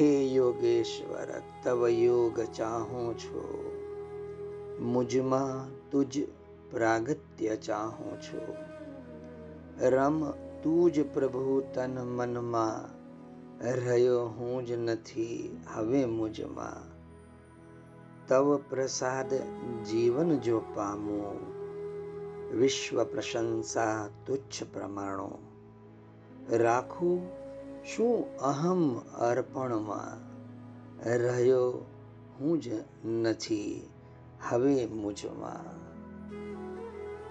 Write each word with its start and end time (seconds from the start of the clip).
હે 0.00 0.34
યોગેશ્વર 0.34 1.30
તવ 1.62 1.80
યોગ 2.02 2.36
ચાહું 2.52 3.08
છું 3.16 3.50
મુજમાં 4.82 5.68
તુજ 5.90 6.12
પ્રાગત્ય 6.70 7.56
ચાહું 7.56 8.14
છું 8.20 8.56
રમ 9.86 10.16
તું 10.62 10.90
જ 10.90 11.04
પ્રભુ 11.04 11.56
તન 11.74 12.00
મનમાં 12.08 12.88
રહ્યો 13.76 14.22
હું 14.28 14.64
જ 14.64 14.76
નથી 14.76 15.50
હવે 15.66 16.00
મુજમાં 16.08 16.88
તવ 18.26 18.56
પ્રસાદ 18.70 19.30
જીવન 19.84 20.40
જો 20.40 20.62
પામું 20.74 21.38
વિશ્વ 22.52 23.04
પ્રશંસા 23.04 24.08
તુચ્છ 24.26 24.64
પ્રમાણો 24.72 25.28
રાખું 26.58 27.39
શું 27.84 28.36
અહમ 28.36 28.98
અર્પણમાં 28.98 30.30
રહ્યો 31.10 31.86
હું 32.40 32.60
જ 32.60 32.68
નથી 33.04 33.90
હવે 34.48 34.86
મુજમાં? 34.86 35.80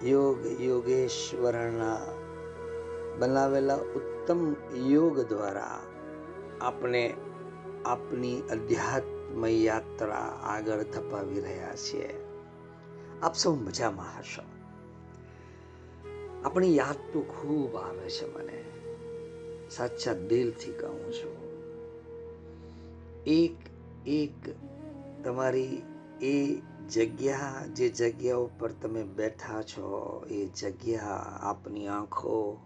યોગ 0.05 0.61
યોગેશ્વરના 0.61 1.97
બનાવેલા 3.19 3.75
ઉત્તમ 3.75 4.55
યોગ 4.75 5.19
દ્વારા 5.19 5.79
આપણે 6.61 7.13
આપની 7.85 8.41
અધ્યાત્મ 8.41 9.45
યાત્રા 9.45 10.39
આગળ 10.43 10.83
ધપાવી 10.83 11.39
રહ્યા 11.39 11.75
છીએ. 11.75 12.25
આપ 13.21 13.35
સૌ 13.35 13.55
મજામાં 13.55 14.19
હશો? 14.19 14.41
આપણી 16.45 16.75
યાદ 16.75 17.13
તો 17.13 17.21
ખૂબ 17.21 17.75
આવે 17.75 18.09
છે 18.09 18.37
મને. 18.37 18.78
સાચા 19.69 20.13
દિલથી 20.13 20.71
કહું 20.71 21.13
છું. 21.13 21.49
એક 23.23 23.55
એક 24.07 24.49
તમારી 25.23 25.81
એ 26.21 26.61
જગ્યા, 26.89 27.65
જે 27.75 27.89
જગ્યા 27.89 28.35
ઉપર 28.35 28.71
તમે 28.71 29.03
બેઠા 29.03 29.61
છો, 29.61 30.25
એ 30.29 30.45
જગ્યા 30.45 31.05
આપની 31.41 31.87
આંખો 31.87 32.59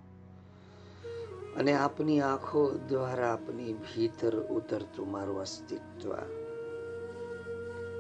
અને 1.58 1.74
આપની 1.74 2.22
આંખો 2.22 2.72
દ્વારા 2.72 3.34
આપની 3.34 3.74
ભીતર 3.74 4.40
ઉતરતું 4.40 5.12
મારું 5.12 5.42
અસ્તિત્વ 5.42 6.16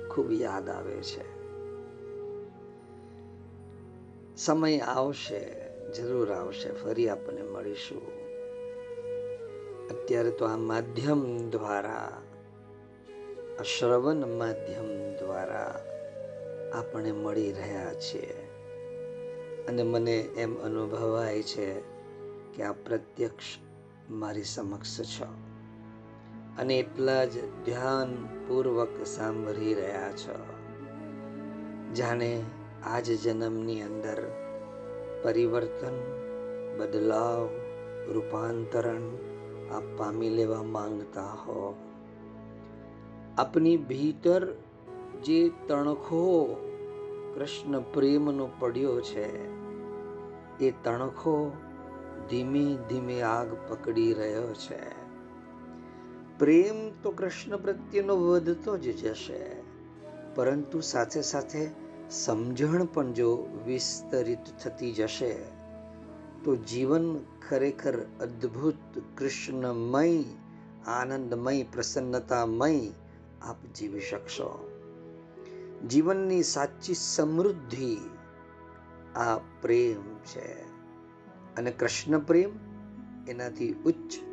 ખૂબ 0.09 0.31
યાદ 0.31 0.69
આવે 0.69 0.95
છે. 0.95 1.33
સમય 4.37 4.79
આવશે, 4.79 5.69
જરૂર 5.91 6.31
આવશે, 6.31 6.71
ફરી 6.71 7.09
આપણને 7.09 7.41
મળીશું. 7.41 8.22
અત્યારે 9.89 10.31
તો 10.31 10.45
આ 10.45 10.57
માધ્યમ 10.57 11.49
દ્વારા, 11.49 12.21
આ 13.59 13.63
શ્રવણ 13.63 14.15
માધ્યમ 14.15 15.15
દ્વારા 15.15 15.85
આપણે 16.73 17.11
મળી 17.11 17.51
રહ્યા 17.51 17.93
છીએ. 17.93 18.33
અને 19.67 19.83
મને 19.83 20.19
એમ 20.19 20.63
અનુભવાય 20.63 21.41
છે 21.41 21.73
કે 22.55 22.63
આ 22.63 22.71
પ્રત્યક્ષ 22.71 23.43
મારી 24.09 24.43
સમક્ષ 24.43 25.01
છો. 25.01 25.25
અને 26.57 26.79
એટલા 26.79 27.25
જ 27.25 27.45
ધ્યાનપૂર્વક 27.65 29.03
સાંભળી 29.05 29.73
રહ્યા 29.73 30.11
છો. 30.11 30.35
જાણે 31.93 32.43
આજ 32.85 33.11
જન્મની 33.11 33.81
અંદર 33.81 34.31
પરિવર્તન, 35.23 35.93
બદલાવ, 36.77 37.49
રૂપાંતરણ 38.11 39.32
આપ 39.73 39.83
પામી 39.97 40.29
લેવા 40.29 40.63
માંગતા 40.63 41.25
હો. 41.25 41.75
આપની 43.37 43.77
ભીતર 43.77 44.47
જે 45.23 45.51
તણખો 45.67 46.55
કૃષ્ણ 47.35 47.79
પ્રેમનો 47.79 48.49
પડ્યો 48.59 49.01
છે, 49.01 49.53
એ 50.59 50.73
તણખો 50.83 51.51
ધીમે 52.29 52.77
ધીમે 52.89 53.21
આગ 53.21 53.53
પકડી 53.69 54.13
રહ્યો 54.13 54.53
છે. 54.53 55.03
પ્રેમ 56.39 57.01
તો 57.03 57.11
કૃષ્ણ 57.11 57.57
પ્રત્યેનો 57.57 58.15
વધતો 58.15 58.77
જ 58.77 58.97
જશે, 58.97 59.63
પરંતુ 60.35 60.79
સાથે 60.79 61.21
સાથે 61.21 61.69
સમજણ 62.09 62.85
પણ 62.85 63.13
જો 63.13 63.47
વિસ્તરિત 63.65 64.39
થતી 64.63 64.91
જશે. 64.91 65.52
તો 66.43 66.55
જીવન 66.55 67.19
ખરેખર 67.49 67.99
અદ્ભુત, 67.99 69.01
કૃષ્ણમય, 69.17 70.23
આનંદમય, 70.87 71.63
પ્રસન્નતામય 71.63 72.87
આપ 73.41 73.65
જીવી 73.75 73.99
શકશો. 73.99 74.69
જીવનની 75.89 76.43
સાચી 76.43 76.93
સમૃદ્ધિ 76.93 77.97
આ 79.15 79.37
પ્રેમ 79.37 80.15
છે. 80.25 80.61
અને 81.55 81.71
કૃષ્ણ 81.71 82.19
પ્રેમ 82.19 82.49
એનાથી 83.29 83.73
ઉચ્ચ, 83.73 84.23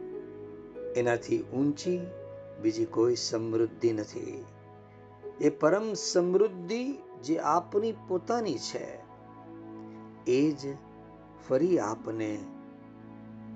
એનાથી 0.97 1.42
ઊંચી 1.42 2.00
બીજી 2.62 2.84
કોઈ 2.84 3.15
સમૃદ્ધિ 3.15 3.92
નથી. 3.92 4.44
એ 5.41 5.50
પરમ 5.50 5.92
સમૃદ્ધિ 5.94 6.92
જે 7.25 7.38
આપની 7.38 7.94
પોતાની 8.09 8.59
છે, 8.59 9.00
એ 10.27 10.53
જ 10.53 10.77
ફરી 11.49 11.78
આપને 11.78 12.45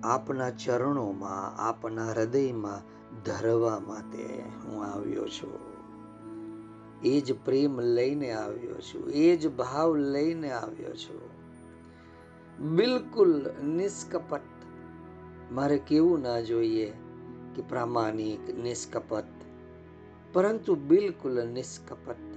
આપના 0.02 0.50
ચરણોમાં, 0.50 1.56
આપના 1.56 2.10
હૃદયમાં 2.10 2.82
ધરવા 3.22 3.78
માટે 3.78 4.42
હું 4.64 4.84
આવ્યો 4.84 5.28
છું. 5.28 5.74
એ 7.02 7.20
જ 7.20 7.32
પ્રેમ 7.44 7.80
લઈને 7.80 8.32
આવ્યો 8.32 8.74
છું, 8.74 9.10
એ 9.10 9.36
જ 9.36 9.56
ભાવ 9.56 9.96
લઈને 9.96 10.50
આવ્યો 10.50 10.92
છું. 10.92 11.20
બિલકુલ 12.76 13.46
નિષ્કપટ. 13.64 14.40
મારે 15.52 15.78
કેવું 15.78 16.20
ના 16.20 16.40
જોઈએ 16.40 16.92
કે 17.54 17.62
પ્રામાણિક, 17.62 18.58
નિષ્કપટ. 18.58 19.24
પરંતુ 20.32 20.74
બિલકુલ 20.74 21.46
નિષ્કપટ. 21.46 22.36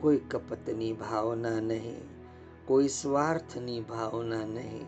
કોઈ 0.00 0.16
કપટની 0.16 0.92
ભાવના 0.92 1.60
નહીં. 1.60 2.19
કોઈ 2.64 2.88
સ્વાર્થની 2.88 3.80
ભાવના 3.80 4.46
નહીં. 4.46 4.86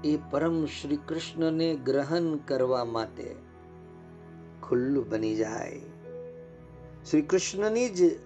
એ 0.04 0.18
પરમ 0.30 0.64
શ્રી 0.66 0.96
કૃષ્ણને 0.96 1.74
ગ્રહણ 1.74 2.36
કરવા 2.36 2.84
માટે 2.84 3.36
ખુલ્લું 4.62 5.08
બની 5.08 5.34
જાય. 5.34 5.80
શ્રી 7.10 7.22
કૃષ્ણની 7.22 7.88
જ 7.88 8.18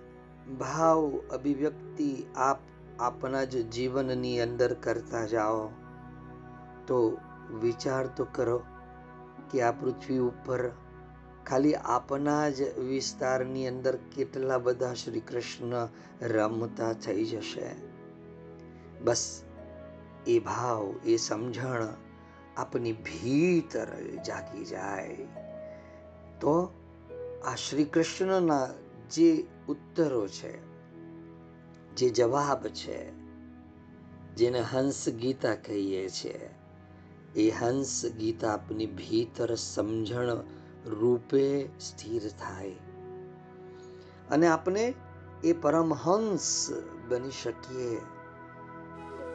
ભાવ 0.61 1.21
અભિવ્યક્તિ 1.33 2.27
આપ 2.37 2.59
આપના 2.99 3.45
જ 3.45 3.71
જીવનની 3.71 4.41
અંદર 4.41 4.75
કરતા 4.75 5.27
જાઓ. 5.27 5.69
તો 6.87 7.19
વિચાર 7.61 8.06
તો 8.06 8.27
કરો 8.32 8.62
કે 9.50 9.62
આ 9.62 9.73
પૃથ્વી 9.73 10.19
ઉપર 10.19 10.70
ખાલી 11.46 11.75
આપના 11.75 12.50
જ 12.50 12.79
વિસ્તારની 12.79 13.69
અંદર 13.69 13.96
કેટલા 13.96 14.58
બધા 14.58 14.94
શ્રી 14.94 15.20
કૃષ્ણ 15.20 15.88
રમતા 16.20 16.93
થઈ 16.93 17.25
જશે? 17.25 17.67
બસ, 19.05 19.43
એ 20.26 20.38
ભાવ, 20.38 20.94
એ 21.05 21.17
સમજણ 21.17 21.88
આપની 22.56 22.93
ભીતર 22.93 23.88
જાગી 24.26 24.64
જાય. 24.64 25.17
તો 26.41 26.73
આ 27.46 27.55
શ્રી 27.55 27.85
કૃષ્ણના 27.85 28.69
જે 29.11 29.46
ઉત્તરો 29.69 30.29
છે, 30.29 30.58
જે 31.96 32.11
જવાબ 32.11 32.67
છે, 32.67 33.25
જેને 34.35 34.61
હંસ 34.61 35.08
ગીતા 35.08 35.55
કહીએ 35.55 36.08
છીએ 36.08 36.50
એ 37.37 37.50
હંસ 37.50 38.06
ગીતા 38.19 38.52
આપની 38.52 38.87
ભીતર 38.87 39.55
સમજણ 39.55 40.37
રૂપે 40.86 41.69
સ્થિર 41.81 42.28
થાય. 42.28 42.70
અને 44.31 44.46
આપણે 44.46 44.94
એ 45.44 45.52
પરમહંસ 45.52 46.69
બની 47.08 47.31
શકીએ. 47.31 48.00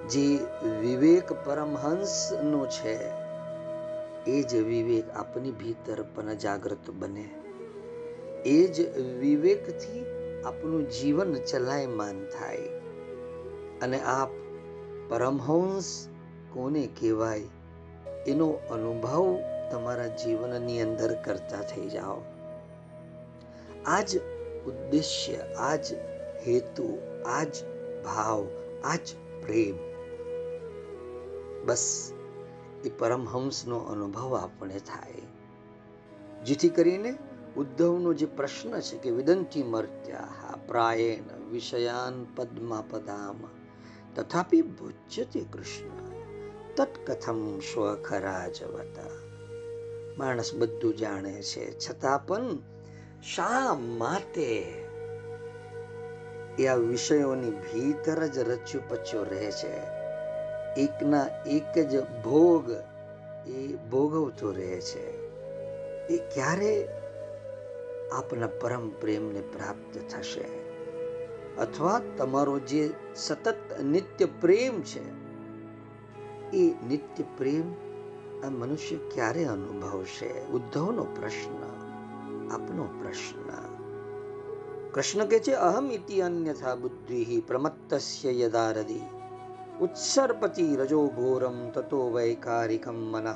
જે 0.07 0.47
વિવેક 0.79 1.33
પરમહંસનો 1.45 2.65
છે, 2.65 3.11
એ 4.31 4.43
જ 4.43 4.55
વિવેક 4.55 5.09
આપની 5.09 5.51
ભીતર 5.51 6.01
પણ 6.01 6.33
જાગૃત 6.33 6.89
બને. 6.89 7.29
એ 8.45 8.67
જ 8.67 8.97
વિવેકથી 8.97 10.05
આપનું 10.45 10.89
જીવન 10.89 11.33
ચલાયમાન 11.33 12.25
થાય. 12.25 12.57
અને 13.81 14.01
આપ 14.01 14.29
પરમહંસ 15.09 16.07
કોને 16.53 16.89
કહેવાય? 16.99 17.43
એનો 18.27 18.47
અનુભવ 18.49 19.39
તમારા 19.71 20.07
જીવનની 20.07 20.81
અંદર 20.81 21.15
કરતા 21.15 21.61
થઈ 21.61 21.89
જાઓ. 21.89 22.21
આ 23.85 24.01
જ 24.01 24.17
ઉદ્દેશ્ય, 24.65 25.35
આ 25.37 25.75
જ 25.75 25.93
હેતુ, 26.47 26.97
આ 27.25 27.43
જ 27.43 27.55
ભાવ, 28.05 28.47
આ 28.83 28.95
જ 28.95 29.07
પ્રેમ. 29.45 29.89
બસ, 31.65 32.13
એ 32.85 32.89
પરમહંસનો 32.89 33.77
અનુભવ 33.77 34.35
આપણે 34.35 34.79
થાય. 34.79 35.13
જેથી 36.45 36.69
કરીને 36.69 37.17
ઉદ્ધવનો 37.57 38.13
જે 38.13 38.25
પ્રશ્ન 38.25 38.79
છે 38.79 38.97
કે 38.97 39.11
વિદંતી 39.11 39.63
મર્ત્યા 39.63 40.57
પ્રાયેન 40.67 41.51
વિષયાન 41.51 42.25
પદ્મા 42.35 42.83
પદામ 42.89 43.39
તથાપિ 44.15 44.61
ભુજ્યતે 44.61 45.45
કૃષ્ણ, 45.53 46.09
તત્કથમ 46.75 47.59
સ્વખરાજવતા 47.59 49.28
માણસ 50.17 50.55
બધું 50.55 50.97
જાણે 50.97 51.41
છે. 51.41 51.79
છતાં 51.79 52.25
પણ 52.25 52.57
શા 53.35 53.73
માટે 53.73 54.73
એ 56.59 56.67
આ 56.67 56.75
વિષયોની 56.75 57.51
ભીતર 57.51 58.27
જ 58.27 58.37
રચ્યું 58.37 58.89
પચ્યો 58.89 59.23
રહે 59.23 59.51
છે? 59.51 59.99
એકના 60.81 61.27
એક 61.45 61.77
જ 61.77 62.01
ભોગ 62.01 62.71
એ 63.47 63.75
ભોગવતો 63.75 64.51
રહે 64.51 64.81
છે. 64.81 65.29
એ 66.07 66.17
ક્યારે 66.17 66.87
આપના 68.11 68.47
પરમ 68.47 68.89
પ્રેમને 68.89 69.41
પ્રાપ્ત 69.41 69.99
થશે? 70.09 70.45
અથવા 71.57 72.01
તમારો 72.17 72.59
જે 72.59 72.89
સતત 73.15 73.55
નિત્ય 73.83 74.25
પ્રેમ 74.25 74.81
છે, 74.81 75.09
એ 76.57 76.73
નિત્ય 76.87 77.23
પ્રેમ 77.37 77.88
આ 78.45 78.49
મનુષ્ય 78.49 78.95
ક્યારે 78.95 79.45
અનુભવશે? 79.45 80.45
ઉદ્ધવનો 80.45 81.03
પ્રશ્ન, 81.03 81.63
આપનો 82.51 82.83
પ્રશ્ન. 82.83 83.49
કૃષ્ણ 84.91 85.25
કે 85.25 85.39
છે, 85.39 85.51
અહમ 85.51 85.91
ઇતિ 85.91 86.21
અન્યથા 86.21 86.75
બુદ્ધિ 86.75 87.43
પ્રમત્તસ્ય 87.47 88.39
યદારદી 88.39 89.01
ઉત્સર્પતિ 89.81 90.75
રજો 90.75 91.07
ઘોરમ 91.07 91.69
તતો 91.69 92.11
વૈકારિકમ 92.11 92.95
મનઃ. 92.95 93.35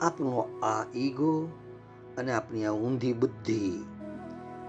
આપનો 0.00 0.60
આ 0.62 0.84
ઈગો 0.94 1.48
અને 2.18 2.32
આપની 2.32 2.64
આ 2.64 2.70
ઊંધી 2.70 3.12
બુદ્ધિ 3.12 3.84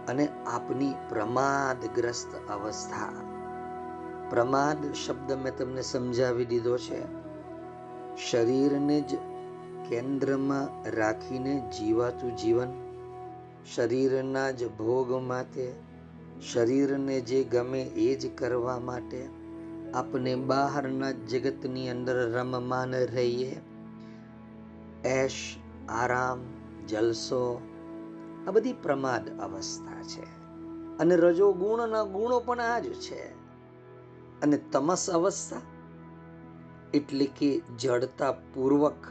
અને 0.08 0.28
આપની 0.48 0.94
પ્રમાદગ્રસ્ત 1.10 2.52
અવસ્થા. 2.52 3.14
પ્રમાદ 4.30 4.94
શબ્દ 4.94 5.32
મેં 5.32 5.58
તમને 5.58 5.82
સમજાવી 5.82 6.46
દીધો 6.46 6.78
છે. 6.78 7.21
શરીરને 8.18 9.02
જ 9.02 9.16
કેન્દ્રમાં 9.90 10.90
રાખીને 10.90 11.72
જીવાતું 11.80 12.38
જીવન, 12.38 12.68
શરીરના 13.76 14.52
જ 14.52 14.68
ભોગ 14.68 15.12
માટે, 15.12 15.74
શરીરને 16.54 17.22
જે 17.22 17.44
ગમે 17.44 17.82
એ 17.82 18.16
જ 18.16 18.36
કરવા 18.36 18.80
માટે 18.80 19.30
આપણે 19.94 20.36
બહારના 20.36 21.12
જગતની 21.12 21.90
અંદર 21.90 22.32
રમમાન 22.32 22.92
રહીએ. 22.92 23.62
એશ, 25.06 25.56
આરામ, 25.90 26.40
જલસો, 26.88 27.62
આ 28.48 28.52
બધી 28.52 28.74
પ્રમાદ 28.74 29.42
અવસ્થા 29.42 30.04
છે. 30.04 30.24
અને 30.98 31.16
રજો 31.16 31.54
ગુણના 31.54 32.04
ગુણો 32.04 32.40
પણ 32.40 32.60
આ 32.60 32.80
જ 32.80 32.94
છે. 32.94 33.32
અને 34.42 34.58
તમસ 34.58 35.10
અવસ્થા 35.10 35.58
એટલે 36.94 37.26
કે 37.26 37.62
જડતા 37.80 38.32
પૂર્વક 38.32 39.08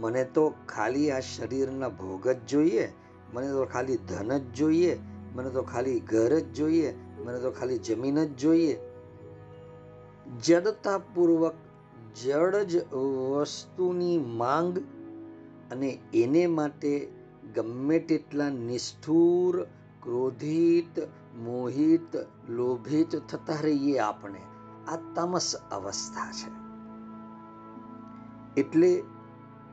મને 0.00 0.24
તો 0.24 0.54
ખાલી 0.68 1.10
આ 1.10 1.20
શરીરના 1.20 1.88
ભોગ 1.88 2.28
જ 2.28 2.46
જોઈએ, 2.48 2.92
મને 3.34 3.48
તો 3.52 3.64
ખાલી 3.64 3.96
ધન 3.96 4.38
જ 4.38 4.54
જોઈએ, 4.54 4.98
મને 5.34 5.50
તો 5.50 5.62
ખાલી 5.62 6.00
ઘર 6.00 6.38
જ 6.38 6.52
જોઈએ, 6.52 6.94
મને 7.24 7.38
તો 7.38 7.50
ખાલી 7.50 7.78
જમીન 7.78 8.24
જ 8.24 8.36
જોઈએ. 8.36 8.78
જડતા 10.44 10.98
પૂર્વક 10.98 11.54
જડ 12.24 12.56
જ 12.56 12.94
વસ્તુની 12.94 14.18
માંગ 14.18 14.78
અને 15.70 15.98
એને 16.14 16.46
માટે 16.46 17.08
ગમે 17.54 17.98
તેટલા 17.98 18.48
નિષ્ઠુર, 18.48 19.64
ક્રોધિત, 20.02 20.98
મોહિત, 21.38 22.16
લોભિત 22.48 23.16
થતા 23.16 23.58
રહીએ 23.62 23.98
આપણે. 23.98 24.40
આ 24.88 24.96
તમસ 25.14 25.56
અવસ્થા 25.70 26.32
છે. 26.32 26.67
એટલે 28.58 29.02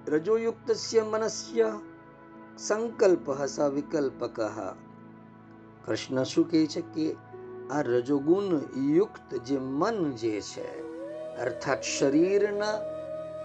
રજોયુક્ત 0.07 0.71
મનસ્ય 1.03 1.79
સંકલ્પ 2.57 3.45
સ 3.45 3.59
વિકલ્પક. 3.59 4.39
કૃષ્ણ 5.85 6.23
શું 6.23 6.51
કહે 6.51 6.67
છે 6.67 6.81
કે 6.81 7.15
આ 7.71 7.81
રજોગુણ 7.81 8.61
યુક્ત 8.81 9.35
જે 9.35 9.57
મન 9.57 10.11
જે 10.11 10.41
છે, 10.41 10.67
અર્થાત 11.37 11.81
શરીરના 11.81 12.79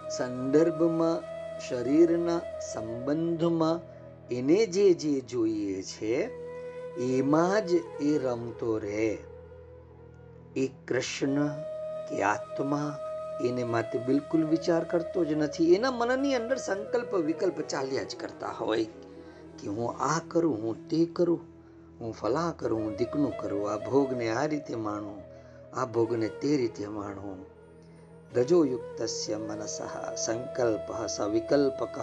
સંદર્ભમાં, 0.08 1.18
શરીરના 1.68 2.40
સંબંધમાં, 2.60 3.80
એને 4.28 4.66
જે 4.66 4.94
જે 4.94 5.20
જોઈએ 5.20 5.82
છે, 5.82 6.14
એમાં 6.96 7.66
જ 7.66 7.72
એ 8.00 8.18
રમતો 8.18 8.78
રહે. 8.78 9.18
એ 10.56 10.70
કૃષ્ણ 10.88 11.48
કે 12.08 12.22
આત્મા 12.22 12.98
એને 13.48 13.64
માટે 13.64 13.98
બિલકુલ 13.98 14.44
વિચાર 14.44 14.84
કરતો 14.84 15.24
જ 15.24 15.32
નથી. 15.32 15.74
એના 15.74 15.90
મનની 15.90 16.34
અંદર 16.34 16.56
સંકલ્પ 16.56 17.14
વિકલ્પ 17.14 17.60
ચાલ્યા 17.60 18.04
જ 18.04 18.16
કરતા 18.16 18.48
હોય 18.48 18.84
કે 19.58 19.68
હું 19.68 19.88
આ 19.98 20.20
કરું, 20.28 20.56
હું 20.62 20.88
તે 20.88 21.04
કરું, 21.04 21.40
હું 22.00 22.12
ફલા 22.12 22.52
કરું, 22.58 22.80
હું 22.80 22.96
દીકનું 22.96 23.32
કરું. 23.36 23.72
આ 23.72 23.76
ભોગને 23.76 24.30
આ 24.30 24.44
રીતે 24.46 24.74
માણું, 24.74 25.22
આ 25.76 25.84
ભોગને 25.84 26.28
તે 26.28 26.56
રીતે 26.56 26.86
માણું. 26.86 27.38
રજોયુક્ત 28.36 29.00
મનસ 29.32 29.80
સંકલ્પ 30.16 31.06
સ 31.06 31.20
વિકલ્પક. 31.20 31.96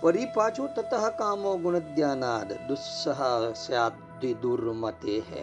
પરિપાચો 0.00 0.66
તતઃ 0.66 1.08
કામો 1.18 1.56
ગુણધ્યાનાદ 1.56 2.52
દુસ્સહ 2.52 3.08
સ્યાદ્વિ 3.66 4.34
દુર્મતે. 4.34 5.18
હે 5.18 5.42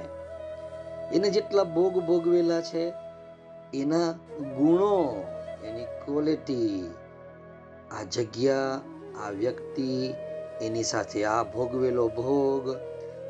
એને 1.14 1.30
જેટલા 1.30 1.64
ભોગ 1.64 2.00
ભોગવેલા 2.00 2.62
છે 2.62 3.05
એના 3.82 4.12
ગુણો, 4.58 5.24
એની 5.64 5.86
ક્વોલિટી 5.86 6.90
આ 7.92 8.04
જગ્યા, 8.04 8.82
આ 9.24 9.30
વ્યક્તિ, 9.30 10.14
એની 10.62 10.84
સાથે 10.84 11.26
આ 11.26 11.44
ભોગવેલો 11.44 12.08
ભોગ 12.08 12.70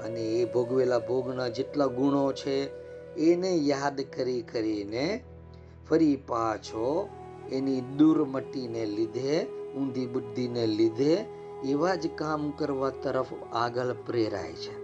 અને 0.05 0.21
એ 0.21 0.45
ભોગવેલા 0.45 0.99
ભોગના 0.99 1.47
જેટલા 1.47 1.85
ગુણો 1.85 2.31
છે, 2.31 2.57
એને 3.15 3.55
યાદ 3.55 4.01
કરી 4.01 4.41
કરીને 4.41 5.23
ફરી 5.89 6.15
પાછો 6.15 7.09
એની 7.51 7.81
દુર્મટીને 7.81 8.85
લીધે, 8.85 9.45
ઊંધી 9.77 10.05
બુદ્ધિને 10.05 10.67
લીધે 10.67 11.25
એવા 11.65 11.95
જ 11.95 12.07
કામ 12.15 12.51
કરવા 12.51 12.89
તરફ 12.89 13.25
આગળ 13.53 13.93
પ્રેરાય 14.05 14.53
છે. 14.53 14.75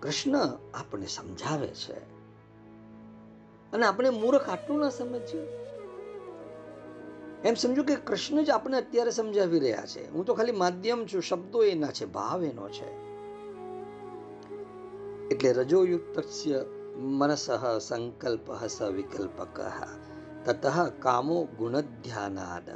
કૃષ્ણ 0.00 0.36
આપણે 0.74 1.06
સમજાવે 1.06 1.66
છે 1.66 2.13
અને 3.74 3.86
આપણે 3.86 4.10
મૂર્ખ 4.10 4.48
આટલું 4.48 4.80
ના 4.80 4.90
સમજીએ. 4.90 5.46
એમ 7.44 7.54
સમજો 7.54 7.82
કે 7.82 7.96
કૃષ્ણ 7.96 8.42
જ 8.42 8.50
આપણે 8.50 8.76
અત્યારે 8.76 9.10
સમજાવી 9.10 9.58
રહ્યા 9.58 9.86
છે. 9.86 10.10
હું 10.10 10.24
તો 10.24 10.34
ખાલી 10.34 10.52
માધ્યમ 10.52 11.06
છું, 11.06 11.22
શબ્દો 11.22 11.64
એના 11.64 11.86
છે, 11.86 12.04
ભાવ 12.06 12.44
એનો 12.44 12.68
છે. 12.68 12.88
એટલે 15.28 15.52
રજોયુક્ત 15.52 16.22
મનસ 16.96 17.50
સંકલ્પ 17.80 18.66
સ 18.66 18.82
વિકલ્પક. 18.82 19.60
તત 20.44 20.66
કામો 20.98 21.48
ગુણધ્યાનાદ. 21.58 22.70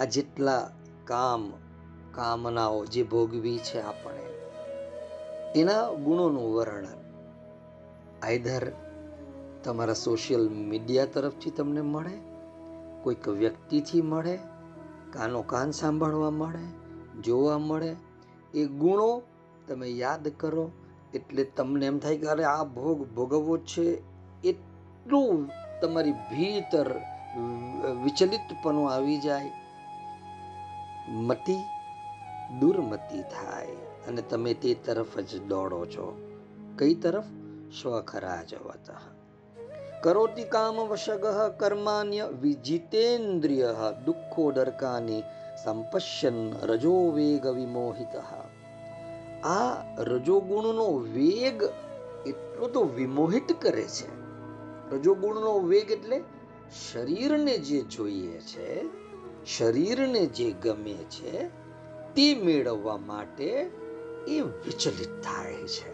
આ 0.00 0.04
જેટલા 0.04 0.70
કામ, 1.04 1.52
કામનાઓ 2.14 2.84
જે 2.84 3.02
ભોગવી 3.02 3.58
છે 3.58 3.80
આપણે 3.80 4.22
એના 5.60 5.88
ગુણોનું 5.90 6.54
વર્ણન. 6.54 6.98
આઈધર 8.22 8.72
તમારા 9.64 9.94
સોશિયલ 9.94 10.48
મીડિયા 10.48 11.04
તરફથી 11.04 11.50
તમને 11.50 11.80
મળે, 11.80 12.16
કોઈક 13.02 13.28
વ્યક્તિથી 13.28 14.02
મળે, 14.02 14.36
કાનો 15.12 15.42
કાન 15.42 15.70
સાંભળવા 15.70 16.30
મળે, 16.30 16.64
જોવા 17.20 17.58
મળે, 17.58 17.96
એ 18.54 18.66
ગુણો 18.66 19.22
તમે 19.68 19.88
યાદ 19.88 20.28
કરો, 20.28 20.72
એટલે 21.14 21.44
તમને 21.44 21.86
એમ 21.86 21.98
થાય 21.98 22.18
કે 22.18 22.26
અરે 22.26 22.44
આ 22.44 22.64
ભોગ 22.64 23.14
ભોગવવો 23.14 23.58
છે, 23.58 24.02
એટલું 24.44 25.50
તમારી 25.80 26.12
ભીતર 26.12 27.00
વિચલિતપણું 28.04 28.92
આવી 28.92 29.18
જાય. 29.18 29.50
મતી 31.10 31.62
દુર્મતી 32.60 33.22
થાય 33.22 33.66
અને 34.08 34.22
તમે 34.22 34.54
તે 34.54 34.74
તરફ 34.74 35.18
જ 35.18 35.42
દોડો 35.42 35.86
છો. 35.86 36.06
કઈ 36.78 36.94
તરફ? 36.94 37.24
સ્વખરાજવત 37.82 39.13
કરોતિ 40.04 40.44
કામ 40.44 40.76
વશગઃ 40.76 41.56
કર્માન્ય 41.56 42.28
વિજિતેન્દ્રિય 42.40 43.74
દુઃખોદરકાની 44.04 45.22
સંપશ્યન 45.64 46.52
રજો 46.62 47.10
વેગ 47.10 47.46
વિમોહિત 47.46 48.16
આ 49.44 49.94
રજોગુણનો 50.02 50.98
વેગ 50.98 51.62
એટલો 52.26 52.68
તો 52.68 52.82
વિમોહિત 52.82 53.60
કરે 53.60 53.82
છે। 53.82 54.10
રજોગુણનો 54.90 55.58
વેગ 55.58 55.90
એટલે 55.90 56.22
શરીરને 56.92 57.58
જે 57.58 57.82
જોઈએ 57.82 58.38
છે, 58.38 58.84
શરીરને 59.46 60.26
જે 60.26 60.52
ગમે 60.52 60.94
છે, 60.94 61.48
તે 62.14 62.34
મેળવવા 62.34 62.96
માટે 62.96 63.70
એ 64.28 64.40
વિચલિત 64.40 65.22
થાય 65.22 65.66
છે। 65.66 65.92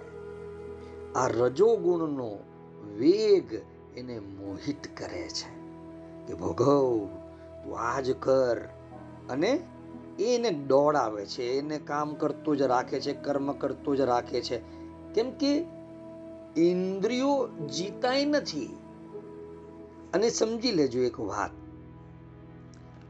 આ 1.15 1.27
રજોગુણનો 1.27 2.39
વેગ 2.97 3.63
એને 4.01 4.19
મોહિત 4.19 4.97
કરે 4.97 5.29
છે 5.29 5.61
કે 6.27 6.35
ભોગવ, 6.35 7.07
તું 7.65 7.79
આજ 7.79 8.11
કર. 8.11 8.61
અને 9.31 9.61
એને 10.19 10.51
દોડાવે 10.51 11.27
છે, 11.27 11.43
એને 11.43 11.79
કામ 11.79 12.15
કરતો 12.15 12.55
જ 12.55 12.63
રાખે 12.63 13.01
છે, 13.01 13.13
કર્મ 13.13 13.53
કરતો 13.53 13.97
જ 13.97 14.01
રાખે 14.01 14.41
છે. 14.41 14.59
કેમ 15.15 15.31
કે 15.31 15.67
ઇન્દ્રિયો 16.57 17.49
જીતાય 17.67 18.25
નથી. 18.25 18.79
અને 20.15 20.31
સમજી 20.31 20.73
લેજો 20.73 21.01
એક 21.01 21.21
વાત. 21.21 21.51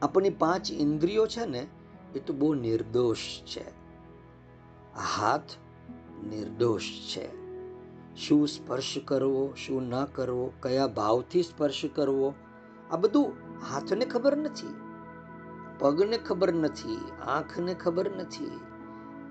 આપણી 0.01 0.29
પાંચ 0.29 0.71
ઇન્દ્રિયો 0.71 1.27
છે 1.27 1.45
ને, 1.45 1.67
એ 2.15 2.19
તો 2.19 2.33
બહુ 2.33 2.53
નિર્દોષ 2.53 3.17
છે. 3.41 3.69
હાથ 5.17 5.43
નિર્દોષ 6.23 6.83
છે. 6.83 7.40
શું 8.17 8.47
સ્પર્શ 8.47 8.97
કરવો, 9.05 9.53
શું 9.65 9.83
ન 9.83 10.05
કરવો, 10.05 10.51
કયા 10.59 10.87
ભાવથી 10.87 11.43
સ્પર્શ 11.43 11.85
કરવો, 11.95 12.33
આ 12.91 12.95
બધું 12.95 13.33
હાથને 13.71 14.05
ખબર 14.05 14.37
નથી, 14.37 14.75
પગને 15.79 16.17
ખબર 16.17 16.53
નથી, 16.53 16.99
આંખને 17.25 17.73
ખબર 17.73 18.15
નથી, 18.15 18.59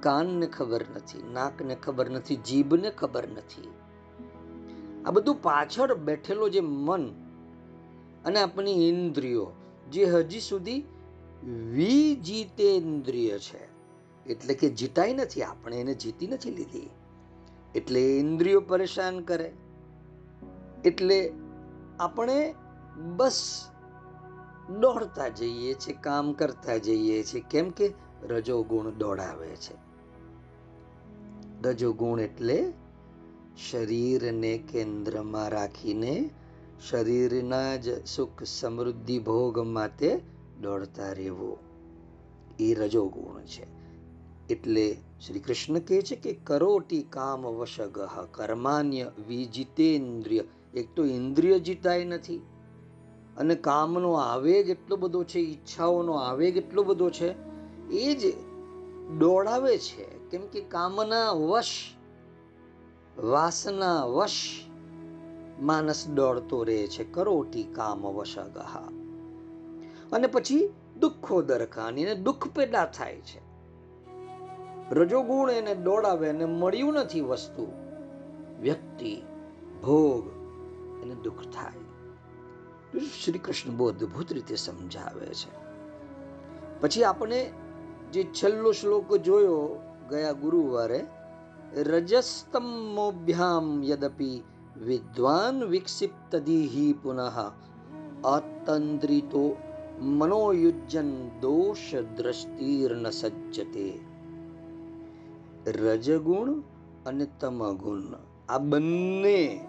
કાનને 0.01 0.47
ખબર 0.47 0.85
નથી, 0.97 1.33
નાકને 1.33 1.75
ખબર 1.75 2.11
નથી, 2.11 2.37
જીભને 2.37 2.91
ખબર 2.91 3.29
નથી. 3.29 3.69
આ 5.07 5.11
બધું 5.11 5.43
પાછળ 5.43 5.95
બેઠેલો 5.95 6.49
જે 6.49 6.61
મન 6.61 7.09
અને 8.25 8.41
આપણી 8.41 8.89
ઇન્દ્રિયો, 8.89 9.53
જે 9.91 10.05
હજી 10.05 10.41
સુધી 10.41 10.85
વિજીતેન્દ્રિય 11.73 13.39
છે. 13.39 13.71
એટલે 14.27 14.55
કે 14.55 14.69
જીતાઈ 14.69 15.15
નથી, 15.15 15.43
આપણે 15.43 15.77
એને 15.77 15.95
જીતી 15.95 16.27
નથી 16.27 16.51
લીધી. 16.51 16.91
એટલે 17.75 18.19
ઇન્દ્રિયો 18.19 18.61
પરેશાન 18.61 19.21
કરે. 19.21 19.53
એટલે 20.85 21.33
આપણે 22.00 22.55
બસ 23.17 23.67
દોડતા 24.81 25.29
જઈએ 25.29 25.75
છીએ, 25.75 25.95
કામ 26.00 26.33
કરતા 26.33 26.77
જઈએ 26.77 27.23
છીએ. 27.23 27.45
કેમ 27.50 27.71
કે 27.71 27.93
રજોગુણ 28.23 28.91
દોડાવે 28.91 29.49
છે. 29.49 29.75
રજોગુણ 31.62 32.21
એટલે 32.21 32.73
શરીરને 33.71 34.59
કેન્દ્રમાં 34.59 35.49
રાખીને 35.49 36.31
શરીરના 36.91 37.77
જ 37.77 38.07
સુખ 38.07 38.43
સમૃદ્ધિ 38.43 39.19
ભોગ 39.19 39.59
માટે 39.59 40.21
દોડતા 40.62 41.12
રહેવું. 41.12 41.59
એ 42.61 42.75
રજોગુણ 42.75 43.41
છે. 43.41 43.67
એટલે 44.49 44.97
શ્રી 45.27 45.41
કૃષ્ણ 45.41 45.79
કહે 45.79 46.03
છે 46.03 46.17
કે 46.17 46.33
કરોટી 46.33 47.03
કામ 47.03 47.47
વશગહ, 47.47 48.09
કર્માન્ય 48.31 49.12
વિજિતેન્દ્રિય. 49.29 50.43
એક 50.75 50.95
તો 50.95 51.05
ઇન્દ્રિય 51.05 51.59
જીતાય 51.59 52.05
નથી, 52.05 52.37
અને 53.37 53.55
કામનો 53.55 54.12
આવેગ 54.12 54.69
એટલો 54.69 54.97
બધો 54.97 55.25
છે, 55.25 55.39
ઈચ્છાઓનો 55.39 56.12
આવેગ 56.12 56.57
એટલો 56.57 56.83
બધો 56.83 57.11
છે, 57.11 57.35
એ 57.89 58.15
જ 58.15 58.35
દોડાવે 59.19 59.79
છે. 59.79 60.29
કેમ 60.29 60.47
કે 60.47 60.61
કામના 60.61 61.31
વશ, 61.31 61.95
વાસના 63.19 64.05
વશ 64.05 64.61
માનસ 65.61 66.09
દોડતો 66.09 66.65
રહે 66.65 66.87
છે, 66.87 67.05
કરોટી 67.05 67.62
કામ 67.62 68.07
વશગહ. 68.07 68.59
અને 70.12 70.27
પછી 70.27 70.69
દુઃખો 71.00 71.43
દરખાની, 71.43 72.05
અને 72.05 72.15
દુઃખ 72.15 72.49
પેદા 72.49 72.87
થાય 72.87 73.17
છે. 73.17 73.50
રજોગુણ 74.91 75.51
એને 75.51 75.75
દોડાવે 75.75 76.29
અને 76.29 76.45
મળ્યું 76.45 76.93
નથી 76.93 77.21
વસ્તુ, 77.21 77.73
વ્યક્તિ, 78.61 79.23
ભોગ 79.83 80.31
એને 81.03 81.15
દુઃખ 81.15 81.35
થાય. 81.35 81.73
શ્રી 83.25 83.39
કૃષ્ણ 83.39 83.77
બહુ 83.77 83.89
અદ્ભુત 83.89 84.33
રીતે 84.33 84.57
સમજાવે 84.57 85.27
છે. 85.27 85.51
પછી 86.81 87.05
આપણે 87.05 87.51
જે 88.13 88.25
છેલ્લો 88.25 88.73
શ્લોક 88.73 89.17
જોયો 89.17 89.81
ગયા 90.11 90.33
ગુરુવારે, 90.33 91.07
રજસ્તમોભ્યામ 91.77 93.85
યદપી 93.85 94.43
વિદ્વાન 94.85 95.65
વિક્ષિપ્તદીહિ 95.65 96.93
પુનઃ 96.93 97.53
અતંદ્રિતો 98.25 99.57
મનોયુજ્જન 100.01 101.29
દોષ 101.29 101.95
દ્રષ્ટિર્ન 102.17 103.11
સજ્જતે. 103.11 104.10
રજગુણ 105.67 106.61
અને 107.07 107.26
તમગુણ. 107.40 108.02
આ 108.49 108.59
બંને 108.59 109.61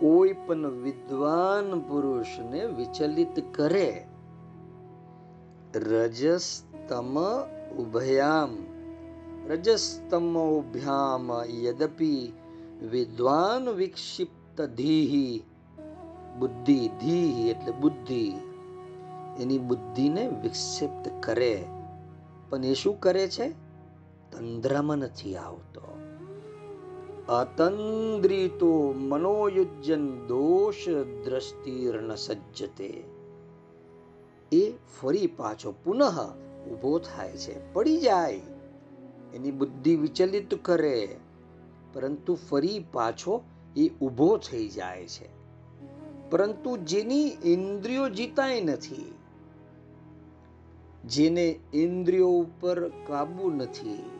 કોઈ 0.00 0.32
પણ 0.32 0.70
વિદ્વાન 0.70 1.80
પુરુષને 1.80 2.66
વિચલિત 2.66 3.54
કરે. 3.54 4.06
રજસ 5.74 6.62
તમ 6.88 7.18
ઉભયામ. 7.78 8.56
રજસ્તમોભ્યામ 9.48 11.30
યદપી 11.62 12.32
વિદ્વાન 12.90 13.68
વિક્ષિપ્ત 13.68 14.62
ધીહી. 14.62 15.42
બુદ્ધિ 16.38 16.88
ધીહી 16.88 17.48
એટલે 17.48 17.72
બુદ્ધિ. 17.72 18.32
એની 19.40 19.58
બુદ્ધિને 19.58 20.28
વિક્ષિપ્ત 20.42 21.10
કરે. 21.22 21.64
પણ 22.50 22.64
એ 22.64 22.74
શું 22.74 23.00
કરે 23.00 23.28
છે? 23.28 23.65
તંદ્રામાં 24.36 24.96
નથી 24.96 25.36
આવતો. 25.36 25.80
અતંદ્રિતો 27.28 28.92
મનોયુજ્જન 28.92 30.26
દોષ 30.26 30.88
દ્રષ્ટિર્ન 31.24 32.14
સજ્જતે. 32.14 33.04
એ 34.52 34.70
ફરી 34.70 35.26
પાછો 35.26 35.74
પુનઃ 35.84 36.02
ઊભો 36.72 36.98
થાય 36.98 37.32
છે, 37.32 37.72
પડી 37.72 37.96
જાય. 37.96 38.40
એની 39.34 39.50
બુદ્ધિ 39.50 39.96
વિચલિત 39.96 40.54
કરે, 40.54 41.16
પરંતુ 41.92 42.34
ફરી 42.34 42.84
પાછો 42.92 43.42
એ 43.76 43.88
ઊભો 43.88 44.36
થઈ 44.36 44.68
જાય 44.68 45.06
છે. 45.06 45.28
પરંતુ 46.30 46.76
જેની 46.76 47.26
ઇન્દ્રિયો 47.44 48.08
જીતાય 48.08 48.60
નથી, 48.60 49.14
જેને 51.04 51.60
ઇન્દ્રિયો 51.74 52.28
ઉપર 52.28 52.88
કાબુ 52.88 53.50
નથી 53.50 54.15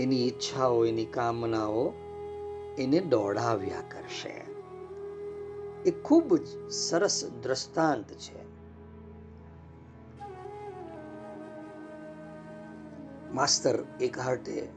એની 0.00 0.28
ઈચ્છાઓ, 0.28 0.84
એની 0.84 1.04
કામનાઓ 1.04 1.92
એને 2.78 3.00
દોડાવ્યા 3.00 3.80
કરશે. 3.80 4.44
એ 5.86 5.90
ખૂબ 5.90 6.36
જ 6.36 6.70
સરસ 6.70 7.24
દ્રષ્ટાંત 7.42 8.12
છે. 8.12 8.50
માસ્તર 13.34 13.84
એક 14.00 14.18
હાર્ટે 14.18 14.68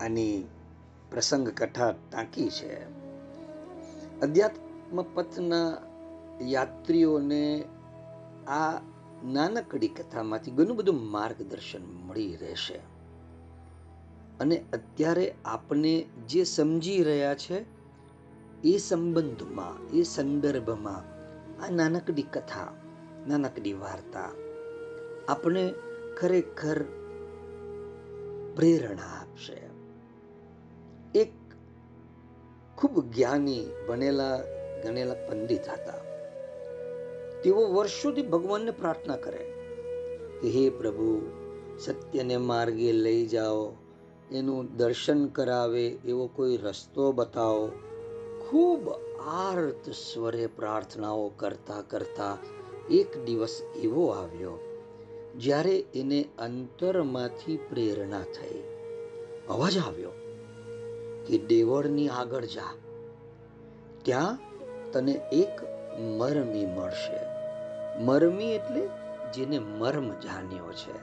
આની 0.00 0.44
પ્રસંગ 1.10 1.48
કથા 1.48 1.92
ટાંકી 1.92 2.48
છે. 2.48 2.82
અધ્યાત્મ 4.20 5.02
પથના 5.02 5.76
યાત્રીઓને 6.42 7.64
આ 8.48 8.80
નાનકડી 9.24 9.88
કથામાંથી 9.88 10.50
ઘણું 10.50 10.76
બધું 10.76 11.10
માર્ગદર્શન 11.10 11.84
મળી 11.84 12.36
રહેશે. 12.36 12.91
અને 14.42 14.64
અત્યારે 14.72 15.34
આપણે 15.44 16.06
જે 16.28 16.44
સમજી 16.44 17.02
રહ્યા 17.02 17.34
છે, 17.34 17.64
એ 18.64 18.76
સંબંધમાં, 18.76 19.96
એ 19.96 20.02
સંદર્ભમાં 20.02 21.12
આ 21.62 21.70
નાનકડી 21.70 22.22
કથા, 22.22 22.72
નાનકડી 23.28 23.72
વાર્તા 23.72 24.30
આપણે 25.28 25.74
ખરેખર 26.16 26.82
પ્રેરણા 28.56 29.20
આપશે. 29.20 29.62
એક 31.18 31.32
ખૂબ 32.76 33.04
જ્ઞાની 33.04 33.66
ભણેલા, 33.88 34.36
ગણેલા 34.84 35.14
પંડિત 35.14 35.68
હતા. 35.68 35.92
તેઓ 37.42 37.72
વર્ષોથી 37.72 38.22
ભગવાનને 38.22 38.70
પ્રાર્થના 38.70 39.16
કરે 39.16 39.52
કે, 40.40 40.48
હે 40.48 40.70
પ્રભુ, 40.70 41.30
સત્યને 41.78 42.36
માર્ગે 42.36 42.92
લઈ 42.92 43.26
જાઓ. 43.26 43.81
એનું 44.32 44.76
દર્શન 44.76 45.26
કરાવે 45.26 45.86
એવો 45.88 46.26
કોઈ 46.26 46.56
રસ્તો 46.56 47.12
બતાવો. 47.12 47.68
ખૂબ 48.48 48.88
આર્ત 49.26 49.90
સ્વરે 49.90 50.46
પ્રાર્થનાઓ 50.46 51.28
કરતા 51.36 51.82
કરતા 51.82 52.38
એક 52.90 53.24
દિવસ 53.24 53.62
એવો 53.76 54.06
આવ્યો, 54.08 54.58
જ્યારે 55.38 55.84
એને 55.94 56.24
અંતરમાંથી 56.38 57.56
પ્રેરણા 57.56 58.20
થઈ. 58.20 58.62
અવાજ 59.48 59.78
આવ્યો 59.78 60.10
કે 61.26 61.38
દેવળની 61.38 62.08
આગળ 62.08 62.44
જા. 62.44 62.74
ત્યાં 64.02 64.38
તને 64.92 65.12
એક 65.32 65.60
મરમી 66.18 66.66
મળશે. 66.66 67.20
મરમી 68.02 68.52
એટલે 68.52 68.88
જેને 69.34 69.58
મર્મ 69.58 70.08
જાણ્યો 70.08 70.72
છે, 70.72 70.94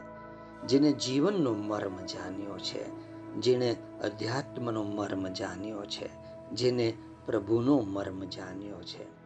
જેને 0.67 0.91
જીવનનો 0.91 1.53
મર્મ 1.53 1.95
જાણ્યો 2.05 2.57
છે. 2.57 3.08
જેને 3.39 3.75
અધ્યાત્મનો 4.03 4.83
મર્મ 4.83 5.27
જાણ્યો 5.27 5.85
છે, 5.85 6.09
જેને 6.51 6.93
પ્રભુનો 7.25 7.79
મર્મ 7.79 8.23
જાણ્યો 8.23 8.83
છે. 8.83 9.19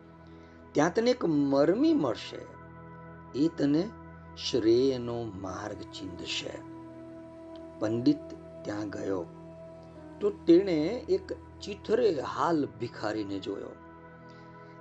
ત્યાં 0.72 0.94
તને 0.94 1.12
એક 1.12 1.26
મર્મી 1.26 1.94
મળશે. 1.94 2.40
એ 3.40 3.48
તને 3.48 3.90
શ્રેયનો 4.52 5.24
માર્ગ 5.24 5.82
ચીંધશે. 5.82 6.50
પંડિત 7.80 8.18
ત્યાં 8.64 8.90
ગયો. 8.90 9.26
તો 10.22 10.30
તેણે 10.30 11.06
એક 11.10 11.34
ચીથરે 11.34 12.22
હાલ 12.22 12.68
ભિખારીને 12.80 13.40
જોયો. 13.40 13.70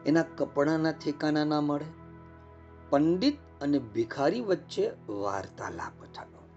એના 0.07 0.23
કપડાના 0.23 0.93
ઠેકાના 0.93 1.45
ના 1.45 1.61
મળે. 1.61 1.85
પંડિત 2.91 3.39
અને 3.61 3.79
ભિખારી 3.79 4.41
વચ્ચે 4.41 4.91
વાર્તાલાપ 5.09 6.05
થયો. 6.05 6.49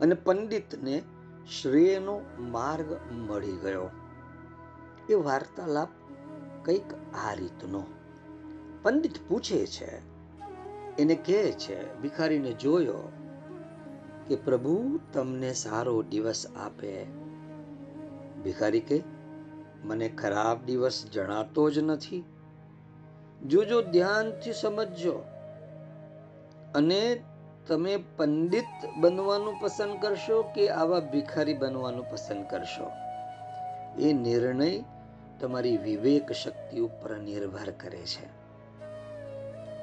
અને 0.00 0.14
પંડિતને 0.14 1.02
શ્રેયનો 1.48 2.20
માર્ગ 2.38 3.12
મળી 3.12 3.52
ગયો. 3.52 3.90
એ 5.08 5.14
વાર્તાલાપ 5.14 5.88
કંઈક 6.64 7.14
આ 7.14 7.34
રીતનો. 7.34 7.82
પંડિત 8.82 9.12
પૂછે 9.28 9.66
છે, 9.66 10.10
એને 10.98 11.14
કહે 11.14 11.52
છે, 11.52 12.00
ભિખારીને 12.00 12.52
જોયો 12.52 13.12
કે 14.28 14.36
પ્રભુ 14.36 15.00
તમને 15.12 15.52
સારો 15.52 16.02
દિવસ 16.02 16.46
આપે. 16.56 17.04
ભિખારી 18.44 18.80
કે 18.80 19.02
મને 19.84 20.08
ખરાબ 20.08 20.64
દિવસ 20.64 21.04
જણાતો 21.12 21.70
જ 21.70 21.78
નથી. 21.78 22.24
જોજો 23.46 23.82
ધ્યાનથી 23.82 24.52
સમજજો. 24.52 25.24
અને 26.74 27.22
તમે 27.66 27.96
પંડિત 28.16 28.96
બનવાનું 28.96 29.60
પસંદ 29.60 30.02
કરશો 30.02 30.42
કે 30.42 30.68
આવા 30.68 31.00
ભિખારી 31.00 31.54
બનવાનું 31.54 32.10
પસંદ 32.10 32.46
કરશો? 32.46 32.90
એ 34.00 34.12
નિર્ણય 34.12 34.82
તમારી 35.40 35.76
વિવેક 35.76 36.32
શક્તિ 36.32 36.80
ઉપર 36.80 37.16
નિર્ભર 37.16 37.70
કરે 37.70 37.98
છે. 37.98 38.40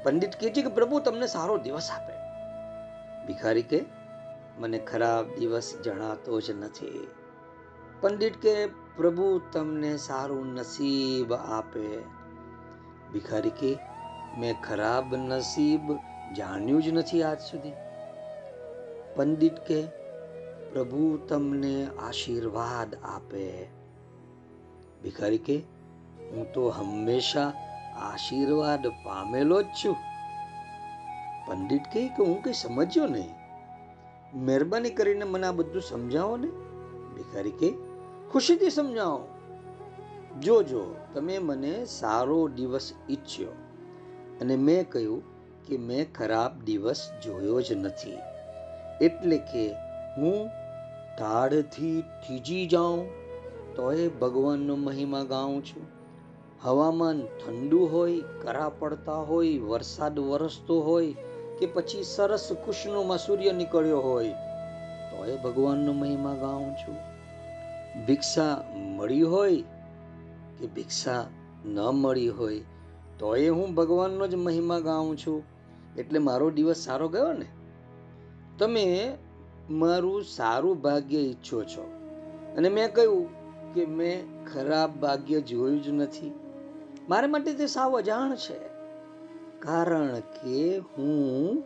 પંડિત 0.04 0.32
કહે 0.32 0.50
છે 0.50 0.62
કે, 0.62 0.68
પ્રભુ, 0.68 1.00
તમને 1.00 1.28
સારો 1.28 1.58
દિવસ 1.58 1.90
આપે. 1.92 2.14
ભિખારી 3.28 3.62
કે 3.62 3.86
મને 4.60 4.80
ખરાબ 4.80 5.40
દિવસ 5.40 5.78
જણાતો 5.84 6.42
જ 6.42 6.52
નથી. 6.52 7.08
પંડિત 8.02 8.38
કે 8.38 8.66
પ્રભુ, 8.68 9.42
તમને 9.54 9.98
સારું 9.98 10.54
નસીબ 10.54 11.34
આપે. 11.34 11.98
ભિખારી 13.14 13.50
કે 13.50 13.78
મેં 14.38 14.62
ખરાબ 14.62 15.16
નસીબ 15.16 15.98
જાણ્યું 16.36 16.84
જ 16.84 16.90
નથી 16.90 17.24
આજ 17.24 17.40
સુધી. 17.40 17.72
પંડિત 19.16 19.54
કે, 19.54 19.82
પ્રભુ 20.74 21.18
તમને 21.18 21.88
આશીર્વાદ 22.00 22.96
આપે. 22.96 23.64
ભિખારી 25.04 25.38
કે, 25.38 25.58
હું 26.32 26.54
તો 26.54 26.70
હંમેશા 26.70 27.54
આશીર્વાદ 27.96 28.88
પામેલો 28.88 29.62
જ 29.62 29.66
છું. 29.66 29.96
પંડિત 31.48 31.82
કહે 31.94 32.08
કે 32.08 32.24
હું 32.24 32.42
કઈ 32.42 32.54
સમજ્યો 32.54 33.06
નહીં? 33.06 33.30
મહેરબાની 34.34 34.90
કરીને 34.90 35.26
મને 35.26 35.48
આ 35.48 35.52
બધું 35.52 35.82
સમજાવો 35.82 36.38
ને. 36.38 36.48
ભિખારી 37.16 37.52
કે, 37.52 37.74
ખુશીથી 38.32 38.70
સમજાવો. 38.70 39.28
જોજો 40.40 40.96
તમે 41.14 41.38
મને 41.38 41.86
સારો 41.86 42.48
દિવસ 42.48 42.94
ઈચ્છ્યો 43.10 43.50
અને 44.42 44.56
મેં 44.56 44.90
કહ્યું 44.90 45.37
કે 45.68 45.78
મેં 45.78 46.14
ખરાબ 46.14 46.64
દિવસ 46.64 47.12
જોયો 47.24 47.62
જ 47.62 47.74
નથી. 47.74 48.18
એટલે 49.02 49.38
કે 49.38 49.74
હું 50.18 50.48
ઢાળથી 51.18 52.02
થીજી 52.02 52.68
જાઉં, 52.68 53.10
તોય 53.76 54.08
ભગવાનનો 54.08 54.76
મહિમા 54.76 55.24
ગાઉં 55.24 55.66
છું. 55.66 55.98
હવામાન 56.62 57.22
ઠંડુ 57.22 57.86
હોય, 57.86 58.20
કરા 58.20 58.70
પડતા 58.70 59.14
હોય, 59.14 59.58
વરસાદ 59.58 60.20
વરસતો 60.20 60.82
હોય, 60.82 61.14
કે 61.60 61.66
પછી 61.66 62.04
સરસ 62.04 62.50
કુશનોમાં 62.66 63.18
સૂર્ય 63.18 63.52
નીકળ્યો 63.52 64.00
હોય, 64.00 64.30
તોય 65.12 65.36
ભગવાનનો 65.36 65.94
મહિમા 65.94 66.34
ગાઉં 66.34 66.74
છું. 66.74 66.96
ભિક્ષા 68.06 68.64
મળી 68.76 69.22
હોય 69.22 69.56
કે 70.60 70.68
ભિક્ષા 70.68 71.26
ન 71.66 71.80
મળી 71.80 72.30
હોય, 72.30 72.60
તોય 73.20 73.50
હું 73.50 73.76
ભગવાનનો 73.76 74.28
જ 74.28 74.36
મહિમા 74.36 74.80
ગાઉં 74.80 75.18
છું. 75.18 75.57
એટલે 75.98 76.20
મારો 76.20 76.50
દિવસ 76.50 76.78
સારો 76.78 77.08
ગયો 77.08 77.34
ને? 77.34 77.46
તમે 78.60 79.18
મારું 79.70 80.24
સારું 80.24 80.82
ભાગ્ય 80.82 81.18
ઈચ્છો 81.18 81.64
છો. 81.64 81.82
અને 82.58 82.70
મેં 82.70 82.94
કહ્યું 82.94 83.28
કે 83.74 83.86
મેં 83.86 84.46
ખરાબ 84.54 85.00
ભાગ્ય 85.00 85.42
જોયું 85.42 85.84
જ 85.84 85.90
નથી. 85.90 86.32
મારા 87.10 87.28
માટે 87.28 87.54
તે 87.54 87.68
સાવ 87.68 87.98
અજાણ 87.98 88.36
છે. 88.36 88.60
કારણ 89.60 90.20
કે 90.20 90.78
હું 90.78 91.64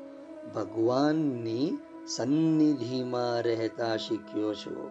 ભગવાનની 0.56 1.78
સન્નિધિમાં 2.08 3.41
રહેતા 3.41 3.98
શીખ્યો 3.98 4.54
છું. 4.54 4.89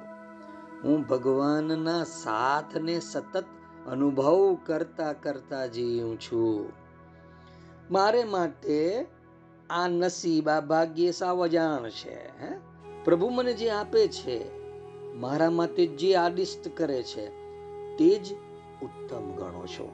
હું 0.85 1.03
ભગવાનના 1.03 2.05
સાથને 2.05 3.00
સતત 3.00 3.44
અનુભવ 3.87 4.59
કરતા 4.66 5.12
કરતા 5.12 5.66
જીવું 5.66 6.20
છું. 6.20 6.72
મારે 7.90 8.24
માટે 8.24 9.07
આ 9.70 9.88
નસીબ, 9.88 10.48
આ 10.48 10.61
ભાગ્ય 10.61 11.11
સાવ 11.11 11.44
અજાણ 11.44 11.88
છે, 11.88 12.42
હે? 12.42 12.56
પ્રભુ 13.04 13.28
મને 13.28 13.54
જે 13.54 13.70
આપે 13.70 14.09
છે, 14.09 14.61
મારા 15.14 15.50
માટે 15.50 15.87
જે 15.87 16.14
આદિષ્ટ 16.14 16.76
કરે 16.76 17.02
છે, 17.02 17.26
તે 17.96 18.18
જ 18.18 18.33
ઉત્તમ 18.83 19.37
ગણો 19.37 19.66
છો. 19.66 19.92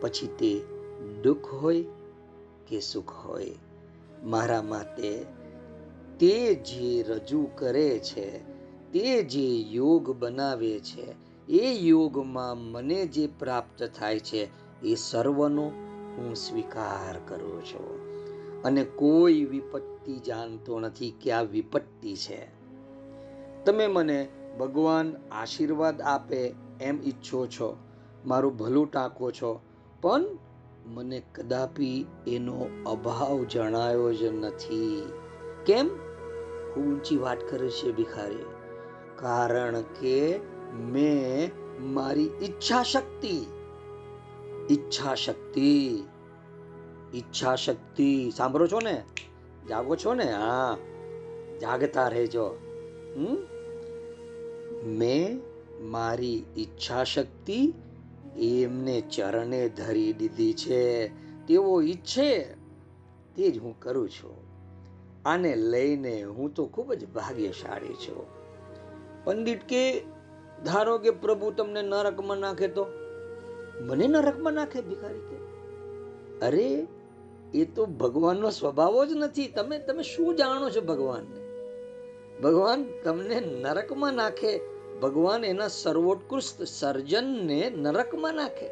પછી 0.00 0.26
તે 0.26 0.60
દુઃખ 1.22 1.54
હોય 1.54 1.84
કે 2.68 2.80
સુખ 2.80 3.10
હોય, 3.10 3.54
મારા 4.24 4.62
માટે 4.62 5.26
તે 6.20 6.54
જે 6.54 7.02
રજૂ 7.02 7.46
કરે 7.54 7.98
છે, 7.98 8.38
તે 8.92 9.22
જે 9.22 9.56
યોગ 9.56 10.10
બનાવે 10.10 10.80
છે, 10.80 11.14
એ 11.48 11.72
યોગમાં 11.72 12.58
મને 12.58 13.06
જે 13.06 13.26
પ્રાપ્ત 13.26 13.90
થાય 13.98 14.18
છે, 14.18 14.48
એ 14.82 14.94
સર્વનો 14.94 15.64
હું 16.18 16.34
સ્વીકાર 16.34 17.20
કરું 17.28 17.64
છું. 17.64 18.05
અને 18.66 18.84
કોઈ 18.84 19.44
વિપત્તિ 19.44 20.18
જાણતો 20.18 20.80
નથી 20.80 21.10
કે 21.10 21.32
આ 21.32 21.42
વિપત્તિ 21.42 22.16
છે. 22.16 22.48
તમે 23.64 23.86
મને 23.86 24.28
ભગવાન 24.58 25.16
આશીર્વાદ 25.30 26.02
આપે 26.02 26.54
એમ 26.80 27.02
ઈચ્છો 27.02 27.46
છો, 27.46 27.76
મારું 28.24 28.56
ભલું 28.56 28.90
ટાંકો 28.90 29.30
છો, 29.30 29.60
પણ 30.00 30.24
મને 30.86 31.22
કદાપી 31.34 32.06
એનો 32.26 32.66
અભાવ 32.86 33.44
જણાયો 33.44 34.12
જ 34.12 34.22
નથી. 34.22 35.12
કેમ? 35.66 35.88
ઊંચી 36.76 37.16
વાત 37.16 37.38
કરે 37.50 37.68
છે 37.68 37.92
ભિખારી. 37.92 38.44
કારણ 39.16 39.80
કે 39.80 40.40
મેં 40.74 41.50
મારી 41.94 42.30
ઈચ્છા 42.42 42.82
શક્તિ 42.82 43.46
ઈચ્છા 44.70 45.14
શક્તિ 45.14 46.02
ઈચ્છા 47.14 47.54
શક્તિ 47.54 48.32
સાંભળો 48.36 48.66
છો 48.66 48.80
ને? 48.80 49.02
જાગો 49.68 49.96
છો 49.96 50.14
ને? 50.14 50.32
હા. 50.32 50.76
જાગતા 51.60 52.08
રહેજો. 52.08 52.46
હમ? 53.16 53.36
મેં 54.86 55.40
મારી 55.80 56.44
ઈચ્છા 56.56 57.04
શક્તિ 57.04 57.74
એમને 58.38 59.00
ચરણે 59.00 59.68
ધરી 59.68 60.12
દીધી 60.12 60.52
છે. 60.52 61.08
તેઓ 61.46 61.82
ઈચ્છે 61.82 62.38
તે 63.36 63.50
જ 63.50 63.58
હું 63.58 63.80
કરું 63.80 64.08
છું. 64.10 64.36
આને 65.24 65.56
લઈને 65.56 66.22
હું 66.22 66.54
તો 66.54 66.66
ખૂબ 66.66 66.94
જ 66.94 67.08
ભાગ્યશાળી 67.08 67.94
છું. 67.94 68.26
પંડિત 69.24 69.60
કે, 69.62 70.00
ધારો 70.64 70.98
કે 70.98 71.10
પ્રભુ 71.10 71.50
તમને 71.50 71.82
નરકમાં 71.82 72.36
નાખે 72.36 72.68
તો? 72.68 72.86
મને 73.80 74.06
નરકમાં 74.06 74.52
નાખે 74.52 74.80
ભિખારી 74.80 75.18
કે? 75.18 75.46
અરે 76.40 76.86
એ 77.54 77.64
તો 77.64 77.86
ભગવાનનો 77.86 78.50
સ્વભાવ 78.50 79.04
જ 79.04 79.12
નથી. 79.12 79.46
તમે 79.46 79.78
તમે 79.78 80.02
શું 80.02 80.36
જાણો 80.36 80.70
છો 80.70 80.80
ભગવાનને? 80.80 81.46
ભગવાન 82.40 82.86
તમને 83.04 83.40
નરકમાં 83.40 84.14
નાખે. 84.14 84.60
ભગવાન 85.02 85.44
એના 85.44 85.68
સર્વોત્કૃષ્ટ 85.68 86.62
સર્જનને 86.62 87.70
નરકમાં 87.70 88.34
નાખે. 88.34 88.66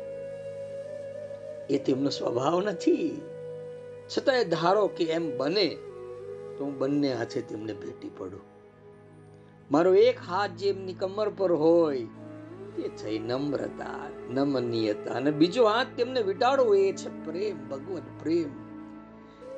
એ 1.75 1.79
તેમનો 1.79 2.11
સ્વભાવ 2.11 2.61
નથી. 2.61 3.23
છતાંય 4.17 4.45
ધારો 4.45 4.87
કે 4.87 5.05
એમ 5.05 5.39
બને, 5.39 5.69
તો 6.59 6.65
હું 6.65 6.79
બંને 6.79 7.15
હાથે 7.15 7.41
તેમને 7.41 7.73
ભેટી 7.73 8.11
પડું. 8.19 8.41
મારો 9.71 9.95
એક 9.95 10.19
હાથ 10.29 10.51
જે 10.51 10.69
એમની 10.69 10.93
કમર 10.93 11.29
પર 11.29 11.53
હોય, 11.53 12.07
તે 12.77 12.89
થઈ 12.89 13.19
નમ્રતા, 13.19 14.11
નમનીયતા, 14.31 15.15
અને 15.15 15.31
બીજો 15.31 15.65
હાથ 15.65 15.87
તેમને 15.97 16.23
વિટાડો 16.23 16.75
એ 16.75 16.93
છે 16.93 17.25
પ્રેમ, 17.25 17.69
ભગવત 17.69 18.03
પ્રેમ. 18.23 18.64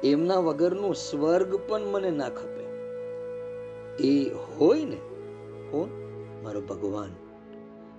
એમના 0.05 0.37
વગરનું 0.37 0.95
સ્વર્ગ 0.95 1.57
પણ 1.69 1.81
મને 1.81 2.11
ના 2.11 2.29
ખપે. 2.29 2.67
એ 3.97 4.35
હોય 4.35 4.85
ને 4.85 4.97
કોણ 5.71 5.89
મારો 6.45 6.61
ભગવાન, 6.61 7.15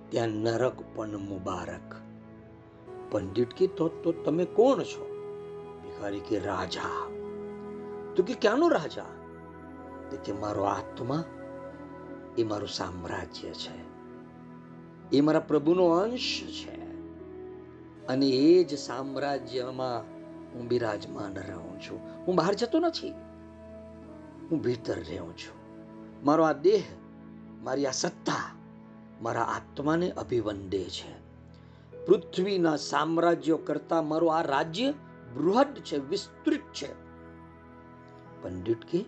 ત્યાં 0.08 0.28
નરક 0.28 0.72
પણ 0.94 1.16
મુબારક. 1.16 1.94
પંડિત 3.10 3.54
કે, 3.54 3.66
તો 3.66 3.88
તો 3.88 4.12
તમે 4.12 4.44
કોણ 4.44 4.82
છો? 4.82 5.04
ભિખારી 5.84 6.20
કે 6.20 6.38
રાજા? 6.38 7.06
તો 8.16 8.22
કે 8.22 8.34
ક્યાંનો 8.34 8.68
રાજા? 8.68 9.04
તો 10.10 10.16
કે 10.24 10.32
મારો 10.32 10.62
આત્મા, 10.62 11.24
એ 12.38 12.44
મારું 12.44 12.68
સામ્રાજ્ય 12.68 13.48
છે. 13.48 13.88
એ 15.16 15.20
મારા 15.20 15.40
પ્રભુનો 15.40 15.88
અંશ 15.88 16.42
છે. 16.44 16.88
અને 18.06 18.26
એ 18.26 18.64
જ 18.64 18.78
સામ્રાજ્યમાં 18.78 20.17
હું 20.54 20.68
બિરાજમાન 20.68 21.34
રહું 21.34 21.80
છું. 21.80 22.26
હું 22.26 22.34
બહાર 22.34 22.54
જતો 22.54 22.78
નથી. 22.78 23.10
હું 24.50 24.62
ભીતર 24.62 24.94
રહું 24.94 25.36
છું. 25.36 25.58
મારો 26.24 26.44
આ 26.44 26.52
દેહ, 26.52 26.82
મારી 27.62 27.86
આ 27.86 27.90
સત્તા, 27.90 28.54
મારા 29.22 29.42
આત્માને 29.42 30.10
અભિવંદે 30.10 30.84
છે. 30.84 31.28
પૃથ્વીના 32.06 32.76
સામ્રાજ્યો 32.76 33.56
કરતા 33.56 34.02
મારું 34.02 34.36
આ 34.36 34.42
રાજ્ય 34.42 34.94
બૃહદ 35.34 35.74
છે, 35.74 35.96
વિસ્તૃત 35.96 36.60
છે. 36.74 36.92
પંડિત 38.42 38.84
કે, 38.84 39.04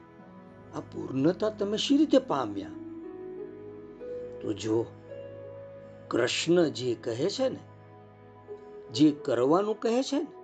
આ 0.76 0.80
પૂર્ણતા 0.80 1.48
તમે 1.48 1.76
શી 1.76 1.96
રીતે 1.96 2.18
પામ્યા? 2.18 2.68
તો 4.40 4.52
જો 4.52 4.86
કૃષ્ણ 6.08 6.68
જે 6.68 6.94
કહે 6.94 7.30
છે 7.30 7.48
ને, 7.48 7.58
જે 8.92 9.10
કરવાનું 9.10 9.80
કહે 9.80 10.02
છે 10.02 10.16
ને 10.16 10.39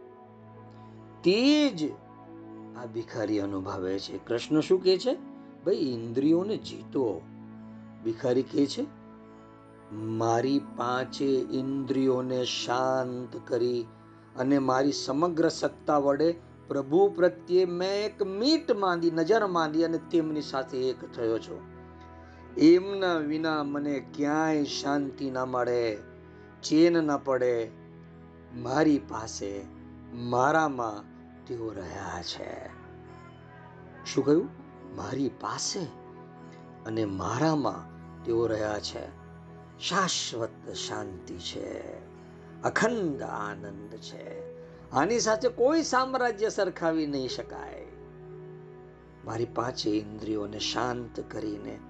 તે 1.26 1.70
જ 1.70 1.92
આ 2.76 2.86
ભિખારી 2.86 3.40
અનુભવે 3.40 3.98
છે. 3.98 4.26
કૃષ્ણ 4.26 4.60
શું 4.60 4.82
કહે 4.82 4.98
છે? 4.98 5.14
ભાઈ, 5.64 5.74
ઇન્દ્રિયોને 5.74 6.56
જીતો. 6.56 7.22
ભિખારી 8.04 8.42
કહે 8.42 8.66
છે, 8.66 8.86
મારી 9.92 10.60
પાંચે 10.76 11.24
ઇન્દ્રિયોને 11.50 12.44
શાંત 12.44 13.40
કરી 13.48 13.86
અને 14.36 14.58
મારી 14.58 14.92
સમગ્ર 14.92 15.48
સત્તા 15.48 15.98
વડે 15.98 16.34
પ્રભુ 16.68 17.08
પ્રત્યે 17.08 17.64
મેં 17.64 18.04
એક 18.04 18.22
મીટ 18.22 18.72
માંદી, 18.72 19.10
નજર 19.10 19.46
માંદી 19.46 19.84
અને 19.84 19.98
તેમની 19.98 20.40
સાથે 20.40 20.78
એક 20.78 21.12
થયો 21.14 21.38
છું. 21.38 21.60
એમના 22.56 23.14
વિના 23.14 23.62
મને 23.62 24.06
ક્યાંય 24.14 24.64
શાંતિ 24.64 25.30
ના 25.30 25.44
મળે, 25.44 25.96
ચેન 26.62 27.04
ના 27.04 27.16
પડે. 27.16 27.70
મારી 28.54 28.98
પાસે, 28.98 29.64
મારામાં 30.14 31.15
તેઓ 31.46 31.70
રહ્યા 31.70 32.22
છે. 32.22 32.66
શું 34.04 34.24
કહ્યું? 34.24 34.48
મારી 34.96 35.28
પાસે 35.28 35.80
અને 36.86 37.04
મારામાં 37.04 37.96
તેઓ 38.24 38.46
રહ્યા 38.46 38.78
છે. 38.78 39.06
શાશ્વત 39.78 40.72
શાંતિ 40.72 41.38
છે. 41.38 41.94
અખંડ 42.62 43.22
આનંદ 43.22 43.96
છે. 43.96 44.56
આની 44.90 45.20
સાથે 45.20 45.48
કોઈ 45.48 45.82
સામ્રાજ્ય 45.82 46.48
સરખાવી 46.48 47.06
નહીં 47.06 47.28
શકાય. 47.28 47.86
મારી 49.24 49.44
પાંચે 49.44 49.90
ઇન્દ્રિયોને 49.90 50.58
શાંત 50.58 51.20
કરીને 51.20 51.80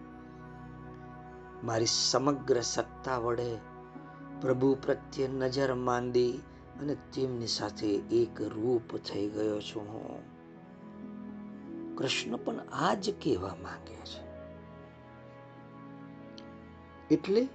મારી 1.64 1.86
સમગ્ર 1.86 2.60
સત્તા 2.60 3.18
વડે 3.18 3.56
પ્રભુ 4.40 4.74
પ્રત્યે 4.74 5.28
નજર 5.28 5.74
માંદી 5.74 6.42
અને 6.80 6.94
તેમની 6.94 7.46
સાથે 7.46 7.86
એક 7.94 8.40
રૂપ 8.40 8.96
થઈ 8.96 9.28
ગયો 9.28 9.60
છું 9.60 9.82
હું. 9.82 10.36
કૃષ્ણ 11.96 12.36
પણ 12.36 12.60
આ 12.72 12.94
જ 12.94 13.14
કહેવા 13.22 13.56
માંગે 13.62 13.94
છે. 13.94 14.26
એટલે 17.14 17.48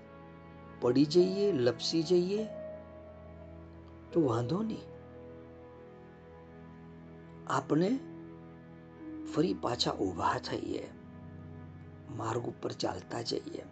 પડી 0.81 1.05
જઈએ, 1.05 1.51
લપસી 1.51 2.03
જઈએ, 2.03 2.47
તો 4.11 4.25
વાંધો 4.25 4.61
નહીં. 4.61 4.81
આપણે 7.47 7.99
ફરી 9.35 9.53
પાછા 9.53 9.91
ઊભા 9.91 10.37
થઈએ, 10.37 10.89
માર્ગ 12.17 12.41
ઉપર 12.41 12.71
ચાલતા 12.71 13.21
જઈએ. 13.21 13.63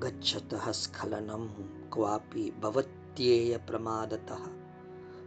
ગચ્છત 0.00 0.54
સ્ખલનમ 0.70 1.48
ક્વાપી 1.88 2.50
ભવત્યેય 2.50 2.97
પ્રમાદત 3.66 4.28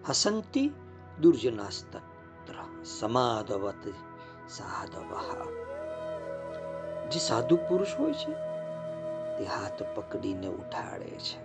હસંતી 0.09 0.73
દુર્જનાસ્તત્ર 1.21 2.83
સમાદવત 2.85 3.93
સાધવ 4.49 5.11
જે 7.11 7.19
સાધુ 7.19 7.55
પુરુષ 7.55 7.87
હોય 7.99 8.13
છે, 8.13 8.33
તે 9.37 9.43
હાથ 9.43 9.83
પકડીને 9.95 10.47
ઉઠાડે 10.47 11.05
છે 11.05 11.39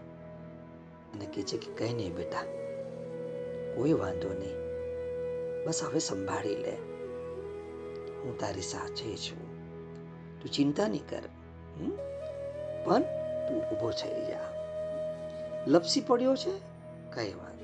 અને 1.12 1.26
કહે 1.26 1.42
છે 1.42 1.58
કે 1.58 1.72
કઈ 1.72 1.92
નહીં 1.94 2.14
બેટા, 2.14 2.42
કોઈ 3.74 3.92
વાંધો 3.92 4.28
નહીં. 4.28 4.56
બસ 5.66 5.82
હવે 5.82 5.98
સંભાળી 5.98 6.56
લે. 6.56 6.76
હું 8.22 8.38
તારી 8.38 8.62
સાથે 8.62 9.16
છું. 9.16 9.42
તું 10.40 10.50
ચિંતા 10.50 10.88
નહીં 10.88 11.06
કર 11.08 11.22
પણ 12.84 13.02
તું 13.48 13.58
ઊભો 13.70 13.90
થઈ 13.90 14.20
જા. 14.30 14.55
લપસી 15.66 16.00
પડ્યો 16.00 16.36
છે? 16.36 16.58
કઈ 17.14 17.34
વાત 17.34 17.56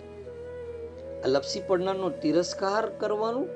આ 1.24 1.28
લપસી 1.28 1.62
પડનારનો 1.66 2.10
તિરસ્કાર 2.10 2.90
કરવાનું 2.90 3.48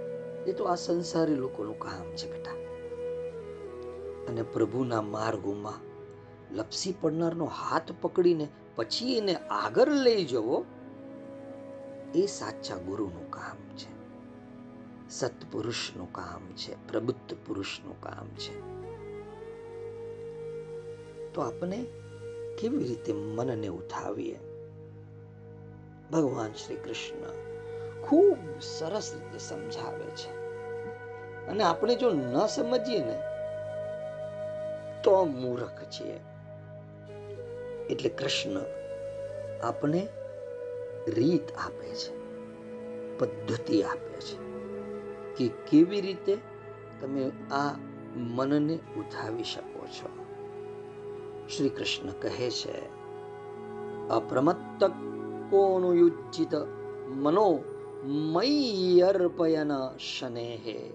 એ 0.44 0.52
તો 0.52 0.64
આ 0.64 0.74
સંસારી 0.74 1.35
લોકોનું 1.35 1.78
કામ 1.78 2.16
છે 2.16 2.32
બેટા. 2.32 2.50
અને 4.28 4.42
પ્રભુના 4.42 5.02
માર્ગોમાં 5.02 5.87
લપસી 6.56 6.94
પડનારનો 7.00 7.44
હાથ 7.44 7.82
પકડીને 8.00 8.48
પછી 8.76 9.16
એને 9.18 9.35
આગળ 9.35 9.88
લઈ 9.88 10.24
જવો 10.24 10.64
એ 12.14 12.26
સાચા 12.26 12.76
ગુરુનું 12.76 13.30
કામ 13.30 13.76
છે. 13.76 13.96
સત્પુરુષનું 15.11 16.12
કામ 16.12 16.52
છે, 16.52 16.88
પ્રબુદ્ધ 16.88 17.37
પુરુષનું 17.46 18.00
કામ 18.00 18.26
છે. 18.26 18.76
તો 21.32 21.40
આપણે 21.40 21.87
કેવી 22.59 22.85
રીતે 22.85 23.12
મનને 23.12 23.69
ઉઠાવીએ? 23.69 24.38
ભગવાન 26.12 26.53
શ્રી 26.53 26.77
કૃષ્ણ 26.77 27.29
ખૂબ 28.03 28.38
સરસ 28.61 29.12
રીતે 29.14 29.38
સમજાવે 29.38 30.05
છે. 30.05 30.47
અને 31.47 31.62
આપણે 31.62 31.95
જો 31.95 32.11
ન 32.11 32.47
સમજીએ 32.47 32.99
ને, 32.99 33.23
તો 35.03 35.25
મૂર્ખ 35.25 35.83
છીએ. 35.85 36.21
એટલે 37.90 38.09
કૃષ્ણ 38.09 38.61
આપણે 39.62 40.09
રીત 41.09 41.53
આપે 41.53 41.88
છે, 41.88 42.27
પદ્ધતિ 43.19 43.83
આપે 43.83 44.21
છે 44.21 44.47
કે 45.37 45.49
કેવી 45.49 46.01
રીતે 46.01 46.38
તમે 47.01 47.33
આ 47.51 47.75
મનને 48.16 48.75
ઉઠાવી 48.75 49.45
શકો 49.45 49.87
છો. 49.87 50.26
શ્રી 51.48 51.68
કૃષ્ણ 51.68 52.09
કહે 52.11 52.50
છે 52.50 52.87
અપ્રમત્ત 54.09 54.85
કોનુયુજ્જિત 55.50 56.54
મનો 57.09 57.61
મય્યર્પયન 58.04 59.70
શનેહે. 59.98 60.90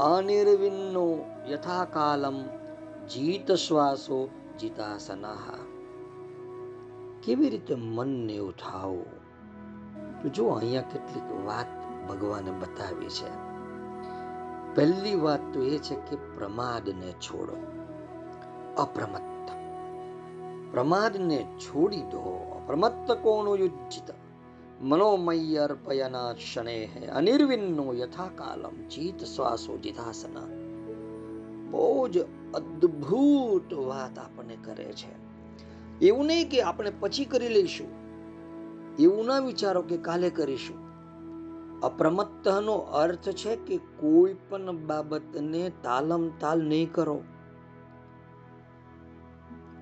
અનિર્વિન્નો 0.00 1.24
યથાકાલમ 1.48 2.34
જીત 3.06 3.52
શ્વાસો 3.52 4.28
જીતાસનાહ 4.60 5.54
કેવી 7.22 7.50
રીતે 7.50 7.74
મનને 7.74 8.38
ઉઠાવો? 8.38 9.06
તો 10.22 10.28
જો 10.28 10.48
અહીંયા 10.48 10.82
કેટલીક 10.82 11.46
વાત 11.46 11.66
ભગવાને 12.08 12.50
બતાવી 12.50 13.08
છે. 13.08 13.50
પહેલી 14.74 15.14
વાત 15.14 15.40
તો 15.54 15.62
એ 15.62 15.78
છે 15.78 15.94
કે 15.94 16.16
પ્રમાદને 16.16 17.12
છોડો. 17.12 17.56
અપ્રમત્ત 18.82 19.29
પ્રમાદને 20.72 21.46
છોડી 21.58 22.00
દો 22.00 22.60
અપ્રમત્ત 22.64 23.12
કોણો 23.12 23.56
યુજ્જિત. 23.56 24.14
મનોમય 24.80 25.56
અર્પયના 25.56 26.32
ક્ષણે 26.32 26.88
અનિર્વિન્નો 27.14 27.94
યથાકાલમ 27.94 28.88
જીત 28.88 29.24
શ્વાસો 29.24 29.78
જિધાસન 29.78 30.34
બહુ 31.70 32.08
જ 32.08 32.18
અદ્ભુત 32.54 33.72
વાત 33.72 34.18
આપણને 34.18 34.56
કરે 34.64 34.92
છે. 34.92 35.30
એવું 36.06 36.26
નહીં 36.26 36.50
કે 36.50 36.62
આપણે 36.62 36.92
પછી 37.00 37.24
કરી 37.24 37.48
લઈશું. 37.48 37.86
એવું 38.98 39.26
ના 39.26 39.38
વિચારો 39.38 39.82
કે 39.82 39.96
કાલે 39.96 40.30
કરીશું. 40.30 40.90
અપ્રમત્તનો 41.80 42.74
અર્થ 42.74 43.28
છે 43.28 43.56
કે 43.56 43.76
કોઈ 43.76 44.36
પણ 44.48 44.86
બાબતને 44.86 45.72
તાલમ 45.82 46.28
તાલ 46.28 46.62
નહીં 46.62 46.92
કરો. 46.92 47.20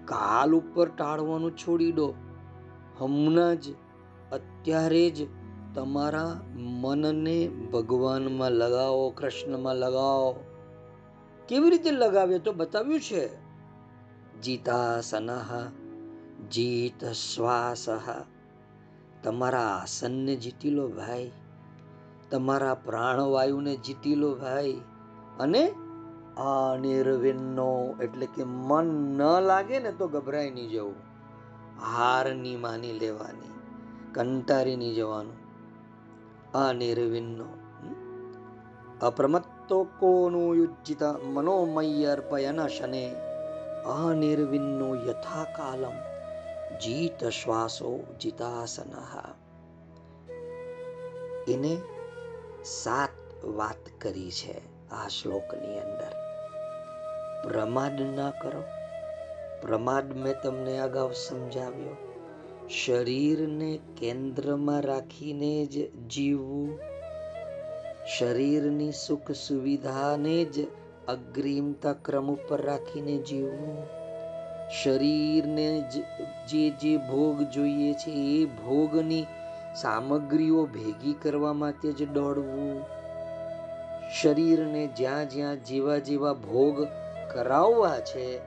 કાલ 0.09 0.55
ઉપર 0.55 0.89
ટાળવાનું 0.89 1.57
છોડી 1.57 1.93
દો. 1.93 2.15
હમણાં 2.99 3.61
જ, 3.61 3.75
અત્યારે 4.33 5.11
જ 5.11 5.27
તમારા 5.75 6.41
મનને 6.55 7.49
ભગવાનમાં 7.49 8.53
લગાવો, 8.53 9.11
કૃષ્ણમાં 9.11 9.77
લગાવો. 9.77 10.45
કેવી 11.49 11.71
રીતે 11.71 11.91
લગાવે 11.91 12.39
તો 12.39 12.53
બતાવ્યું 12.53 13.01
છે? 13.01 13.31
જીતા 14.41 15.01
સનાહ, 15.01 15.71
જીત 16.49 17.05
શ્વાસ. 17.05 17.87
તમારા 19.23 19.61
આસનને 19.61 20.37
જીતી 20.37 20.71
લો 20.71 20.89
ભાઈ. 20.89 21.31
તમારા 22.31 22.75
પ્રાણવાયુને 22.75 23.77
જીતી 23.77 24.15
લો 24.15 24.35
ભાઈ. 24.35 24.81
અને 25.41 25.75
અનિર્વિન્નો 26.39 27.95
એટલે 28.03 28.27
કે 28.27 28.45
મન 28.45 28.87
ન 29.19 29.23
લાગે 29.23 29.79
ને 29.79 29.93
તો 29.93 30.09
ગભરાઈ 30.09 30.51
નહીં 30.51 30.71
જવું. 30.71 30.95
હારની 31.97 32.57
માની 32.57 32.93
લેવાની 32.93 33.53
કંટારી 34.13 34.77
નહીં 34.77 34.95
જવાનું. 34.95 35.37
અનિર્વિન્નો 36.53 37.45
અપ્રમત્તો 39.03 39.85
કોનું 39.85 40.57
યુજ્જિત 40.57 41.03
મનોમય 41.03 42.05
અર્પયન 42.05 42.67
શને 42.67 43.15
અનિર્વિન્નો 43.87 44.95
યથાકાલમ 44.95 45.95
જીત 46.79 47.25
શ્વાસો 47.25 48.17
જીતાસન. 48.21 48.93
એને 51.49 51.81
સાત 52.65 53.45
વાત 53.45 54.01
કરી 54.01 54.31
છે 54.31 54.89
આ 54.91 55.09
શ્લોકની 55.09 55.79
અંદર. 55.79 56.28
પ્રમાદ 57.45 58.01
ના 58.03 58.31
કરો. 58.31 58.63
પ્રમાદ 59.63 60.17
મેં 60.17 60.35
તમને 60.43 60.79
અગાઉ 60.79 61.13
સમજાવ્યો. 61.13 61.97
શરીરને 62.69 63.79
કેન્દ્રમાં 64.01 64.83
રાખીને 64.83 65.67
જ 65.67 65.95
જીવવું. 66.09 66.79
શરીરની 68.19 68.93
સુખ 68.93 69.31
સુવિધાને 69.31 70.45
જ 70.45 70.67
અગ્રિમતા 71.09 71.93
ક્રમ 71.93 72.31
ઉપર 72.31 72.63
રાખીને 72.63 73.19
જીવવું. 73.19 73.87
શરીરને 74.83 75.85
જે 76.49 76.71
જે 76.71 76.97
ભોગ 76.97 77.43
જોઈએ 77.43 77.93
છે 77.93 78.11
એ 78.11 78.45
ભોગની 78.45 79.27
સામગ્રીઓ 79.77 80.67
ભેગી 80.67 81.15
કરવા 81.23 81.53
માટે 81.53 81.93
જ 81.93 82.09
દોડવું. 82.09 82.85
શરીરને 84.23 84.87
જ્યાં 84.87 85.29
જ્યાં 85.29 85.65
જેવા 85.65 85.99
જેવા 85.99 86.33
ભોગ 86.33 86.87
કરાવવા 87.35 88.01
છે, 88.01 88.41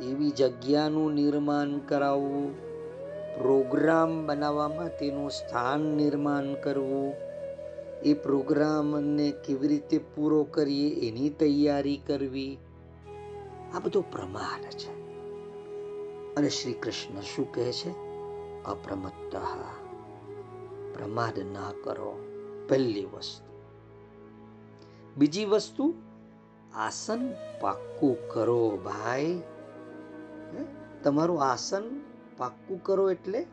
એવી 0.00 0.30
જગ્યાનું 0.30 1.14
નિર્માણ 1.14 1.78
કરાવવું, 1.78 2.54
પ્રોગ્રામ 3.38 4.26
બનાવવામાં 4.26 4.98
તેનું 4.98 5.30
સ્થાન 5.30 5.80
નિર્માણ 5.80 6.54
કરવું, 6.54 7.14
એ 8.02 8.14
પ્રોગ્રામને 8.14 9.30
કેવી 9.30 9.68
રીતે 9.68 9.98
પૂરો 9.98 10.44
કરીએ 10.44 11.08
એની 11.08 11.30
તૈયારી 11.30 12.00
કરવી, 12.06 12.58
આ 13.74 13.78
બધો 13.78 14.00
પ્રમાણ 14.00 14.60
છે. 14.60 15.00
અને 16.34 16.48
શ્રી 16.48 16.72
કૃષ્ણ 16.72 17.20
શું 17.20 17.52
કહે 17.52 17.72
છે? 17.72 17.90
અપ્રમત્ત. 18.64 19.36
પ્રમાદ 20.94 21.38
ના 21.38 21.72
કરો, 21.84 22.18
પહેલી 22.68 23.04
વસ્તુ. 23.04 23.50
બીજી 25.16 25.44
વસ્તુ 25.44 25.94
આસન 26.74 27.32
પાક્કું 27.60 28.16
કરો 28.28 28.76
ભાઈ. 28.84 29.42
તમારું 31.02 31.42
આસન 31.42 32.00
પાક્કું 32.36 32.82
કરો 32.82 33.10
એટલે 33.10 33.46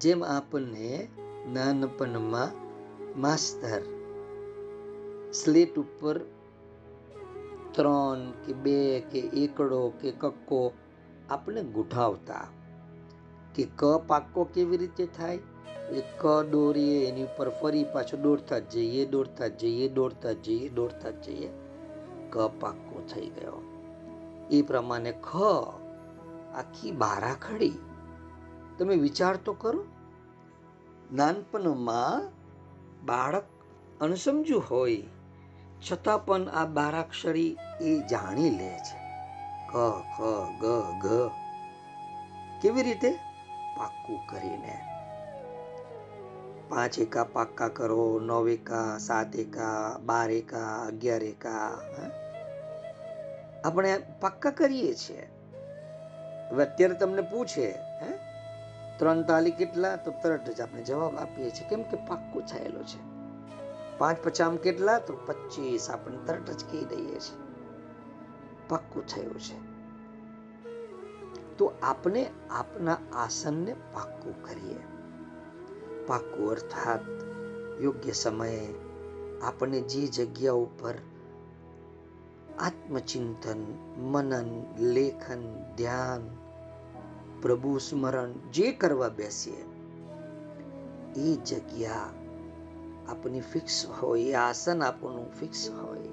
જેમ 0.00 0.22
આપણને 0.22 1.08
નાનપણમાં 1.52 2.50
માસ્તર 3.20 3.82
સ્લેટ 5.32 5.78
ઉપર 5.78 6.20
ત્રણ 7.72 8.30
કે 8.30 8.52
બે 8.52 9.00
કે 9.00 9.18
એકડો 9.18 9.92
કે 10.00 10.10
કક્કો 10.10 10.72
આપણે 11.30 11.62
ગુઠાવતા 11.62 12.46
કે 13.54 13.64
ક 13.76 13.82
પાક્કો 14.06 14.44
કેવી 14.44 14.76
રીતે 14.76 15.06
થાય? 15.06 15.38
એ 15.90 16.00
ક 16.00 16.42
દોરીએ, 16.42 17.08
એની 17.08 17.22
ઉપર 17.22 17.48
ફરી 17.48 17.84
પાછો 17.84 18.16
દોડતા 18.16 18.58
જઈએ 18.58 19.04
દોડતા 19.04 19.48
જઈએ 19.48 19.88
દોડતા 19.88 20.32
જઈએ 20.32 20.68
દોડતા 20.68 21.10
જઈએ. 21.10 21.48
ક 22.32 22.38
પાક્કો 22.38 23.08
થઈ 23.14 23.26
ગયો. 23.26 23.62
એ 24.50 24.62
પ્રમાણે 24.62 25.12
ખ 25.12 25.36
આખી 26.54 26.90
બારાખડી 26.90 27.72
તમે 28.78 28.96
વિચાર 28.96 29.36
તો 29.36 29.52
કરો. 29.52 29.84
નાનપણમાં 31.12 32.28
બાળક 33.06 33.44
અણસમજુ 34.00 34.62
હોય, 34.70 35.02
છતાં 35.90 36.24
પણ 36.24 36.48
આ 36.48 36.66
બારાક્ષરી 36.66 37.56
એ 37.80 37.98
જાણી 38.10 38.50
લે 38.50 38.78
છે. 38.78 38.98
ક, 39.68 39.72
ખ, 40.16 40.22
ગ 40.60 40.64
ઘ 41.00 41.30
કેવી 42.62 42.82
રીતે? 42.82 43.10
પાક્કું 43.76 44.18
કરીને. 44.26 44.87
પાંચ 46.70 46.98
એકા 46.98 47.24
પાક્કા 47.24 47.68
કરો, 47.68 48.20
નવ 48.20 48.48
એકા, 48.48 48.98
સાત 48.98 49.36
એકા, 49.36 49.98
બાર 50.06 50.30
એકા, 50.30 50.84
અગિયાર 50.86 51.22
એકા 51.22 51.80
આપણે 53.64 54.02
પાક્કા 54.20 54.50
કરીએ 54.50 54.94
છીએ. 54.94 55.30
હવે 56.50 56.64
અત્યારે 56.64 56.94
તમને 56.94 57.22
પૂછે, 57.22 57.70
હે? 57.72 58.18
ત્રણ 58.98 59.22
તાલી 59.22 59.50
કેટલા? 59.50 59.96
તો 59.96 60.10
તરત 60.10 60.50
જ 60.50 60.60
આપણે 60.60 60.82
જવાબ 60.82 61.16
આપીએ 61.16 61.50
છીએ. 61.50 61.68
કેમ 61.68 61.82
કે 61.82 61.96
પાક્કું 61.96 62.46
થયેલું 62.46 62.86
છે. 62.86 63.18
પાંચ 63.98 64.18
પચામ 64.24 64.56
કેટલા? 64.56 64.98
તો 64.98 65.18
પચીસ. 65.26 65.90
આપણે 65.90 66.18
તરત 66.26 66.50
જ 66.50 66.64
કહી 66.64 66.84
દઈએ 66.84 67.18
છીએ. 67.18 67.38
પાક્કું 68.68 69.06
થયું 69.06 69.40
છે. 69.40 69.78
તો 71.56 71.72
આપણે 71.82 72.30
આપના 72.50 72.96
આસનને 73.12 73.72
પાક્કું 73.72 74.42
કરીએ. 74.42 74.97
પાક્કું 76.08 76.50
અર્થાત 76.50 77.00
યોગ્ય 77.80 78.12
સમયે 78.12 78.68
આપણે 79.42 79.80
જે 79.80 80.06
જગ્યા 80.06 80.52
ઉપર 80.52 80.94
આત્મચિંતન, 82.58 83.60
મનન, 83.98 84.66
લેખન, 84.78 85.42
ધ્યાન, 85.76 86.30
પ્રભુ 87.42 87.78
સ્મરણ 87.78 88.32
જે 88.52 88.72
કરવા 88.72 89.08
બેસીએ, 89.08 89.64
એ 91.16 91.36
જગ્યા 91.36 92.10
આપની 93.08 93.40
ફિક્સ 93.40 93.86
હોય, 93.86 94.22
એ 94.22 94.34
આસન 94.34 94.82
આપણું 94.82 95.32
ફિક્સ 95.32 95.70
હોય. 95.70 96.08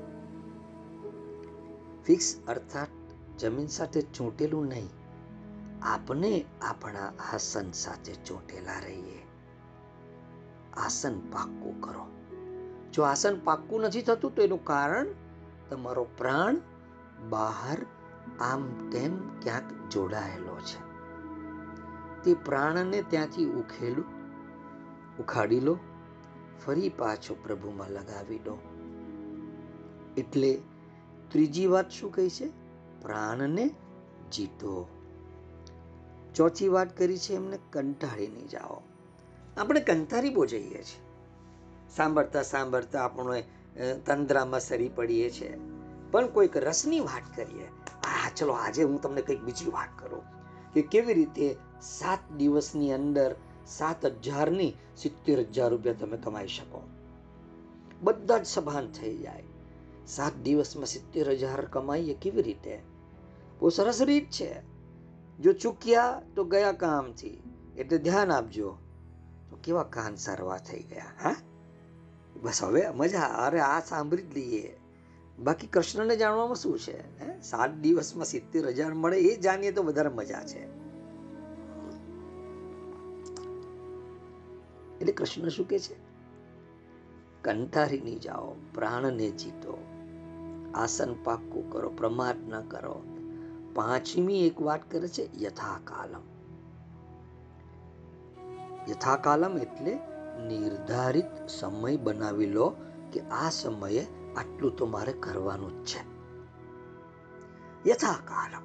ફિક્સ 2.06 2.36
અર્થાત 2.48 2.88
જમીન 3.40 3.68
સાથે 3.68 4.02
ચોંટેલું 4.02 4.68
નહીં, 4.68 4.90
આપણે 5.82 6.46
આપણા 6.62 7.14
આસન 7.34 7.72
સાથે 7.72 8.14
ચોંટેલા 8.14 8.80
રહીએ. 8.80 9.25
આસન 10.78 11.20
પાક્કું 11.20 11.82
કરો. 11.82 12.06
જો 12.94 13.04
આસન 13.04 13.40
પાક્કું 13.40 13.82
નથી 13.82 14.02
થતું 14.02 14.36
તો 14.36 14.42
એનું 14.42 14.64
કારણ 14.64 15.08
તમારો 15.70 16.08
પ્રાણ 16.18 16.56
બહાર 17.30 17.86
આમ 18.40 18.90
તેમ 18.90 19.40
ક્યાંક 19.40 19.92
જોડાયેલો 19.92 20.58
છે. 20.60 20.86
તે 22.24 22.34
પ્રાણને 22.34 23.02
ત્યાંથી 23.02 23.46
ઉખેલું 23.46 24.06
ઉખાડી 25.20 25.60
લો, 25.60 25.78
ફરી 26.66 26.90
પાછો 26.90 27.36
પ્રભુમાં 27.44 27.90
લગાવી 27.90 28.40
દો. 28.40 28.58
એટલે 30.18 30.62
ત્રીજી 31.32 31.68
વાત 31.68 31.90
શું 31.90 32.12
કહી 32.12 32.30
છે? 32.30 32.50
પ્રાણને 33.02 33.76
જીતો. 34.32 34.88
ચોથી 36.36 36.68
વાત 36.68 36.98
કરી 36.98 37.18
છે 37.18 37.34
એમને 37.34 37.60
કંટાળી 37.72 38.28
નહીં 38.28 38.48
જાઓ. 38.48 38.82
આપણે 39.58 40.30
બહુ 40.30 40.46
જઈએ 40.46 40.84
છીએ. 40.84 41.06
સાંભળતા 41.96 42.42
સાંભળતા 42.42 43.04
આપણે 43.04 43.44
તંદ્રામાં 44.06 44.60
સરી 44.60 44.90
પડીએ 44.90 45.30
છીએ 45.30 45.58
પણ 46.12 46.28
કોઈક 46.28 46.58
રસની 46.58 47.00
વાત 47.00 47.38
કરીએ, 47.38 47.68
આ, 48.04 48.30
ચલો, 48.36 48.54
આજે 48.54 48.84
હું 48.84 49.02
તમને 49.02 49.22
કંઈક 49.22 49.42
બીજી 49.42 49.72
વાત 49.72 49.90
કરું. 50.00 50.24
કે 50.74 50.82
કેવી 50.82 51.14
રીતે 51.14 51.56
સાત 51.82 52.32
દિવસની 52.32 52.94
અંદર 52.94 53.36
સાત 53.68 54.06
હજારની 54.06 54.74
સિત્તેર 54.98 55.40
હજાર 55.40 55.70
રૂપિયા 55.70 55.94
તમે 55.94 56.18
કમાઈ 56.18 56.48
શકો. 56.48 56.82
બધા 58.02 58.38
જ 58.38 58.46
સભાન 58.46 58.88
થઈ 58.88 59.18
જાય. 59.18 59.44
સાત 60.08 60.34
દિવસમાં 60.34 60.86
સિત્તેર 60.86 61.30
હજાર 61.30 61.66
કમાઈએ 61.66 62.14
કેવી 62.14 62.42
રીતે? 62.42 62.82
બહુ 63.60 63.70
સરસ 63.70 64.02
રીત 64.02 64.30
છે. 64.30 64.62
જો 65.40 65.54
ચૂક્યા 65.54 66.22
તો 66.36 66.44
ગયા 66.44 66.72
કામથી. 66.72 67.44
એટલે 67.78 67.98
ધ્યાન 67.98 68.32
આપજો. 68.32 68.78
કેવા 69.66 69.84
કાન 69.84 70.16
સારવા 70.16 70.58
થઈ 70.58 70.84
ગયા, 70.84 71.06
હા? 71.24 71.36
બસ 72.42 72.64
હવે 72.64 72.90
મજા, 72.90 73.22
અરે 73.22 73.60
આ 73.60 73.80
સાંભળી 73.80 74.22
જ 74.22 74.34
લઈએ. 74.34 74.78
બાકી 75.40 75.68
કૃષ્ણને 75.68 76.16
જાણવામાં 76.16 76.56
શું 76.56 76.80
છે, 76.80 77.20
હે? 77.20 77.42
સાત 77.42 77.74
દિવસમાં 77.74 78.26
સિત્તેર 78.26 78.68
હજાર 78.68 78.94
મળે 78.94 79.20
એ 79.20 79.42
જાણીએ 79.42 79.72
તો 79.72 79.84
વધારે 79.84 80.10
મજા 80.10 80.44
છે. 80.44 80.60
એટલે 85.00 85.12
કૃષ્ણ 85.12 85.50
શું 85.50 85.68
કે 85.68 85.80
છે? 85.80 85.96
કંટારીની 87.44 88.20
જાઓ, 88.20 88.56
પ્રાણને 88.74 89.32
જીતો, 89.32 89.78
આસન 90.76 91.14
પાક્કું 91.24 91.70
કરો 91.70 91.90
પ્રમાદ 91.90 92.50
ન 92.50 92.62
કરો. 92.62 93.04
પાંચમી 93.74 94.48
એક 94.48 94.62
વાત 94.62 94.92
કરે 94.92 95.08
છે, 95.08 95.44
યથાકાલમ. 95.44 96.35
યથાકાલમ 98.90 99.58
એટલે 99.58 100.00
નિર્ધારિત 100.48 101.48
સમય 101.48 101.98
બનાવી 101.98 102.46
લો 102.46 102.76
કે 103.14 103.20
આ 103.20 103.50
સમયે 103.50 104.08
આટલું 104.38 104.76
તો 104.76 104.86
મારે 104.86 105.14
કરવાનું 105.14 105.84
જ 105.84 105.88
છે. 105.88 106.16
યથાકાલમ. 107.90 108.62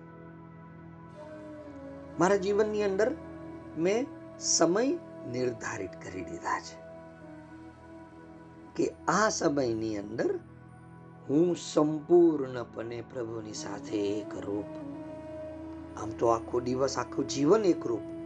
મારા 2.20 2.36
જીવનની 2.36 2.84
અંદર 2.84 3.14
મેં 3.78 4.06
સમય 4.38 4.98
નિર્ધારિત 5.32 5.90
કરી 6.02 6.24
દીધા 6.24 6.60
છે 6.60 6.90
કે 8.76 8.94
આ 9.08 9.28
સમયની 9.28 9.98
અંદર 9.98 10.38
હું 11.28 11.56
સંપૂર્ણપણે 11.56 13.02
પ્રભુની 13.14 13.52
સાથે 13.52 14.18
એક 14.18 14.34
રૂપ. 14.34 14.66
આમ 16.02 16.10
તો 16.10 16.26
આખો 16.26 16.60
દિવસ, 16.60 16.98
આખું 16.98 17.28
જીવન 17.28 17.64
એક 17.64 17.86
રૂપ. 17.86 18.19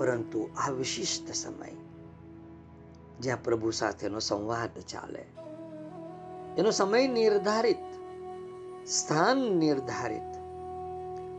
પરંતુ 0.00 0.48
આ 0.56 0.70
વિશિષ્ટ 0.70 1.32
સમય, 1.32 1.72
જ્યાં 3.20 3.42
પ્રભુ 3.42 3.70
સાથેનો 3.70 4.18
સંવાદ 4.18 4.78
ચાલે, 4.80 5.24
એનો 6.58 6.70
સમય 6.70 7.06
નિર્ધારિત, 7.06 7.84
સ્થાન 8.86 9.38
નિર્ધારિત, 9.38 10.30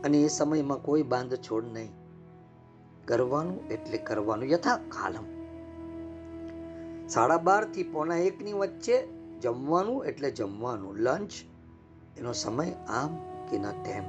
અને 0.04 0.18
એ 0.18 0.28
સમયમાં 0.28 0.82
કોઈ 0.82 1.02
બાંધ 1.02 1.36
છોડ 1.36 1.64
નહીં. 1.72 1.92
કરવાનું 3.04 3.68
એટલે 3.68 3.98
કરવાનું 3.98 4.50
યથા 4.50 4.76
કાલમ 4.76 5.26
સાડા 7.08 7.36
બારથી 7.36 7.82
પોણા 7.82 8.16
એક 8.16 8.42
ની 8.42 8.52
વચ્ચે 8.52 9.08
જમવાનું 9.42 10.06
એટલે 10.06 10.30
જમવાનું 10.30 10.98
લંચ 10.98 11.30
એનો 12.18 12.32
સમય 12.32 12.72
આમ 12.72 13.16
કે 13.50 13.58
ન 13.58 13.70
તેમ. 13.82 14.04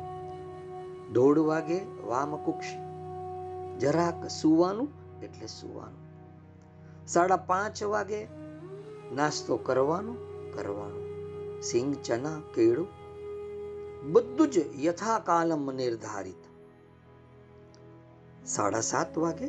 દોઢ 1.14 1.38
વાગે 1.38 1.80
વામ 2.06 2.36
કુક્ષ 2.36 2.68
જરાક 3.84 4.28
સુવાનું 4.28 4.90
એટલે 5.24 5.48
સુવાનું. 5.48 6.04
સાડા 7.08 7.36
પાંચ 7.36 7.84
વાગે 7.84 8.28
નાસ્તો 9.16 9.58
કરવાનો 9.58 10.14
કરવાનો. 10.54 11.04
સિંગ, 11.62 11.96
ચના, 11.96 12.42
કેળું, 12.56 12.88
બધું 14.12 14.52
જ 14.52 14.58
યથાકાલમ 14.86 15.72
નિર્ધારિત. 15.72 16.44
સાડા 18.48 18.82
સાત 18.82 19.18
વાગે 19.18 19.48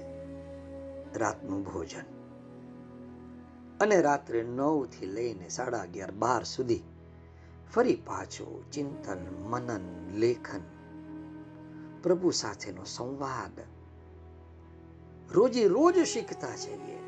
રાતનું 1.19 1.63
ભોજન. 1.63 2.05
અને 3.81 4.01
રાત્રે 4.01 4.43
નવથી 4.43 5.07
લઈને 5.07 5.49
સાડા 5.49 5.79
અગિયાર 5.79 6.11
બાર 6.11 6.45
સુધી 6.45 6.83
ફરી 7.73 8.03
પાછો 8.07 8.65
ચિંતન, 8.73 9.27
મનન, 9.51 10.11
લેખન, 10.15 10.61
પ્રભુ 12.03 12.31
સાથેનો 12.31 12.85
સંવાદ 12.85 13.74
રોજે 15.33 15.67
રોજ 15.67 15.99
શીખતા 15.99 16.57
જઈએ. 16.57 16.99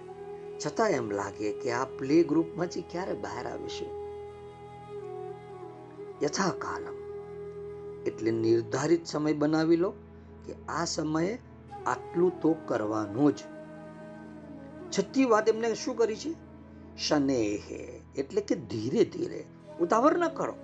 છતાં 0.66 0.90
એમ 0.90 1.10
લાગે 1.10 1.52
કે 1.52 1.72
આ 1.72 1.84
પ્લે 1.84 2.22
ગ્રુપમાંથી 2.22 2.82
ક્યારે 2.82 3.12
બહાર 3.12 3.46
આવીશું? 3.46 3.88
યથાકાલમ. 6.24 6.96
એટલે 8.06 8.30
નિર્ધારિત 8.30 9.06
સમય 9.06 9.32
બનાવી 9.32 9.76
લો 9.76 9.90
કે 10.46 10.54
આ 10.68 10.84
સમયે 10.84 11.38
આટલું 11.86 12.40
તો 12.40 12.56
કરવાનું 12.66 13.36
જ. 13.36 13.38
છઠ્ઠી 14.98 15.24
વાત 15.24 15.48
એમને 15.48 15.74
શું 15.74 15.96
કરી 15.96 16.16
છે? 16.16 16.34
શનેહે, 17.08 18.02
એટલે 18.16 18.40
કે 18.40 18.54
ધીરે 18.54 19.04
ધીરે 19.04 19.44
ઉતાવળ 19.80 20.18
ન 20.18 20.28
કરો. 20.28 20.54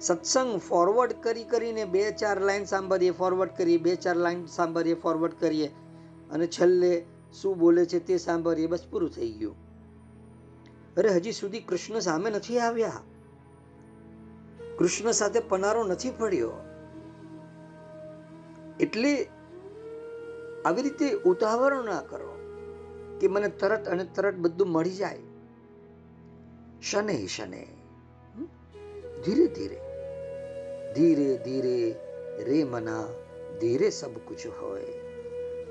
સત્સંગ 0.00 0.60
ફોરવર્ડ 0.60 1.12
કરી 1.12 1.44
કરીને 1.44 1.84
બે 1.84 2.12
ચાર 2.12 2.40
લાઈન 2.40 2.64
સાંભળીએ 2.64 3.10
ફોરવર્ડ 3.10 3.50
કરીએ, 3.50 3.76
બે 3.76 3.96
ચાર 3.96 4.16
લાઈન 4.16 4.46
સાંભળીએ 4.46 4.94
ફોરવર્ડ 4.94 5.32
કરીએ. 5.40 5.70
અને 6.34 6.46
છેલ્લે 6.46 7.04
શું 7.42 7.58
બોલે 7.58 7.86
છે 7.86 7.98
તે 7.98 8.18
સાંભળીએ. 8.18 8.66
બસ 8.66 8.86
પૂરું 8.90 9.10
થઈ 9.10 9.30
ગયું. 9.30 9.54
અરે, 10.96 11.08
હજી 11.08 11.32
સુધી 11.32 11.60
કૃષ્ણ 11.60 11.98
સામે 11.98 12.30
નથી 12.30 12.58
આવ્યા. 12.58 12.92
કૃષ્ણ 14.78 15.10
સાથે 15.10 15.40
પનારો 15.40 15.84
નથી 15.84 16.10
પડ્યો. 16.10 16.52
એટલે 18.80 19.28
આવી 20.64 20.82
રીતે 20.82 21.12
ઉતાવળ 21.12 21.84
ના 21.84 22.00
કરો 22.00 22.38
કે 23.20 23.28
મને 23.28 23.48
તરત 23.48 23.88
અને 23.88 24.04
તરત 24.04 24.34
બધું 24.34 24.68
મળી 24.68 24.90
જાય. 24.90 25.18
શને 26.82 27.26
શને. 27.26 27.66
ધીરે 29.24 29.46
ધીરે. 29.46 29.80
ધીરે 30.94 31.36
ધીરે 31.36 31.94
રે 32.44 32.64
મના, 32.64 33.04
ધીરે 33.60 33.90
સબ 33.90 34.12
કુછ 34.12 34.46
હોય. 34.62 35.03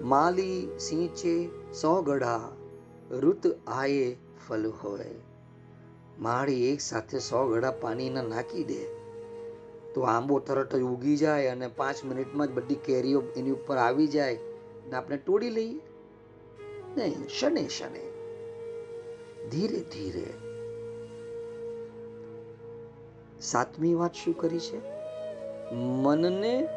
માલી 0.04 0.70
સિંચે 0.80 1.50
સો 1.74 2.02
ગઢા 2.02 2.52
ઋત 3.12 3.56
આયે 3.68 4.18
ફલ 4.48 4.66
હોય. 4.66 5.16
માળી 6.20 6.74
એક 6.74 6.82
સાથે 6.82 7.20
સો 7.20 7.48
ગળા 7.48 7.72
પાણીના 7.72 8.22
નાખી 8.22 8.64
દે. 8.64 8.86
તો 9.94 10.02
આંબો 10.02 10.40
તરત 10.40 10.76
જ 10.76 10.82
ઉગી 10.82 11.18
જાય 11.18 11.48
અને 11.48 11.68
પાંચ 11.68 12.06
મિનિટમાં 12.06 12.48
જ 12.48 12.52
બધી 12.52 12.76
કેરીઓ 12.76 13.24
એની 13.38 13.52
ઉપર 13.52 13.78
આવી 13.78 14.08
જાય 14.08 14.40
ને 14.86 14.96
આપણે 14.96 15.18
તોડી 15.18 15.50
લઈએ. 15.50 15.82
નહીં, 16.98 17.28
શને 17.40 17.68
શને. 17.68 18.10
ધીરે 19.50 19.80
ધીરે. 19.80 20.34
સાતમી 23.42 23.94
વાત 23.94 24.14
શું 24.14 24.38
કરી 24.38 24.60
છે? 24.60 24.82
મનને 25.76 26.68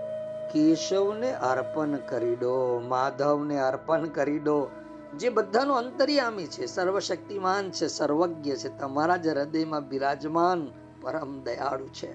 કેશવને 0.57 1.33
અર્પણ 1.33 1.97
કરી 1.97 2.37
દો, 2.37 2.81
માધવને 2.81 3.61
અર્પણ 3.61 4.07
કરી 4.07 4.39
દો. 4.39 4.69
જે 5.17 5.29
બધાનો 5.29 5.75
અંતર્યામી 5.75 6.47
છે, 6.47 6.67
સર્વશક્તિમાન 6.67 7.71
છે, 7.71 7.87
સર્વજ્ઞ 7.87 8.51
છે, 8.51 8.79
તમારા 8.79 9.17
જ 9.17 9.29
હૃદયમાં 9.29 9.89
બિરાજમાન 9.89 10.69
પરમ 11.01 11.43
દયાળુ 11.43 11.87
છે. 11.87 12.13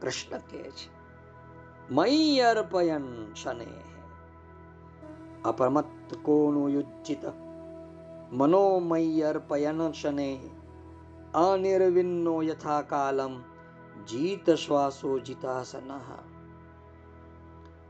કૃષ્ણ 0.00 0.38
કહે 0.38 0.62
છે, 0.62 0.90
મયી 1.90 2.40
અર્પયન 2.40 3.34
શને. 3.34 3.66
અપરમત 5.44 6.14
કોનું 6.22 6.70
યુજ્જિત, 6.70 7.24
મનોમય 8.32 9.20
અર્પયન 9.20 9.92
શને. 9.92 10.50
અનિર્વિન્નો 11.34 12.42
યથા 12.42 12.82
કાલમ 12.82 13.40
જીત 14.06 14.50
શ્વાસો 14.50 15.18
જીતાસનઃ. 15.18 16.31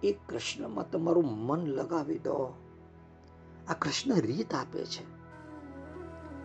એ 0.02 0.12
કૃષ્ણમાં 0.12 0.90
તમારું 0.90 1.24
મન 1.24 1.66
લગાવી 1.66 2.18
દો. 2.18 2.54
આ 3.68 3.74
કૃષ્ણ 3.74 4.14
રીત 4.14 4.54
આપે 4.54 4.84
છે 4.84 5.04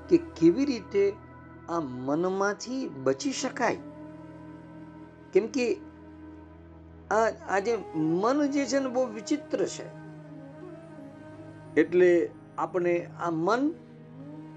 કે 0.09 0.17
કેવી 0.17 0.65
રીતે 0.65 1.13
આ 1.69 1.79
મનમાંથી 1.79 2.89
બચી 2.89 3.31
શકાય. 3.31 3.77
કેમ 5.33 5.47
કે 5.47 5.77
આ 7.11 7.31
આ 7.49 7.59
જે 7.59 7.77
મન 7.95 8.51
જે 8.51 8.65
છે 8.65 8.79
ને 8.79 8.89
બહુ 8.89 9.05
વિચિત્ર 9.05 9.65
છે. 9.65 9.85
એટલે 11.81 12.29
આપણે 12.57 13.05
આ 13.05 13.29
મન 13.29 13.73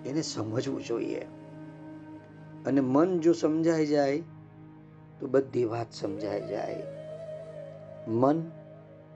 એને 0.07 0.23
સમજવું 0.23 0.85
જોઈએ. 0.85 1.27
અને 2.67 2.81
મન 2.81 3.21
જો 3.21 3.33
સમજાઈ 3.33 3.87
જાય 3.87 4.23
તો 5.21 5.27
બધી 5.27 5.65
વાત 5.65 5.93
સમજાઈ 5.93 6.47
જાય. 6.47 6.83
મન 8.09 8.51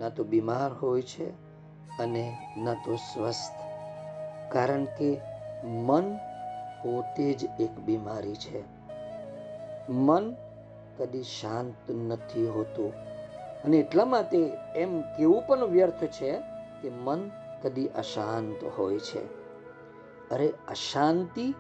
ના 0.01 0.09
તો 0.09 0.25
બીમાર 0.25 0.73
હોય 0.73 1.03
છે 1.03 1.31
અને 1.99 2.37
ન 2.57 2.75
તો 2.75 2.97
સ્વસ્થ. 2.97 3.61
કારણ 4.53 4.85
કે 4.85 5.21
મન 5.65 6.17
પોતે 6.83 7.35
જ 7.35 7.45
એક 7.61 7.79
બીમારી 7.79 8.35
છે. 8.35 8.63
મન 9.89 10.35
કદી 10.99 11.23
શાંત 11.23 11.91
નથી 11.91 12.47
હોતું. 12.47 12.93
અને 13.65 13.77
એટલા 13.77 14.05
માટે 14.05 14.51
એમ 14.77 15.01
કેવું 15.01 15.47
પણ 15.47 15.65
વ્યર્થ 15.65 16.05
છે 16.05 16.39
કે 16.83 16.91
મન 16.91 17.31
કદી 17.63 17.87
અશાંત 17.87 18.65
હોય 18.79 18.99
છે. 18.99 19.25
અરે 20.31 20.49
અશાંતિ 20.69 21.55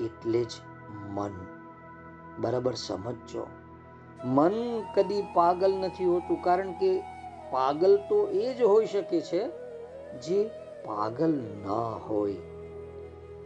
એટલે 0.00 0.44
જ 0.44 0.50
મન. 1.08 1.30
બરાબર 2.38 2.74
સમજજો. 2.74 3.46
મન 4.24 4.52
કદી 4.94 5.24
પાગલ 5.34 5.74
નથી 5.74 6.04
હોતું 6.04 6.42
કારણ 6.42 6.72
કે 6.72 7.15
પાગલ 7.50 7.96
તો 8.08 8.28
એ 8.28 8.54
જ 8.54 8.62
હોઈ 8.62 8.86
શકે 8.86 9.20
છે 9.20 9.48
જે 10.20 10.50
પાગલ 10.84 11.32
ન 11.64 11.68
હોય. 12.08 12.36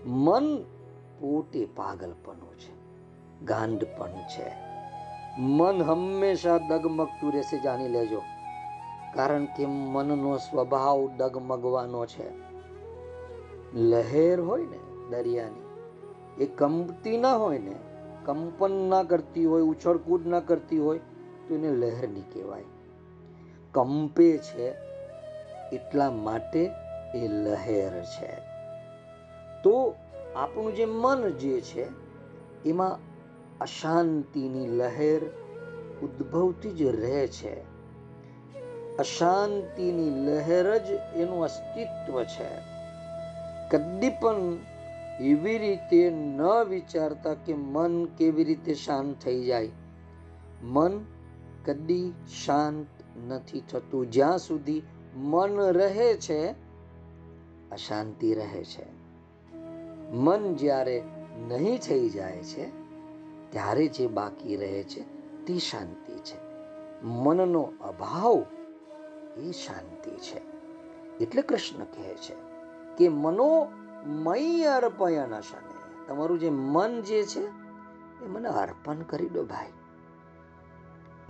મન 0.07 0.63
પોતે 1.21 1.69
પાગલપણું 1.77 2.55
છે, 2.59 2.73
ગાંડપણ 3.47 4.07
છે. 4.07 4.53
મન 5.39 5.83
હંમેશા 5.83 6.57
ડગમગતું 6.57 7.33
રહેશે 7.33 7.59
જાણી 7.63 7.89
લેજો, 7.89 8.23
કારણ 9.15 9.45
કે 9.45 9.67
મનનો 9.67 10.37
સ્વભાવ 10.37 11.11
ડગમગવાનો 11.19 12.07
છે. 12.07 12.29
લહેર 13.75 14.41
હોય 14.41 14.65
ને 14.65 14.79
દરિયાની, 15.11 15.67
એ 16.45 16.47
કંપતી 16.47 17.17
ના 17.17 17.37
હોય 17.37 17.59
ને, 17.59 17.75
કંપન 18.25 18.71
ના 18.71 19.03
કરતી 19.03 19.45
હોય, 19.45 19.63
ઉછળકૂદ 19.63 20.27
ના 20.27 20.41
કરતી 20.41 20.79
હોય, 20.79 20.99
તો 21.49 21.55
એને 21.55 21.71
લહેર 21.71 22.09
નહીં 22.09 22.25
કહેવાય. 22.33 22.65
કંપે 23.75 24.39
છે, 24.39 24.71
એટલા 25.73 26.11
માટે 26.11 26.71
એ 27.14 27.29
લહેર 27.29 28.03
છે. 28.03 28.33
તો 29.62 29.95
આપણું 30.37 30.75
જે 30.75 30.85
મન 30.85 31.29
જે 31.29 31.61
છે, 31.61 31.87
એમાં 32.68 32.99
અશાંતિની 33.61 34.68
લહેર 34.68 35.21
ઉદ્ભવતી 36.03 36.71
જ 36.71 36.83
રહે 36.83 37.27
છે. 37.27 37.61
અશાંતિની 38.97 40.11
લહેર 40.11 40.79
જ 40.79 40.91
એનું 41.16 41.45
અસ્તિત્વ 41.45 42.25
છે. 42.25 42.81
કદી 43.71 44.11
પણ 44.11 44.57
એવી 45.21 45.59
રીતે 45.59 46.11
ન 46.11 46.43
વિચારતા 46.68 47.35
કે 47.35 47.55
મન 47.55 48.05
કેવી 48.05 48.45
રીતે 48.45 48.75
શાંત 48.75 49.16
થઈ 49.25 49.45
જાય. 49.45 49.68
મન 50.62 51.05
કદી 51.64 52.12
શાંત 52.45 53.00
નથી 53.29 53.61
થતું. 53.61 54.11
જ્યાં 54.11 54.39
સુધી 54.39 54.83
મન 55.16 55.61
રહે 55.61 56.14
છે, 56.14 56.51
અશાંતિ 57.71 58.35
રહે 58.35 58.64
છે. 58.64 58.87
મન 60.12 60.55
જ્યારે 60.55 61.05
નહીં 61.49 61.79
થઈ 61.79 62.09
જાય 62.09 62.43
છે, 62.43 62.71
ત્યારે 63.51 63.89
જે 63.89 64.07
બાકી 64.07 64.57
રહે 64.57 64.83
છે, 64.83 65.01
તે 65.45 65.59
શાંતિ 65.59 66.12
છે. 66.12 66.51
મનનો 67.03 67.73
અભાવ 67.81 68.45
એ 69.37 69.53
શાંતિ 69.53 70.11
છે. 70.11 70.41
એટલે 71.21 71.43
કૃષ્ણ 71.43 71.85
કહે 71.85 72.14
છે 72.14 72.35
કે 72.97 73.09
મનો 73.09 73.68
મય 74.07 74.64
અર્પયન 74.64 75.41
શને 75.41 76.07
તમારું 76.07 76.39
જે 76.39 76.51
મન 76.51 77.03
જે 77.03 77.23
છે, 77.23 77.45
એ 78.25 78.29
મને 78.29 78.49
અર્પણ 78.49 79.03
કરી 79.03 79.29
દો 79.29 79.45
ભાઈ. 79.45 79.66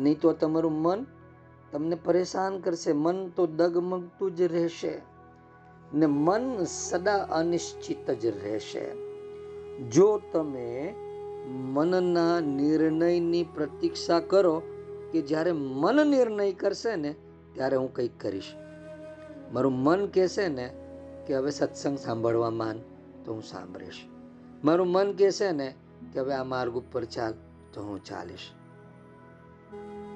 નહીં 0.01 0.20
તો 0.20 0.32
તમારું 0.32 0.72
મન 0.72 1.07
તમને 1.73 1.95
પરેશાન 1.95 2.59
કરશે. 2.59 2.93
મન 2.93 3.29
તો 3.29 3.47
દગમગતું 3.47 4.37
જ 4.37 4.43
રહેશે 4.43 5.01
ને 5.95 6.07
મન 6.07 6.64
સદા 6.64 7.16
અનિશ્ચિત 7.16 8.11
જ 8.11 8.27
રહેશે. 8.27 8.85
જો 9.89 10.21
તમે 10.33 10.95
મનના 11.47 12.41
નિર્ણયની 12.41 13.45
પ્રતીક્ષા 13.55 14.21
કરો 14.21 14.62
કે 15.12 15.23
જ્યારે 15.23 15.53
મન 15.53 16.07
નિર્ણય 16.07 16.53
કરશે 16.53 16.97
ને 16.97 17.14
ત્યારે 17.55 17.77
હું 17.77 17.95
કંઈક 17.95 18.21
કરીશ. 18.21 18.55
મારું 19.53 19.73
મન 19.73 20.07
કહેશે 20.07 20.49
ને 20.49 20.71
કે 21.27 21.37
હવે 21.37 21.51
સત્સંગ 21.51 21.99
સાંભળવા 21.99 22.51
માન 22.51 22.79
તો 23.25 23.33
હું 23.33 23.43
સાંભળીશ. 23.43 24.07
મારું 24.64 24.89
મન 24.89 25.12
કહેશે 25.12 25.53
ને 25.53 25.75
કે 26.12 26.21
હવે 26.21 26.35
આ 26.35 26.45
માર્ગ 26.45 26.75
ઉપર 26.77 27.05
ચાલ 27.05 27.35
તો 27.73 27.83
હું 27.83 28.05
ચાલીશ. 28.05 28.59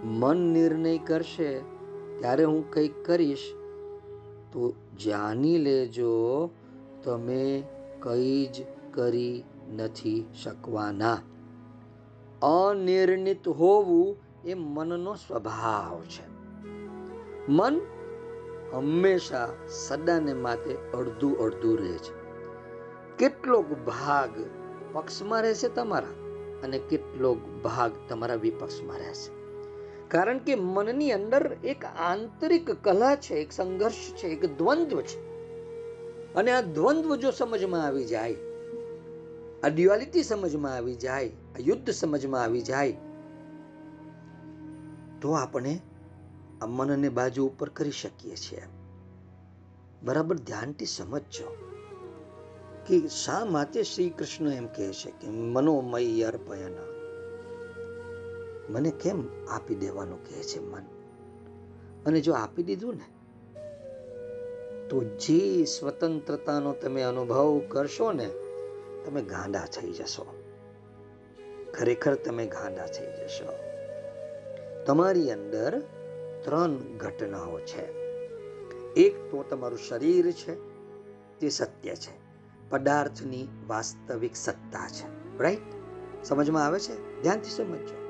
મન 0.04 0.36
નિર્ણય 0.36 0.98
કરશે, 0.98 1.58
ત્યારે 2.18 2.44
હું 2.44 2.70
કંઈક 2.70 3.04
કરીશ. 3.04 3.54
તો 4.52 4.74
જાણી 5.04 5.58
લેજો, 5.58 6.50
તમે 7.04 7.62
કંઈ 8.00 8.46
જ 8.46 8.62
કરી 8.94 9.44
નથી 9.76 10.26
શકવાના. 10.44 11.18
અનિર્ણિત 12.42 13.48
હોવું 13.48 14.16
એ 14.44 14.54
મનનો 14.54 15.14
સ્વભાવ 15.14 16.00
છે. 16.00 16.34
મન 17.48 17.80
હંમેશા 18.72 19.48
સદાને 19.68 20.34
માટે 20.34 20.76
અડધું 20.94 21.38
અડધું 21.38 21.78
રહે 21.78 21.92
છે. 21.92 22.24
કેટલોક 23.18 23.66
ભાગ 23.66 24.30
પક્ષમાં 24.92 25.42
રહેશે 25.42 25.68
તમારા 25.68 26.08
અને 26.64 26.78
કેટલોક 26.78 27.38
ભાગ 27.64 27.92
તમારા 28.08 28.34
વિપક્ષમાં 28.34 28.96
રહેશે. 28.98 29.43
કારણ 30.08 30.38
કે 30.38 30.54
મનની 30.54 31.12
અંદર 31.12 31.56
એક 31.64 31.84
આંતરિક 31.84 32.70
કલા 32.70 33.16
છે, 33.16 33.34
એક 33.34 33.52
સંઘર્ષ 33.52 33.94
છે, 33.94 34.26
એક 34.26 34.58
દ્વંદ્વ 34.58 35.00
છે. 35.00 35.34
અને 36.34 36.50
આ 36.50 36.60
દ્વંદ્વ 36.60 37.16
જો 37.16 37.30
સમજમાં 37.30 37.86
આવી 37.86 38.04
જાય, 38.04 38.34
આ 39.64 39.68
ડ્યુઆલિટી 39.68 40.22
સમજમાં 40.22 40.74
આવી 40.74 40.94
જાય, 40.94 41.28
આ 41.28 41.58
યુદ્ધ 41.60 41.90
સમજમાં 41.90 42.42
આવી 42.42 42.60
જાય, 42.60 42.96
તો 45.20 45.30
આપણે 45.30 45.80
આ 46.62 46.66
મનને 46.66 47.08
બાજુ 47.08 47.46
ઉપર 47.46 47.68
કરી 47.68 47.90
શકીએ 47.90 48.36
છીએ. 48.36 48.62
બરાબર? 50.02 50.36
ધ્યાનથી 50.36 50.86
સમજજો 50.86 51.56
કે 52.86 53.08
શા 53.08 53.44
માટે 53.44 53.82
શ્રી 53.82 54.10
કૃષ્ણ 54.10 54.48
એમ 54.48 54.66
કહે 54.66 54.92
છે 54.92 55.10
કે 55.10 55.28
મનોમય 55.28 56.22
અર્પયન. 56.22 56.93
મને 58.68 58.90
કેમ 58.90 59.28
આપી 59.48 59.74
દેવાનું 59.74 60.24
કહે 60.24 60.42
છે 60.42 60.60
મન? 60.60 60.82
અને 62.06 62.20
જો 62.20 62.32
આપી 62.32 62.62
દીધું 62.62 62.94
ને, 62.94 63.14
તો 64.88 65.04
જે 65.04 65.64
સ્વતંત્રતાનો 65.64 66.72
તમે 66.72 67.02
અનુભવ 67.02 67.60
કરશો 67.68 68.12
ને, 68.12 68.30
તમે 69.04 69.22
ગાંડા 69.22 69.64
થઈ 69.80 69.92
જશો. 69.92 70.26
ખરેખર 71.74 72.14
તમે 72.14 72.46
ગાંડા 72.46 72.86
થઈ 72.86 73.06
જશો. 73.06 73.52
તમારી 74.86 75.30
અંદર 75.30 75.80
ત્રણ 76.44 76.74
ઘટનાઓ 76.74 77.60
છે. 77.60 77.84
એક 78.92 79.30
તો 79.30 79.42
તમારું 79.42 79.78
શરીર 79.78 80.32
છે, 80.32 80.54
તે 81.38 81.48
સત્ય 81.48 81.94
છે. 81.94 82.24
પદાર્થની 82.70 83.48
વાસ્તવિક 83.66 84.36
સત્તા 84.36 84.88
છે. 84.88 85.38
રાઈટ 85.38 85.60
સમજમાં 86.24 86.66
આવે 86.66 86.78
છે? 86.78 87.22
ધ્યાનથી 87.22 87.50
સમજજો. 87.50 88.03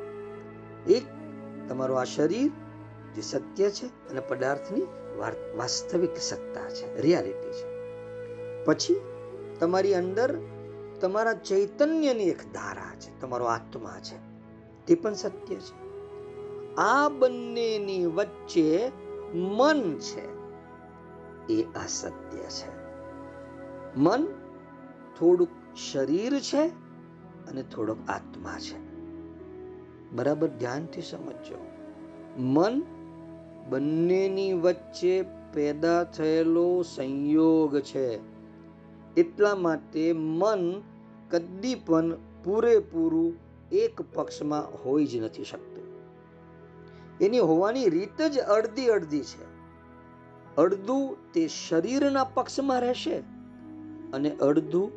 એક, 0.89 1.03
તમારું 1.69 2.01
આ 2.01 2.05
શરીર 2.05 2.51
જે 3.15 3.23
સત્ય 3.23 3.71
છે 3.71 3.87
અને 3.87 4.21
પદાર્થની 4.21 4.83
વાસ્તવિક 5.57 6.17
સત્તા 6.17 6.71
છે 6.71 7.01
રિયાલિટી 7.01 7.53
છે. 7.53 7.75
પછી 8.65 9.01
તમારી 9.61 9.95
અંદર 9.95 10.39
તમારા 11.01 11.33
ચૈતન્યની 11.33 12.29
એક 12.29 12.53
ધારા 12.53 12.97
છે, 13.01 13.21
તમારો 13.21 13.45
આત્મા 13.45 14.01
છે, 14.03 14.17
તે 14.87 14.95
પણ 14.95 15.15
સત્ય 15.15 15.55
છે. 15.55 15.85
આ 16.75 17.09
બંનેની 17.09 18.07
વચ્ચે 18.07 18.93
મન 19.35 19.99
છે, 19.99 20.35
એ 21.55 21.63
અસત્ય 21.63 22.39
છે. 22.39 22.85
મન 23.97 24.27
થોડુંક 25.19 25.77
શરીર 25.93 26.41
છે 26.41 26.67
અને 27.47 27.63
થોડોક 27.63 27.99
આત્મા 28.09 28.59
છે. 28.59 28.94
બરાબર 30.15 30.49
ધ્યાનથી 30.49 31.03
સમજજો. 31.03 31.67
મન 32.39 32.83
બંનેની 33.71 34.53
વચ્ચે 34.53 35.25
પેદા 35.55 36.05
થયેલો 36.05 36.83
સંયોગ 36.83 37.81
છે. 37.81 38.19
એટલા 39.17 39.55
માટે 39.55 40.13
મન 40.13 40.83
કદી 41.31 41.75
પણ 41.75 42.15
પૂરેપૂરું 42.45 43.33
એક 43.73 44.01
પક્ષમાં 44.15 44.85
હોઈ 44.85 45.07
જ 45.07 45.17
નથી 45.17 45.45
શકતું. 45.45 45.85
એની 47.21 47.39
હોવાની 47.39 47.89
રીત 47.89 48.23
જ 48.23 48.39
અડધી 48.39 48.87
અડધી 48.87 49.21
છે. 49.21 49.55
અડધું 50.57 51.33
તે 51.33 51.49
શરીરના 51.49 52.25
પક્ષમાં 52.25 52.81
રહેશે 52.81 53.17
અને 54.13 54.31
અડધું 54.31 54.93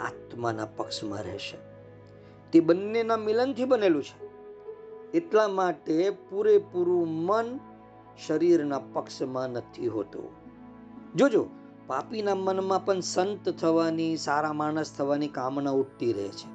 આત્માના 0.00 0.64
પક્ષમાં 0.64 1.22
રહેશે. 1.22 1.56
તે 2.52 2.60
બંનેના 2.60 3.16
મિલનથી 3.16 3.64
બનેલું 3.64 4.02
છે. 4.02 4.27
એટલા 5.14 5.48
માટે 5.48 6.10
પૂરેપૂરું 6.10 7.08
મન 7.08 7.58
શરીરના 8.26 8.78
પક્ષમાં 8.78 9.50
નથી 9.50 9.88
હોતું. 9.88 10.30
જોજો, 11.16 11.46
પાપીના 11.86 12.34
મનમાં 12.34 12.84
પણ 12.84 13.00
સંત 13.00 13.48
થવાની, 13.48 14.16
સારા 14.16 14.52
માણસ 14.52 14.96
થવાની 14.96 15.28
કામના 15.28 15.70
ઉઠતી 15.70 16.12
રહે 16.12 16.28
છે. 16.28 16.48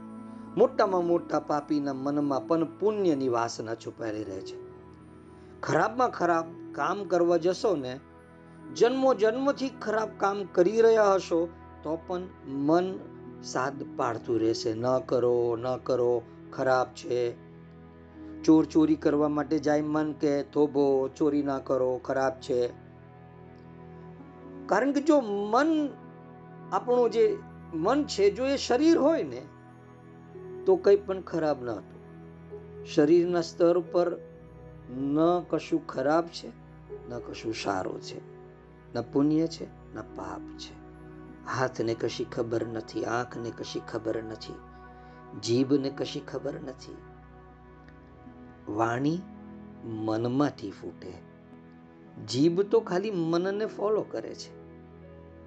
મોટામાં 0.58 1.06
મોટા 1.06 1.40
પાપીના 1.40 1.94
મનમાં 1.94 2.48
પણ 2.48 2.64
પુણ્યની 2.80 3.30
વાસના 3.30 3.76
છુપાયેલી 3.76 4.24
રહે 4.24 4.42
છે. 4.42 4.64
ખરાબમાં 5.62 6.10
ખરાબ 6.10 6.46
કામ 6.72 7.04
કરવા 7.04 7.38
જશો 7.38 7.76
ને, 7.76 8.00
જન્મો 8.76 9.14
જન્મથી 9.14 9.70
ખરાબ 9.70 10.10
કામ 10.18 10.44
કરી 10.44 10.82
રહ્યા 10.82 11.14
હશો, 11.14 11.50
તો 11.84 12.00
પણ 12.08 12.22
મન 12.48 13.00
સાદ 13.44 13.74
પાડતું 13.98 14.40
રહેશે. 14.40 14.74
ન 14.74 15.00
કરો 15.00 15.58
ન 15.60 15.78
કરો, 15.78 16.22
ખરાબ 16.54 16.88
છે 16.88 17.43
ચોર 18.44 18.66
ચોરી 18.66 18.96
કરવા 18.96 19.28
માટે 19.28 19.60
જાય 19.60 19.82
મન 19.82 20.14
કે 20.14 20.44
થોભો 20.44 21.08
ચોરી 21.08 21.44
ના 21.44 21.60
કરો, 21.60 21.98
ખરાબ 21.98 22.34
છે. 22.34 22.68
કારણ 24.66 24.92
કે 24.92 25.02
જો 25.02 25.20
મન 25.22 25.90
આપણું 26.72 27.10
જે 27.10 27.38
મન 27.74 28.04
છે, 28.04 28.32
જો 28.32 28.46
એ 28.46 28.58
શરીર 28.58 28.98
હોય 28.98 29.24
ને, 29.24 29.42
તો 30.66 30.76
કંઈ 30.76 30.96
પણ 30.96 31.22
ખરાબ 31.22 31.64
ન 31.64 31.70
હતું. 31.70 32.02
શરીરના 32.86 33.42
સ્તર 33.42 33.78
ઉપર 33.78 34.18
ન 34.90 35.18
કશું 35.50 35.88
ખરાબ 35.88 36.28
છે, 36.28 36.48
ન 37.10 37.20
કશું 37.20 37.54
સારું 37.54 38.02
છે, 38.02 38.20
ન 38.94 39.02
પુણ્ય 39.02 39.48
છે, 39.48 39.66
ન 39.66 40.02
પાપ 40.02 40.42
છે. 40.58 40.84
હાથને 41.60 41.94
કશી 41.94 42.24
ખબર 42.24 42.68
નથી, 42.68 43.06
આંખને 43.06 43.52
કશી 43.58 43.82
ખબર 43.92 44.24
નથી, 44.24 44.54
જીભને 45.40 45.90
કશી 45.90 46.20
ખબર 46.20 46.54
નથી. 46.54 46.96
વાણી 48.70 49.20
મનમાંથી 49.84 50.72
ફૂટે. 50.72 51.14
જીભ 52.26 52.62
તો 52.62 52.80
ખાલી 52.80 53.12
મનને 53.12 53.66
ફોલો 53.66 54.02
કરે 54.02 54.36
છે. 54.36 54.64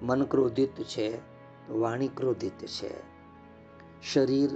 મન 0.01 0.23
ક્રોધિત 0.23 0.83
છે, 0.83 1.17
વાણી 1.71 2.07
ક્રોધિત 2.07 2.65
છે. 2.65 3.17
શરીર 4.13 4.49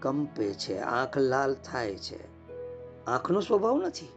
કંપે 0.00 0.54
છે, 0.54 0.78
આંખ 0.78 1.18
લાલ 1.18 1.54
થાય 1.54 1.94
છે. 1.94 2.34
આંખનો 3.04 3.40
સ્વભાવ 3.40 3.82
નથી, 3.86 4.08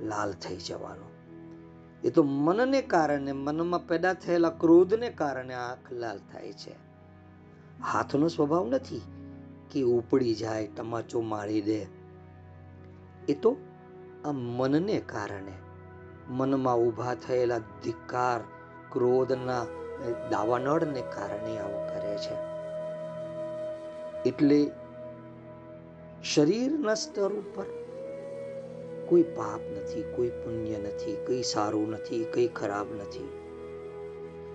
લાલ 0.00 0.32
થઈ 0.32 0.56
જવાનો. 0.56 1.10
એ 2.04 2.10
તો 2.10 2.22
મનને 2.22 2.82
કારણે, 2.82 3.32
મનમાં 3.32 3.86
પેદા 3.86 4.12
થયેલા 4.12 4.50
ક્રોધને 4.50 5.10
કારણે 5.10 5.54
આંખ 5.54 5.92
લાલ 5.92 6.18
થાય 6.18 6.52
છે. 6.52 6.72
હાથનો 7.82 8.28
સ્વભાવ 8.28 8.68
નથી 8.68 9.02
કે 9.70 9.82
ઉપડી 9.82 10.34
જાય, 10.34 10.66
તમાચો 10.66 11.20
મારી 11.20 11.60
દે. 11.60 11.99
એ 13.30 13.34
તો 13.34 13.56
આ 14.24 14.32
મનને 14.32 15.00
કારણે. 15.00 15.52
મનમાં 16.28 16.76
ઊભા 16.76 17.14
થયેલા 17.14 17.58
ધિક્કાર, 17.58 18.40
ક્રોધના 18.92 19.64
દાવાનળને 20.30 21.00
કારણે 21.00 21.58
આવું 21.58 21.82
કરે 21.88 22.16
છે. 22.18 22.36
એટલે 24.28 24.70
શરીરના 26.24 26.94
સ્તર 26.94 27.32
ઉપર 27.32 27.66
કોઈ 29.08 29.22
પાપ 29.22 29.60
નથી, 29.70 30.04
કોઈ 30.16 30.28
પુણ્ય 30.28 30.78
નથી, 30.78 31.24
કંઈ 31.26 31.42
સારું 31.42 31.90
નથી, 31.90 32.24
કંઈ 32.24 32.48
ખરાબ 32.48 32.86
નથી. 32.94 33.28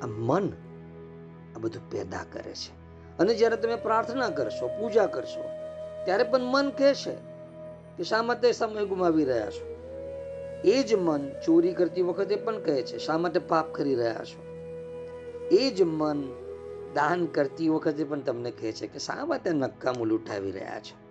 આ 0.03 0.05
મન 0.05 0.49
આ 1.55 1.59
બધું 1.59 1.91
પેદા 1.91 2.26
કરે 2.32 2.53
છે. 2.53 2.73
અને 3.19 3.36
જ્યારે 3.36 3.55
તમે 3.55 3.76
પ્રાર્થના 3.76 4.30
કરશો, 4.30 4.67
પૂજા 4.67 5.05
કરશો, 5.05 5.43
ત્યારે 6.05 6.23
પણ 6.23 6.39
મન 6.43 6.69
કહેશે 6.69 7.34
કે 7.97 8.03
શા 8.03 8.23
માટે 8.23 8.51
સમય 8.51 8.85
ગુમાવી 8.85 9.25
રહ્યા 9.25 9.49
છો? 9.49 9.75
એ 10.65 10.83
જ 10.83 10.93
મન 10.93 11.29
ચોરી 11.45 11.73
કરતી 11.73 12.01
વખતે 12.01 12.35
પણ 12.35 12.59
કહે 12.59 12.81
છે, 12.81 12.97
શા 12.97 13.17
માટે 13.17 13.39
પાપ 13.39 13.73
કરી 13.73 13.95
રહ્યા 13.95 14.21
છો? 14.23 14.45
એ 15.51 15.69
જ 15.69 15.81
મન 15.81 16.23
દાન 16.95 17.25
કરતી 17.25 17.69
વખતે 17.69 18.03
પણ 18.03 18.21
તમને 18.21 18.51
કહે 18.51 18.71
છે 18.71 18.87
કે 18.87 18.99
શા 18.99 19.25
માટે 19.25 19.49
નક્કામું 19.49 20.07
લૂંટાવી 20.07 20.51
રહ્યા 20.51 20.79
છો? 20.79 21.05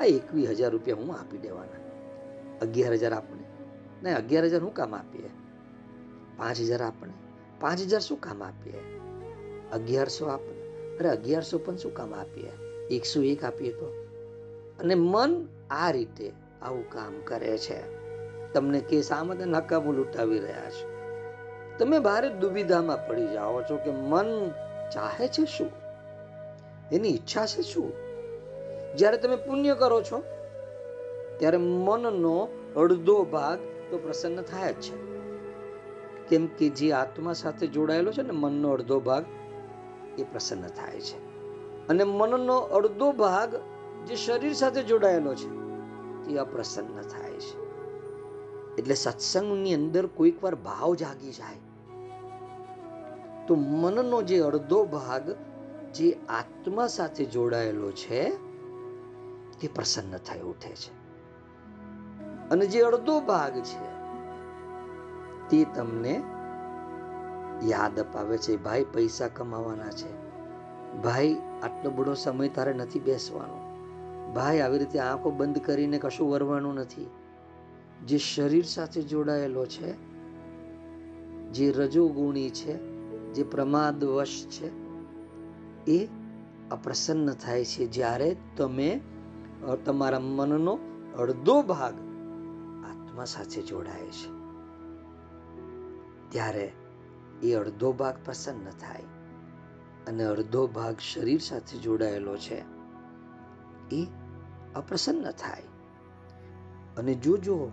આ 0.00 0.04
એકવીસ 0.04 0.48
હજાર 0.48 0.70
રૂપિયા 0.70 0.96
હું 0.96 1.16
આપી 1.16 1.38
દેવાના. 1.38 1.80
અગિયાર 2.62 2.92
હજાર 2.92 3.12
આપણે. 3.12 3.44
નહીં, 4.02 4.16
અગિયાર 4.16 4.44
હજાર 4.44 4.60
હું 4.60 4.74
કામ 4.74 4.94
આપીએ? 4.94 5.30
પાંચ 6.36 6.60
હજાર 6.60 6.82
આપણે. 6.82 7.12
પાંચ 7.60 7.80
હજાર 7.80 8.00
શું 8.00 8.20
કામ 8.20 8.42
આપીએ? 8.42 8.98
અગિયારસો 9.72 10.26
આપણે. 10.26 10.60
અરે, 10.96 11.08
અગિયારસો 11.08 11.58
પણ 11.58 11.76
શું 11.76 11.94
કામ 11.94 12.14
આપીએ? 12.14 12.50
એકસો 12.90 13.22
એક 13.22 13.44
આપીએ 13.44 13.72
તો. 13.72 14.06
અને 14.78 14.94
મન 14.94 15.46
આ 15.70 15.90
રીતે 15.90 16.32
આવું 16.62 16.90
કામ 16.90 17.20
કરે 17.24 17.58
છે. 17.58 18.00
તમને 18.52 18.80
કે 18.80 19.02
શા 19.02 19.24
માટે 19.24 19.44
નકામું 19.44 19.94
લૂંટાવી 19.94 20.38
રહ્યા 20.38 20.70
છે. 20.70 21.00
તમે 21.78 21.98
ભારે 21.98 22.28
દુવિધામાં 22.28 23.08
પડી 23.08 23.26
જાઓ 23.26 23.62
છો 23.62 23.76
કે 23.76 23.90
મન 23.90 24.50
ચાહે 24.94 25.28
છે 25.28 25.44
શું? 25.44 25.70
એની 26.92 27.08
ઈચ્છા 27.08 27.46
છે 27.46 27.62
શું? 27.62 27.92
જ્યારે 28.96 29.16
તમે 29.16 29.36
પુણ્ય 29.36 29.74
કરો 29.74 30.02
છો, 30.02 30.22
ત્યારે 31.38 31.56
મનનો 31.56 32.48
અડધો 32.76 33.24
ભાગ 33.24 33.58
તો 33.90 33.98
પ્રસન્ન 33.98 34.42
થાય 34.42 34.72
જ 34.72 34.76
છે. 34.76 35.10
કેમ 36.28 36.46
કે 36.46 36.68
જે 36.68 36.92
આત્મા 36.92 37.32
સાથે 37.32 37.66
જોડાયેલો 37.66 38.12
છે 38.12 38.22
ને, 38.22 38.30
મનનો 38.32 38.70
અડધો 38.70 39.00
ભાગ 39.00 39.24
એ 40.18 40.22
પ્રસન્ન 40.22 40.68
થાય 40.68 41.00
છે. 41.00 41.18
અને 41.88 42.04
મનનો 42.04 42.58
અડધો 42.58 43.12
ભાગ 43.12 43.54
જે 44.06 44.16
શરીર 44.16 44.52
સાથે 44.52 44.82
જોડાયેલો 44.82 45.34
છે 45.34 45.60
તે 46.24 46.38
અપ્રસન્ન 46.38 47.02
થાય 47.02 47.32
છે. 47.32 47.70
એટલે 48.74 48.94
સત્સંગની 48.94 49.74
અંદર 49.74 50.06
કોઈક 50.06 50.44
વાર 50.44 50.54
ભાવ 50.54 50.94
જાગી 50.94 51.32
જાય. 51.32 51.56
તો 53.46 53.54
મનનો 53.54 54.22
જે 54.22 54.40
અડધો 54.40 54.84
ભાગ 54.84 55.30
જે 55.94 56.12
આત્મા 56.28 56.86
સાથે 56.86 57.24
જોડાયેલો 57.24 57.90
છે, 57.90 58.30
તે 59.60 59.68
પ્રસન્ન 59.74 60.16
થઈ 60.16 60.40
ઉઠે 60.40 60.70
છે. 60.70 61.00
અને 62.50 62.66
જે 62.66 62.80
અડધો 62.80 63.20
ભાગ 63.20 63.62
છે, 63.62 64.00
તે 65.48 65.66
તમને 65.74 66.22
યાદ 67.62 68.00
અપાવે 68.00 68.38
છે, 68.38 68.56
ભાઈ, 68.56 68.84
પૈસા 68.84 69.28
કમાવાના 69.28 69.90
છે. 69.90 70.30
ભાઈ, 71.02 71.36
આટલો 71.62 71.90
બધો 71.90 72.14
સમય 72.14 72.48
તારે 72.48 72.72
નથી 72.72 72.98
બેસવાનો. 72.98 73.69
ભાઈ, 74.34 74.60
આવી 74.60 74.78
રીતે 74.78 74.98
આંખો 74.98 75.30
બંધ 75.30 75.58
કરીને 75.58 75.98
કશું 75.98 76.30
વરવાનું 76.30 76.74
નથી. 76.74 77.08
જે 78.06 78.18
શરીર 78.18 78.64
સાથે 78.64 79.02
જોડાયેલો 79.02 79.64
છે, 79.66 79.90
જે 81.52 81.66
રજોગુણી 81.72 82.50
છે, 82.50 82.74
જે 83.34 83.42
પ્રમાદવશ 83.44 84.36
છે, 84.46 84.68
એ 85.86 85.98
અપ્રસન્ન 86.70 87.30
થાય 87.34 87.64
છે. 87.64 87.86
જ્યારે 87.86 88.36
તમે 88.56 88.90
તમારા 89.84 90.20
મનનો 90.20 90.74
અડધો 91.18 91.56
ભાગ 91.62 91.94
આત્મા 92.86 93.24
સાથે 93.24 93.62
જોડાય 93.62 94.10
છે, 94.10 94.28
ત્યારે 96.28 96.66
એ 97.42 97.54
અડધો 97.54 97.92
ભાગ 97.92 98.16
પ્રસન્ન 98.24 98.70
થાય 98.80 99.06
અને 100.06 100.24
અડધો 100.24 100.62
ભાગ 100.66 100.96
શરીર 101.02 101.40
સાથે 101.40 101.78
જોડાયેલો 101.78 102.36
છે, 102.38 102.58
એ 103.90 104.00
અપ્રસન્ન 104.74 105.30
થાય. 105.30 105.62
અને 106.98 107.14
જોજો, 107.14 107.70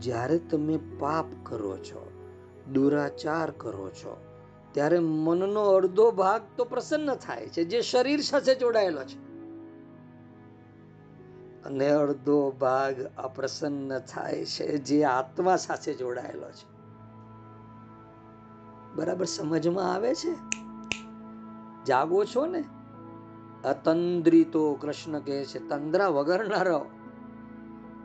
જ્યારે 0.00 0.38
તમે 0.38 0.76
પાપ 0.76 1.26
કરો 1.42 1.76
છો, 1.76 2.10
દુરાચાર 2.72 3.50
કરો 3.50 3.90
છો, 3.90 4.24
ત્યારે 4.72 4.98
મનનો 4.98 5.62
અડધો 5.62 6.10
ભાગ 6.10 6.42
તો 6.56 6.64
પ્રસન્ન 6.64 7.14
થાય 7.14 7.48
છે, 7.48 7.64
જે 7.64 7.80
શરીર 7.80 8.20
સાથે 8.20 8.54
જોડાયેલો 8.54 9.04
છે. 9.04 9.24
અને 11.64 11.88
અડધો 11.88 12.50
ભાગ 12.50 13.00
અપ્રસન્ન 13.00 13.98
થાય 13.98 14.44
છે, 14.44 14.78
જે 14.78 15.04
આત્મા 15.04 15.56
સાથે 15.56 15.94
જોડાયેલો 15.94 16.50
છે. 16.50 16.74
બરાબર 18.94 19.24
સમજમાં 19.24 19.94
આવે 19.94 20.14
છે? 20.14 20.34
જાગો 21.84 22.24
છો 22.24 22.46
ને? 22.46 22.64
અતંદ્રિતો 23.64 24.74
કૃષ્ણ 24.74 25.18
કહે 25.18 25.44
છે, 25.44 25.68
તંદ્રા 25.68 26.08
વગરના 26.08 26.62
રહો, 26.62 26.86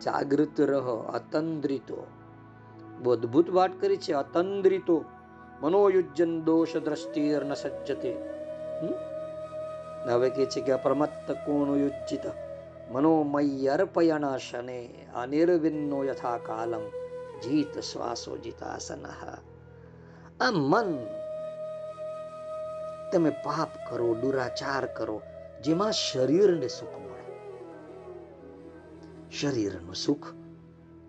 જાગૃત 0.01 0.61
રહો, 0.61 0.95
અતંદ્રિતો. 0.95 2.07
બહુ 3.03 3.11
અદભુત 3.11 3.49
વાત 3.49 3.71
કરી 3.81 3.97
છે, 3.97 4.13
અતંદ્રિતો, 4.13 5.05
મનોયુજ્જન 5.61 6.41
દોષ 6.41 6.77
દ્રષ્ટિર 6.77 7.45
ન 7.45 7.53
સજ્જતે. 7.53 8.13
હવે 10.09 10.29
કહે 10.29 10.45
છે 10.45 10.61
કે 10.61 10.71
અપ્રમત્ત 10.71 11.31
કોણ 11.31 11.77
યુજ્જિત 11.77 12.21
મનોમય 12.91 13.67
અર્પયણ 13.67 14.37
શને 14.37 15.05
અનિર્વિન્નો 15.15 16.03
યથા 16.03 16.37
કાલમ, 16.37 16.81
જીત 17.41 17.79
શ્વાસો 17.79 18.37
જીતાસન। 18.37 19.05
આ 20.41 20.51
મન, 20.51 21.05
તમે 23.11 23.29
પાપ 23.29 23.69
કરો, 23.89 24.15
દુરાચાર 24.15 24.85
કરો 24.85 25.21
જેમાં 25.63 25.91
શરીરને 25.91 26.67
સુખ 26.67 26.97
મળે. 26.97 27.19
શરીરનું 29.31 29.95
સુખ 29.95 30.27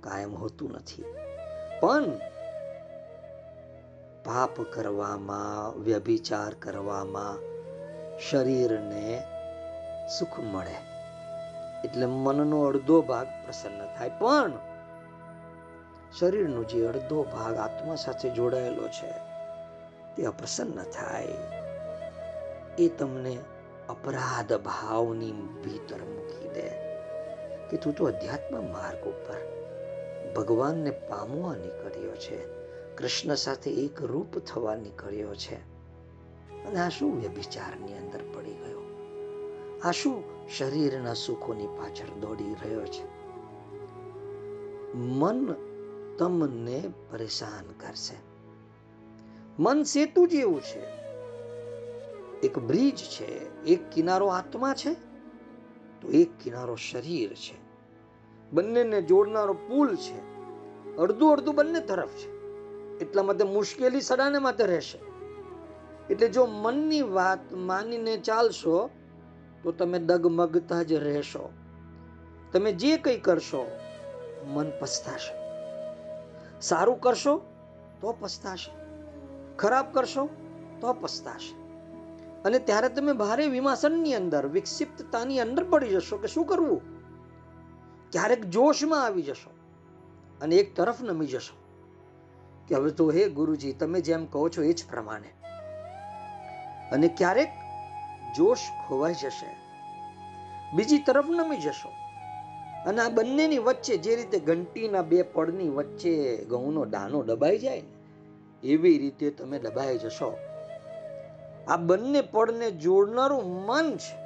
કાયમ 0.01 0.34
હોતું 0.34 0.72
નથી. 0.72 1.05
પણ 1.80 2.05
પાપ 4.24 4.61
કરવામાં, 4.61 5.78
વ્યભિચાર 5.80 6.55
કરવામાં 6.55 7.51
શરીરને 8.18 9.22
સુખ 10.18 10.40
મળે. 10.40 10.76
એટલે 11.84 12.07
મનનો 12.07 12.62
અડધો 12.62 13.03
ભાગ 13.03 13.26
પ્રસન્ન 13.26 13.96
થાય. 13.98 14.09
પણ 14.09 14.53
શરીરનો 16.18 16.64
જે 16.64 16.86
અડધો 16.86 17.22
ભાગ 17.22 17.57
આત્મા 17.57 17.94
સાથે 17.94 18.30
જોડાયેલો 18.30 18.88
છે, 18.88 19.11
તે 20.16 20.24
અપ્રસન્ન 20.24 20.82
થાય. 20.82 21.28
એ 22.78 22.88
તમને 22.88 23.38
અપરાધ 23.91 24.53
ભાવની 24.53 25.32
ભીતર 25.32 25.97
મૂકી 25.97 26.49
દે 26.49 26.68
કે 27.70 27.76
તું 27.76 27.93
તો 27.93 28.05
અધ્યાત્મ 28.05 28.72
માર્ગ 28.72 29.01
ઉપર 29.01 29.61
ભગવાનને 30.36 30.91
પામવા 30.91 31.57
નીકળ્યો 31.57 32.16
છે. 32.16 32.47
કૃષ્ણ 32.97 33.34
સાથે 33.34 33.70
એક 33.70 34.03
રૂપ 34.03 34.38
થવા 34.38 34.76
નીકળ્યો 34.76 35.34
છે. 35.34 35.55
અને 36.64 36.80
આ 36.80 36.88
શું 36.88 37.20
વ્યભિચારની 37.20 37.93
અંદર 37.93 38.20
પડી 38.34 38.55
ગયો? 38.55 38.80
આ 39.84 39.91
શું 39.91 40.24
શરીરના 40.59 41.14
સુખોની 41.14 41.66
પાછળ 41.66 42.20
દોડી 42.20 42.55
રહ્યો 42.55 42.86
છે? 42.86 43.05
મન 44.95 45.55
તમને 46.18 46.93
પરેશાન 47.11 47.64
કરશે. 47.80 48.16
મન 49.59 49.82
સેતુ 49.82 50.26
જેવું 50.26 50.61
છે. 50.61 50.99
એક 52.43 52.59
બ્રિજ 52.59 52.97
છે, 52.97 53.64
એક 53.64 53.91
કિનારો 53.91 54.26
આત્મા 54.26 54.74
છે, 54.74 54.95
તો 56.01 56.09
એક 56.09 56.38
કિનારો 56.38 56.74
શરીર 56.74 57.32
છે. 57.32 57.70
બંનેને 58.53 59.03
જોડનારો 59.03 59.55
પુલ 59.55 59.97
છે. 59.97 60.30
અડધું 60.97 61.32
અડધું 61.32 61.55
બંને 61.55 61.80
તરફ 61.80 62.09
છે. 62.09 62.41
એટલા 62.99 63.22
માટે 63.22 63.45
મુશ્કેલી 63.45 64.01
સડાને 64.01 64.38
માટે 64.38 64.64
રહેશે. 64.66 64.99
એટલે 66.11 66.28
જો 66.28 66.47
મનની 66.47 67.03
વાત 67.03 67.53
માનીને 67.53 68.16
ચાલશો, 68.16 68.91
તો 69.62 69.72
તમે 69.72 69.99
ડગમગતા 69.99 70.82
જ 70.82 70.93
રહેશો. 70.93 71.51
તમે 72.53 72.72
જે 72.72 72.97
કંઈ 72.97 73.16
કરશો, 73.16 73.70
મન 74.47 74.72
પસ્તાશે. 74.80 75.34
સારું 76.61 77.01
કરશો, 77.01 77.43
તો 78.01 78.16
પસ્તાશે. 78.20 78.70
ખરાબ 79.57 79.93
કરશો, 79.93 80.28
તો 80.80 80.93
પસ્તાશે. 80.93 81.59
અને 82.45 82.59
ત્યારે 82.59 82.88
તમે 82.88 83.12
ભારે 83.12 83.47
વિમાસનની 83.47 84.14
અંદર, 84.14 84.47
વિક્ષિપ્તતાની 84.47 85.41
અંદર 85.41 85.64
પડી 85.64 85.88
જશો 85.88 86.16
કે 86.16 86.28
શું 86.28 86.47
કરવું? 86.47 86.80
ક્યારેક 88.12 88.45
જોશમાં 88.45 89.05
આવી 89.05 89.22
જશો 89.22 89.51
અને 90.43 90.57
એક 90.57 90.76
તરફ 90.76 91.03
નમી 91.03 91.26
જશો 91.26 91.57
કે 92.68 92.74
હવે 92.74 92.91
તો 92.91 93.11
હે 93.11 93.28
ગુરુજી, 93.28 93.72
તમે 93.72 94.01
જેમ 94.01 94.26
કહો 94.26 94.49
છો 94.49 94.62
એ 94.62 94.72
જ 94.72 94.86
પ્રમાણે. 94.91 95.30
અને 96.93 97.09
ક્યારેક 97.09 97.49
જોશ 98.36 98.64
ખોવાઈ 98.88 99.14
જશે, 99.14 99.51
બીજી 100.76 100.99
તરફ 100.99 101.28
નમી 101.30 101.57
જશો. 101.57 101.88
અને 102.86 103.03
આ 103.03 103.09
બંનેની 103.09 103.59
વચ્ચે 103.59 103.97
જે 103.97 104.16
રીતે 104.16 104.38
ઘંટીના 104.38 105.03
બે 105.03 105.22
પડની 105.22 105.68
વચ્ચે 105.68 106.12
ઘઉંનો 106.45 106.84
દાનો 106.84 107.22
દબાઈ 107.22 107.59
જાય 107.59 107.80
ને, 107.80 107.95
એવી 108.62 108.99
રીતે 108.99 109.30
તમે 109.30 109.59
દબાઈ 109.59 109.99
જશો. 109.99 110.30
આ 111.70 111.76
બંને 111.76 112.20
પળને 112.20 112.70
જોડનારું 112.70 113.66
મન 113.66 113.96
છે. 113.96 114.20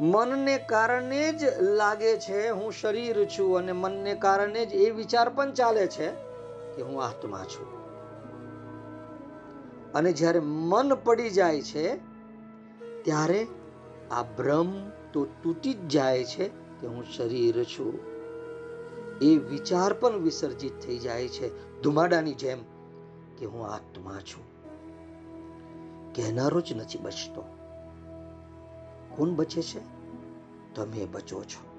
મનને 0.00 0.58
કારણે 0.58 1.32
જ 1.32 1.44
લાગે 1.60 2.18
છે 2.18 2.48
હું 2.48 2.72
શરીર 2.72 3.24
છું 3.24 3.58
અને 3.58 3.72
મનને 3.72 4.14
કારણે 4.14 4.66
જ 4.66 4.72
એ 4.72 4.90
વિચાર 4.90 5.28
પણ 5.28 5.52
ચાલે 5.52 5.86
છે 5.86 6.10
કે 6.76 6.82
હું 6.82 7.04
આત્મા 7.04 7.44
છું. 7.44 7.80
અને 9.92 10.12
જ્યારે 10.12 10.40
મન 10.40 10.94
પડી 10.94 11.30
જાય 11.30 11.62
છે, 11.62 11.96
ત્યારે 13.04 13.46
આ 14.10 14.22
ભ્રમ 14.22 14.90
તો 15.12 15.24
તૂટી 15.24 15.74
જ 15.74 15.88
જાય 15.88 16.24
છે 16.24 16.48
કે 16.48 16.86
હું 16.86 17.04
શરીર 17.04 17.64
છું. 17.64 17.98
એ 19.22 19.36
વિચાર 19.36 19.92
પણ 19.92 20.18
વિસર્જિત 20.18 20.80
થઈ 20.80 20.98
જાય 20.98 21.28
છે 21.28 21.80
ધુમાડાની 21.82 22.34
જેમ 22.34 22.58
કે 23.38 23.46
હું 23.46 23.66
આત્મા 23.66 24.18
છું. 24.20 24.49
કહેનારો 26.14 26.60
જ 26.60 26.72
નથી 26.72 26.98
બચતો. 26.98 27.40
કોણ 29.16 29.30
બચે 29.30 29.62
છે? 29.62 29.80
તમે 30.74 31.04
બચો 31.04 31.44
છો. 31.44 31.70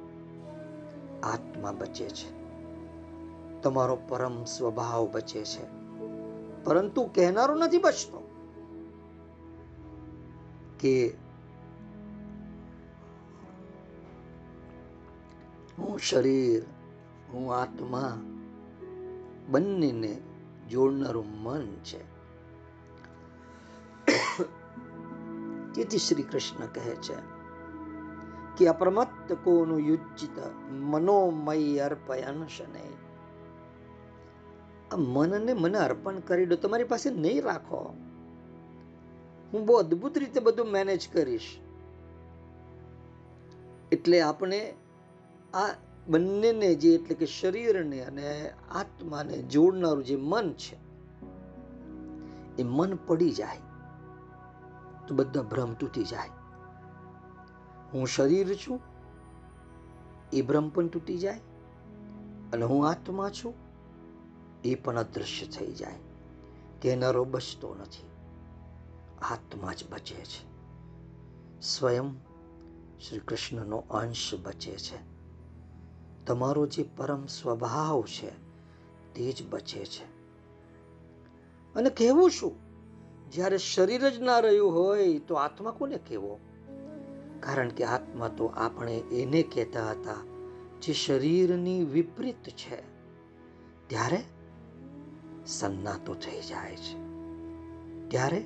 આત્મા 1.24 1.72
બચે 1.72 2.10
છે. 2.10 2.42
તમારો 3.62 3.98
પરમ 4.08 4.44
સ્વભાવ 4.44 5.10
બચે 5.12 5.44
છે. 5.44 5.64
પરંતુ 6.64 7.10
કહેનારો 7.16 7.56
નથી 7.56 7.78
બચતો. 7.78 8.28
કે 10.80 11.08
હું 15.78 16.00
શરીર, 16.00 16.64
હું 17.34 17.56
આત્મા 17.56 18.22
બંનેને 19.50 20.22
જોડનારું 20.70 21.42
મન 21.44 21.62
છે. 21.62 22.11
તેથી 25.76 25.98
શ્રી 25.98 26.24
કૃષ્ણ 26.24 26.66
કહે 26.66 26.96
છે 26.96 27.42
કે 28.58 28.68
અપ્રમત્ત 28.68 29.34
કોનું 29.44 29.80
યુજિત 29.80 30.40
મનોમય 30.72 31.78
અર્પયન 31.78 32.48
શને. 32.48 32.84
આ 34.92 34.96
મનને 34.96 35.54
મને 35.54 35.78
અર્પણ 35.78 36.20
કરી 36.20 36.46
દો, 36.46 36.56
તમારી 36.56 36.84
પાસે 36.84 37.10
નહીં 37.10 37.44
રાખો. 37.44 37.96
હું 39.54 39.66
બહુ 39.66 39.74
અદ્ભુત 39.74 40.18
રીતે 40.18 40.40
બધું 40.40 40.68
મેનેજ 40.68 41.10
કરીશ. 41.14 41.60
એટલે 43.92 44.22
આપણે 44.22 44.74
આ 45.54 45.68
બંનેને 46.08 46.76
જે 46.76 46.94
એટલે 46.94 47.16
કે 47.16 47.26
શરીરને 47.26 48.02
અને 48.02 48.50
આત્માને 48.50 49.38
જોડનારું 49.38 50.04
જે 50.04 50.16
મન 50.16 50.54
છે, 50.54 50.76
એ 52.58 52.64
મન 52.64 52.98
પડી 53.08 53.32
જાય. 53.32 53.71
તો 55.12 55.16
બધા 55.16 55.42
ભ્રમ 55.42 55.74
તૂટી 55.74 56.04
જાય. 56.04 56.30
હું 57.94 58.08
શરીર 58.08 58.56
છું, 58.56 58.80
એ 60.34 60.42
ભ્રમ 60.42 60.70
પણ 60.70 60.88
તૂટી 60.88 61.18
જાય. 61.18 61.40
અને 62.54 62.66
હું 62.66 62.90
આત્મા 62.90 63.30
છું, 63.30 63.54
એ 64.64 64.76
પણ 64.76 64.96
અદૃશ્ય 64.96 65.46
થઈ 65.46 65.72
જાય. 65.72 65.94
તેનારો 66.82 67.24
બચતો 67.24 67.76
નથી. 67.76 68.10
આત્મા 69.22 69.74
જ 69.74 69.84
બચે 69.90 70.26
છે. 70.26 70.46
સ્વયં 71.62 72.16
શ્રી 73.00 73.20
કૃષ્ણનો 73.20 73.78
અંશ 73.78 74.36
બચે 74.44 74.78
છે. 74.78 74.98
તમારો 76.26 76.66
જે 76.66 76.84
પરમ 76.84 77.26
સ્વભાવ 77.26 78.02
છે, 78.02 78.30
તે 79.14 79.32
જ 79.32 79.50
બચે 79.50 79.86
છે. 79.86 80.06
અને 81.74 81.90
કહેવું 81.90 82.30
શું? 82.30 82.71
જ્યારે 83.32 83.58
શરીર 83.58 84.10
જ 84.10 84.22
ના 84.22 84.40
રહ્યું 84.40 84.76
હોય 84.76 85.20
તો 85.20 85.36
આત્મા 85.36 85.72
કોને 85.72 85.98
કહેવો? 85.98 86.40
કારણ 87.40 87.70
કે 87.70 87.84
આત્મા 87.84 88.28
તો 88.28 88.46
આપણે 88.46 88.98
એને 88.98 89.44
કહેતા 89.44 89.92
હતા 89.92 90.16
જે 90.82 90.94
શરીરની 90.94 91.84
વિપરીત 91.84 92.50
છે. 92.50 92.82
ત્યારે 93.88 94.24
સન્નાતો 95.46 96.14
થઈ 96.14 96.42
જાય 96.42 96.76
છે. 96.76 96.98
ત્યારે 98.10 98.46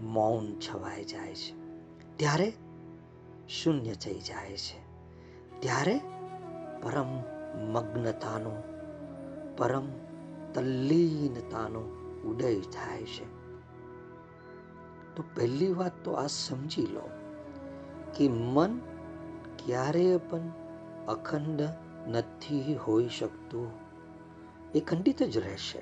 મૌન 0.00 0.52
છવાઈ 0.52 1.04
જાય 1.04 1.34
છે. 1.34 1.54
ત્યારે 2.16 2.52
શૂન્ય 3.48 3.94
થઈ 3.94 4.20
જાય 4.20 4.56
છે. 4.56 4.86
ત્યારે 5.60 6.00
પરમ 6.82 7.22
મગ્નતાનો, 7.72 8.52
પરમ 9.56 9.88
તલ્લીનતાનો 10.54 11.80
ઉદય 12.24 12.60
થાય 12.60 13.02
છે. 13.02 13.35
તો 15.16 15.24
પહેલી 15.34 15.72
વાત 15.72 15.92
તો 16.04 16.12
આ 16.12 16.26
સમજી 16.26 16.82
લો 16.82 17.10
કે 18.16 18.28
મન 18.28 18.78
ક્યારેય 19.66 20.16
પણ 20.16 20.40
અખંડ 21.08 21.62
નથી 22.08 22.74
હોઈ 22.74 23.08
શકતું. 23.08 23.70
એ 24.74 24.80
ખંડિત 24.80 25.22
જ 25.22 25.38
રહેશે. 25.38 25.78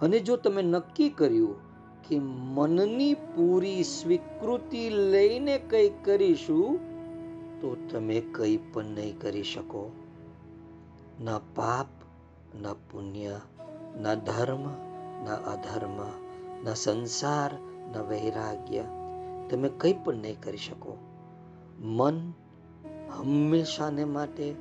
અને 0.00 0.20
જો 0.20 0.36
તમે 0.36 0.62
નક્કી 0.62 1.08
કર્યું 1.08 1.56
કે 2.08 2.18
મનની 2.18 3.14
પૂરી 3.14 3.84
સ્વીકૃતિ 3.84 4.90
લઈને 4.90 5.58
કંઈ 5.58 5.88
કરીશું, 5.88 6.78
તો 7.60 7.76
તમે 7.90 8.20
કંઈ 8.20 8.56
પણ 8.56 8.84
નહીં 8.84 9.20
કરી 9.20 9.42
શકો. 9.42 9.92
ન 11.20 11.38
પાપ, 11.54 11.86
ન 12.62 12.72
પુણ્ય, 12.72 13.40
ન 13.96 14.14
ધર્મ, 14.14 14.62
ન 15.24 15.26
અધર્મ, 15.46 15.98
ન 16.70 16.74
સંસાર 16.74 17.67
ન 17.92 17.98
વૈરાગ્ય. 18.08 18.84
તમે 19.50 19.68
કંઈ 19.68 19.92
પણ 19.92 20.14
નહીં 20.14 20.40
કરી 20.40 20.56
શકો. 20.56 20.96
મન 21.78 22.32
હંમેશાને 23.16 24.04
માટે 24.04 24.54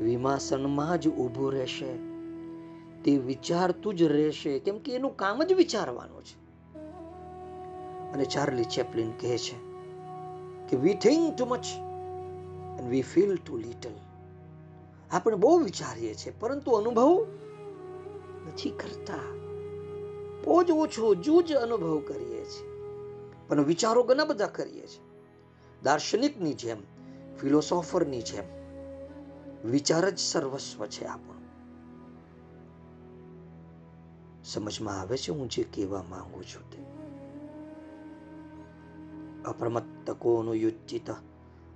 વિમાસનમાં 0.00 0.98
જ 0.98 1.08
ઊભું 1.08 1.52
રહેશે. 1.52 2.14
તે 3.02 3.16
વિચારતું 3.16 3.94
જ 3.94 4.02
રહેશે, 4.02 4.58
કેમ 4.58 4.78
કે 4.78 4.94
એનું 4.94 5.16
કામ 5.16 5.42
જ 5.42 5.52
વિચારવાનું 5.52 6.24
છે. 6.24 6.44
અને 8.12 8.24
ચાર્લી 8.24 8.64
ચેપલિન 8.64 9.10
કહે 9.10 9.38
છે 9.38 9.74
કે 10.68 10.76
we 10.76 10.94
think 10.94 11.36
too 11.36 11.46
much 11.46 11.64
and 12.78 12.90
we 12.90 13.02
feel 13.02 13.36
too 13.36 13.56
little 13.56 13.90
આપણે 15.10 15.36
બહુ 15.36 15.58
વિચારીએ 15.58 16.14
છીએ, 16.14 16.32
પરંતુ 16.40 16.72
અનુભવ 16.72 17.26
નથી 18.48 18.70
કરતા. 18.70 19.33
બહુ 20.44 20.62
જ 20.62 20.70
ઓછો 20.70 21.14
જૂજ 21.14 21.52
અનુભવ 21.52 22.02
કરીએ 22.06 22.44
છીએ. 22.44 22.74
પણ 23.48 23.64
વિચારો 23.64 24.02
ઘણા 24.02 24.24
બધા 24.24 24.46
કરીએ 24.46 24.86
છીએ. 24.86 25.04
દાર્શનિકની 25.82 26.54
જેમ, 26.54 26.76
ફિલોસોફરની 27.40 28.22
જેમ, 28.22 28.44
વિચાર 29.70 30.10
જ 30.10 30.18
સર્વસ્વ 30.18 30.86
છે 30.86 31.04
આપણું. 31.04 31.34
સમજમાં 34.44 35.00
આવે 35.00 35.16
છે 35.16 35.32
હું 35.32 35.48
જે 35.48 35.62
કહેવા 35.62 36.02
માંગુ 36.10 36.42
છું 36.42 36.70
તે? 36.70 36.84
અપ્રમત્તકોનું 39.44 40.54
યુજ્જિત 40.54 41.10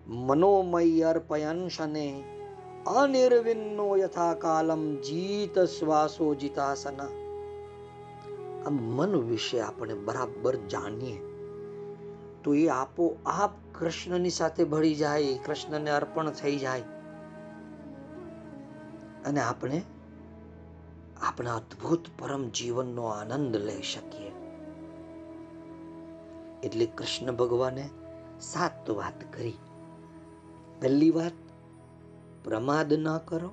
મનોમય 0.06 1.00
અર્પયંશને 1.00 2.24
અનિર્વિન્નો 2.86 3.96
યથા 3.96 4.34
કાલમ 4.34 4.96
જીત 4.96 5.58
શ્વાસો 5.58 6.34
જીતાસન 6.34 7.27
આ 8.68 8.70
મન 8.70 9.16
વિશે 9.16 9.60
આપણે 9.60 9.94
બરાબર 9.94 10.56
જાણીએ. 10.56 11.18
તો 12.44 12.54
એ 12.54 12.68
આપો 12.68 13.16
આપ 13.26 13.50
કૃષ્ણની 13.74 14.30
સાથે 14.30 14.64
ભળી 14.64 14.94
જાય, 14.94 15.38
કૃષ્ણને 15.38 15.90
અર્પણ 15.90 16.30
થઈ 16.30 16.58
જાય. 16.58 16.80
અને 19.24 19.40
આપણે 19.40 19.82
આપણા 21.22 21.56
અદ્ભુત 21.56 22.06
પરમ 22.18 22.48
જીવનનો 22.48 23.02
આનંદ 23.04 23.56
લઈ 23.56 23.82
શકીએ. 23.82 24.32
એટલે 26.62 26.86
કૃષ્ણ 26.86 27.32
ભગવાને 27.32 27.90
સાત 28.40 28.90
વાત 28.90 29.32
કરી. 29.32 29.54
પહેલી 30.80 31.10
વાત, 31.10 31.32
પ્રમાદ 32.44 32.92
ન 32.92 33.18
કરો. 33.18 33.50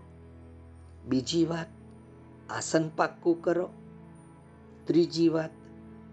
બીજી 1.07 1.45
વાત, 1.45 1.68
આસન 2.49 2.89
પાક્કું 2.89 3.41
કરો. 3.41 3.70
ત્રીજી 4.86 5.30
વાત, 5.30 5.50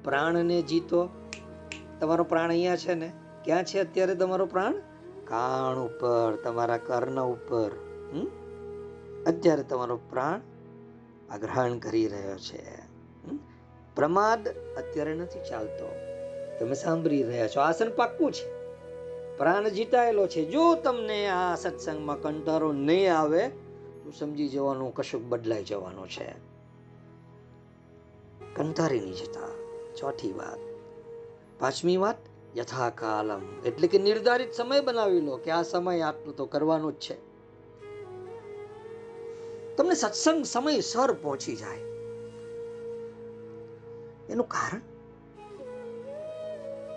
પ્રાણને 0.05 0.62
જીતો. 0.62 1.09
તમારો 2.01 2.25
પ્રાણ 2.25 2.49
અહીંયા 2.49 2.77
છે 2.77 2.95
ને? 2.95 3.12
ક્યાં 3.45 3.64
છે 3.64 3.79
અત્યારે 3.79 4.14
તમારો 4.14 4.47
પ્રાણ? 4.47 4.73
કાણ 5.25 5.79
ઉપર, 5.79 6.37
તમારા 6.45 6.77
કર્ણ 6.77 7.23
ઉપર. 7.23 7.70
અત્યારે 9.27 9.62
તમારો 9.62 10.01
પ્રાણ 10.11 10.41
આગ્રહણ 11.31 11.79
કરી 11.79 12.09
રહ્યો 12.09 12.37
છે. 12.37 12.64
પ્રમાદ 13.95 14.49
અત્યારે 14.49 15.14
નથી 15.14 15.51
ચાલતો. 15.51 15.95
તમે 16.61 16.75
સાંભળી 16.75 17.23
રહ્યા 17.23 17.49
છો. 17.49 17.61
આસન 17.61 17.91
પાક્કું 17.91 18.33
છે. 18.33 18.62
પ્રાણ 19.39 19.68
જીતાયેલો 19.68 20.27
છે. 20.27 20.45
જો 20.45 20.75
તમને 20.75 21.29
આ 21.29 21.55
સત્સંગમાં 21.55 22.20
કંટારો 22.20 22.73
નહીં 22.73 23.18
આવે, 23.18 23.49
તો 24.05 24.11
સમજી 24.11 24.49
જવાનું, 24.49 24.95
કશુંક 24.95 25.25
બદલાઈ 25.25 25.64
જવાનું 25.64 26.09
છે. 26.09 26.51
કંટારી 28.57 29.00
નહીં 29.00 29.14
જતા 29.14 29.48
ચોથી 29.96 30.32
વાત. 30.32 30.59
પાંચમી 31.61 31.96
વાત, 31.96 32.16
યથાકાલમ. 32.57 33.42
એટલે 33.66 33.88
કે 33.88 33.98
નિર્ધારિત 33.98 34.53
સમય 34.53 34.80
બનાવી 34.80 35.20
લો 35.20 35.36
કે 35.36 35.50
આ 35.50 35.62
સમય 35.62 36.00
આટલું 36.00 36.36
તો 36.36 36.46
કરવાનું 36.46 36.92
જ 36.92 36.96
છે. 36.96 37.32
તમને 39.76 39.94
સત્સંગ 39.94 40.44
સમયસર 40.44 41.12
પહોંચી 41.12 41.57
જાય. 41.57 41.78
એનું 44.28 44.48
કારણ? 44.48 44.78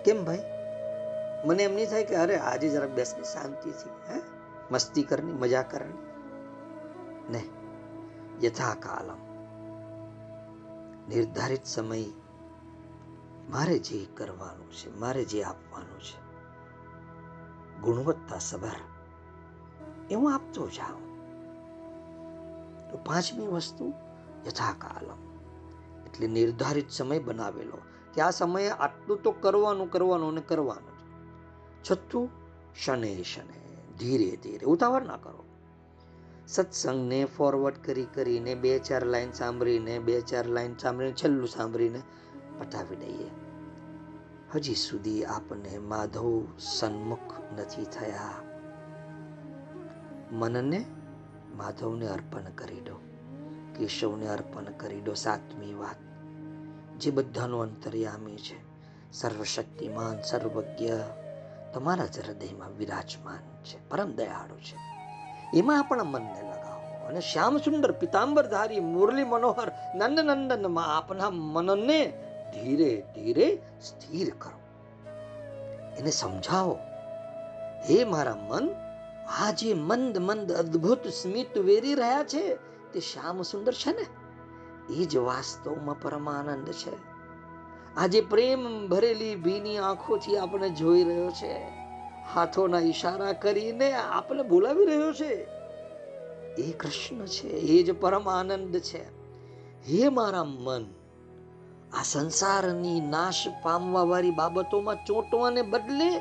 કેમ 0.02 0.24
ભાઈ? 0.24 0.38
મને 1.44 1.62
એમ 1.62 1.74
નહીં 1.74 1.86
થાય 1.86 2.04
કે 2.04 2.16
અરે 2.16 2.36
આજે 2.36 2.68
જરાક 2.68 2.90
બેસને 2.90 3.24
શાંતિથી 3.24 4.14
હે? 4.14 4.20
મસ્તી 4.70 5.02
કરની, 5.02 5.32
મજા 5.32 5.62
કરની. 5.62 6.06
ને 7.32 7.48
યથાકાલમ. 8.46 9.25
નિર્ધારિત 11.08 11.64
સમય 11.64 12.04
મારે 13.50 13.78
જે 13.78 14.06
કરવાનું 14.16 14.72
છે, 14.72 14.96
મારે 14.96 15.24
જે 15.24 15.42
આપવાનું 15.42 16.00
છે, 16.00 16.26
ગુણવત્તા 17.80 18.38
સભર 18.38 18.76
એ 20.10 20.14
હું 20.14 20.34
આપતો 20.34 20.68
જાઉં. 20.68 21.06
તો 22.90 22.98
પાંચમી 22.98 23.46
વસ્તુ, 23.46 23.92
યથાકાલમ. 24.46 25.18
એટલે 26.06 26.26
નિર્ધારિત 26.26 26.90
સમય 26.90 27.18
બનાવેલો. 27.18 27.78
કે 28.14 28.20
આ 28.20 28.30
સમયે 28.30 28.70
આટલું 28.70 29.22
તો 29.22 29.30
કરવાનું 29.30 29.90
કરવાનું 29.90 30.28
અને 30.28 30.40
કરવાનું 30.40 30.96
છઠ્ઠું, 31.90 32.30
શને 32.84 33.22
શને, 33.22 33.76
ધીરે 33.98 34.36
ધીરે 34.36 34.66
ઉતાવળ 34.66 35.02
ના 35.02 35.16
કરો. 35.16 35.44
સત્સંગને 36.48 37.24
ફોરવર્ડ 37.24 37.76
કરી 37.84 38.04
કરીને 38.04 38.54
બે 38.54 38.78
ચાર 38.78 39.04
લાઈન 39.06 39.30
સાંભળીને, 39.30 39.98
બે 39.98 40.20
ચાર 40.20 40.46
લાઈન 40.46 40.76
સાંભળીને, 40.76 41.12
છેલ્લું 41.12 41.48
સાંભળીને 41.48 42.02
પટાવી 42.58 42.96
દઈએ. 42.96 43.30
હજી 44.54 44.74
સુધી 44.74 45.24
આપણે 45.24 45.78
માધવ 45.78 46.46
સન્મુખ 46.58 47.40
નથી 47.58 47.84
થયા. 47.84 48.30
મનને 50.32 50.84
માધવને 51.56 52.08
અર્પણ 52.08 52.42
કરી 52.54 52.80
દો. 52.80 52.94
કેશવને 53.78 54.28
અર્પણ 54.28 54.64
કરી 54.64 55.00
દો. 55.00 55.14
સાતમી 55.14 55.74
વાત. 55.74 55.96
જે 56.98 57.10
બધાનો 57.10 57.58
અંતર્યામી 57.58 58.36
છે. 58.36 58.66
સર્વશક્તિમાન, 59.12 60.20
સર્વજ્ઞ. 60.20 60.86
તમારા 61.74 62.06
જ 62.06 62.18
હૃદયમાં 62.18 62.76
વિરાજમાન 62.76 63.64
છે. 63.64 63.88
પરમ 63.88 64.12
દયાળુ 64.12 64.56
છે. 64.56 64.95
એમાં 65.54 65.78
આપણા 65.78 66.04
મનને 66.04 66.42
લગાવો. 66.42 67.06
અને 67.06 67.20
શ્યામ 67.20 67.58
સુંદર 67.58 67.92
પિતાંબરધારી 67.92 68.80
મુરલી 68.80 69.24
મનોહર, 69.24 69.72
નંદ 69.94 70.20
નંદનમાં 70.20 70.96
આપના 70.96 71.30
મનને 71.30 72.22
ધીરે 72.54 73.02
ધીરે 73.14 73.62
સ્થિર 73.82 74.32
કરો. 74.38 74.60
એને 75.98 76.10
સમજાવો. 76.10 76.78
હે 77.90 78.04
મારા 78.04 78.36
મન, 78.36 78.70
આ 79.40 79.50
જે 79.50 79.74
મંદ 79.74 80.18
મંદ 80.18 80.52
અદ્ભુત 80.52 81.06
સ્મિત 81.06 81.58
વેરી 81.58 81.94
રહ્યા 81.94 82.24
છે, 82.24 82.54
તે 82.92 83.00
શ્યામ 83.00 83.42
સુંદર 83.42 83.72
છે 83.72 83.92
ને? 83.92 84.06
એ 84.92 85.04
જ 85.04 85.16
વાસ્તવમાં 85.16 86.00
પરમાનંદ 86.00 86.68
છે. 86.68 87.16
આજે 87.96 88.20
પ્રેમ 88.20 88.88
ભરેલી 88.88 89.36
ભીની 89.36 89.78
આંખોથી 89.78 90.36
આપણે 90.36 90.70
જોઈ 90.70 91.04
રહ્યો 91.04 91.30
છે. 91.30 91.85
હાથોના 92.34 92.80
ઈશારા 92.80 93.32
કરીને 93.32 93.92
આપણે 93.92 94.42
બોલાવી 94.42 94.86
રહ્યો 94.86 95.12
છે. 95.12 95.46
એ 96.54 96.72
કૃષ્ણ 96.72 97.26
છે, 97.26 97.48
એ 97.48 97.82
જ 97.82 97.92
પરમ 97.92 98.28
આનંદ 98.28 98.78
છે. 98.78 99.04
હે 99.88 100.08
મારા 100.08 100.44
મન, 100.44 100.84
આ 101.92 102.02
સંસારની 102.04 103.00
નાશ 103.00 103.48
પામવા 103.62 104.02
વાળી 104.02 104.30
બાબતોમાં 104.30 104.96
ચોંટવાને 105.04 105.62
બદલે 105.62 106.16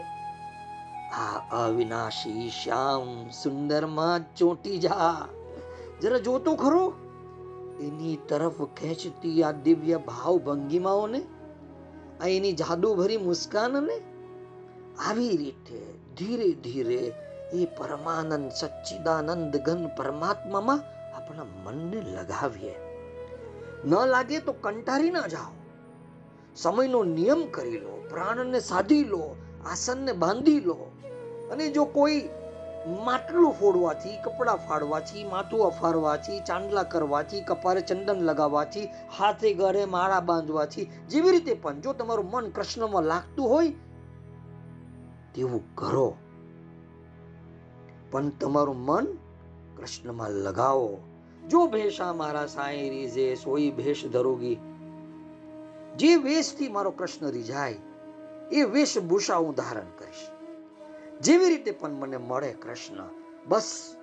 આ 1.14 1.66
અવિનાશી 1.66 2.50
શ્યામ 2.50 3.30
સુંદરમાં 3.30 4.36
ચોંટી 4.36 4.78
જા. 4.78 5.28
જરા 6.02 6.18
જોતો 6.18 6.56
ખરો? 6.56 6.94
એની 7.82 8.18
તરફ 8.28 8.62
ખેંચતી 8.62 9.44
આ 9.44 9.52
દિવ્ય 9.52 9.98
ભાવ 9.98 10.38
ભંગીમાઓને 10.38 11.22
આ 12.22 12.28
એની 12.28 12.54
જાદુભરી 12.54 13.18
મુસ્કાનને 13.18 14.02
આવી 15.08 15.38
રીતે 15.38 15.95
ધીરે 16.18 16.52
ધીરે 16.52 17.14
એ 17.54 17.66
પરમાનંદ 17.66 18.52
સચ્ચિદાનંદ 18.52 19.58
ઘન 19.58 19.88
પરમાત્મામાં 19.88 20.84
આપણા 21.18 21.46
મનને 21.64 22.02
લગાવીએ. 22.02 22.76
ન 23.86 24.06
લાગે 24.06 24.40
તો 24.40 24.52
કંટારી 24.52 25.12
ના 25.12 25.28
જાઓ. 25.28 25.54
સમયનો 26.56 27.04
નિયમ 27.04 27.48
કરી 27.52 27.80
લો, 27.80 28.08
પ્રાણને 28.10 28.60
સાધી 28.60 29.04
લો, 29.04 29.36
આસનને 29.72 30.12
બાંધી 30.12 30.60
લો. 30.60 30.92
અને 31.52 31.70
જો 31.70 31.86
કોઈ 31.86 32.30
માટલું 33.04 33.52
ફોડવાથી, 33.52 34.18
કપડાં 34.18 34.68
ફાડવાથી, 34.68 35.24
માથું 35.24 35.66
અફારવાથી, 35.66 36.40
ચાંદલા 36.40 36.84
કરવાથી, 36.84 37.42
કપારે 37.42 37.82
ચંદન 37.82 38.22
લગાવવાથી, 38.22 38.90
હાથે 39.18 39.54
ગળે 39.54 39.86
માળા 39.86 40.20
બાંધવાથી, 40.20 40.86
જેવી 40.86 41.32
રીતે 41.32 41.54
પણ 41.54 41.82
જો 41.82 41.94
તમારું 41.94 42.32
મન 42.32 42.50
કૃષ્ણમાં 42.50 43.04
લાગતું 43.04 43.50
હોય 43.50 43.74
તેવું 45.36 45.76
કરો. 45.76 46.18
પણ 48.12 48.30
તમારું 48.30 48.78
મન 48.78 49.06
કૃષ્ણમાં 49.78 50.32
લગાવો. 50.32 51.00
જો 51.50 51.68
ભેષા 51.68 52.14
મારા 52.14 52.46
સાંઈ 52.46 52.90
રીઝે, 52.90 53.36
સોઈ 53.36 53.72
ભેષ 53.72 54.06
ધરોગી. 54.06 54.58
જે 55.96 56.16
વેશથી 56.16 56.70
મારો 56.70 56.92
કૃષ્ણ 56.92 57.32
રીઝાય, 57.32 57.78
એ 58.52 58.64
વેશભૂષા 58.64 59.36
હું 59.36 59.56
ધારણ 59.56 59.86
કરીશ. 60.00 60.30
જેવી 61.22 61.50
રીતે 61.50 61.72
પણ 61.72 61.90
મને 61.90 62.18
મળે 62.18 62.54
કૃષ્ણ, 62.54 63.04
બસ 63.48 63.96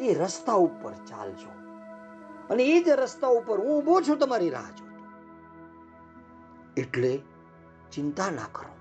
એ 0.00 0.14
રસ્તા 0.14 0.52
ઉપર 0.52 0.92
ચાલજો. 0.92 1.50
અને 2.50 2.64
એ 2.64 2.82
જ 2.82 2.88
રસ્તા 2.88 3.26
ઉપર 3.26 3.60
હું 3.60 3.78
ઊભો 3.78 4.00
છું, 4.00 4.18
તમારી 4.18 4.50
રાહ 4.50 4.70
જોતો. 4.70 4.92
એટલે 6.76 7.22
ચિંતા 7.92 8.30
ના 8.30 8.42
કરો. 8.52 8.71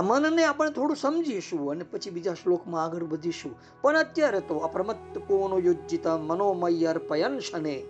મનને 0.00 0.44
આપણે 0.44 0.70
થોડું 0.70 0.96
સમજીશું 0.96 1.70
અને 1.70 1.84
પછી 1.84 2.10
બીજા 2.10 2.34
શ્લોકમાં 2.34 2.84
આગળ 2.84 3.04
વધીશું. 3.04 3.54
પણ 3.82 3.96
અત્યારે 3.96 4.40
તો 4.40 4.54
અપ્રમત્ત 4.54 5.18
કોનો 5.18 5.58
યુજ્જિત 5.58 6.06
મનોમય 6.06 6.84
અર્પયન 6.84 7.38
શને. 7.38 7.82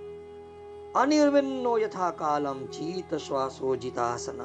અનિર્વિન્નો 0.94 1.78
યથા 1.78 2.10
કાલમ 2.10 2.66
શ્વાસો 3.16 3.76
જીતાસન 3.76 4.38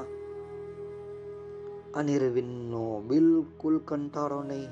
અનિર્વિન્નો 1.93 3.01
બિલકુલ 3.07 3.80
કંટાળો 3.80 4.43
નહીં. 4.43 4.68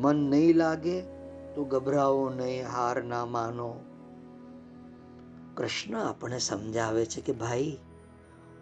મન 0.00 0.16
નહીં 0.16 0.56
લાગે 0.56 1.00
તો 1.54 1.64
ગભરાવો 1.64 2.28
નહીં, 2.28 2.66
હાર 2.66 3.02
ના 3.02 3.26
માનો. 3.26 3.74
કૃષ્ણ 5.54 5.98
આપણને 5.98 6.38
સમજાવે 6.38 7.06
છે 7.06 7.20
કે 7.20 7.32
ભાઈ, 7.32 7.78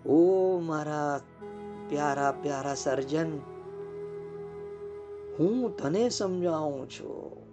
ઓ 0.07 0.59
મારા 0.59 1.21
પ્યારા 1.89 2.33
પ્યારા 2.33 2.75
સર્જન, 2.75 3.39
હું 5.39 5.77
તને 5.77 6.09
સમજાવું 6.09 6.91
છું. 6.91 7.45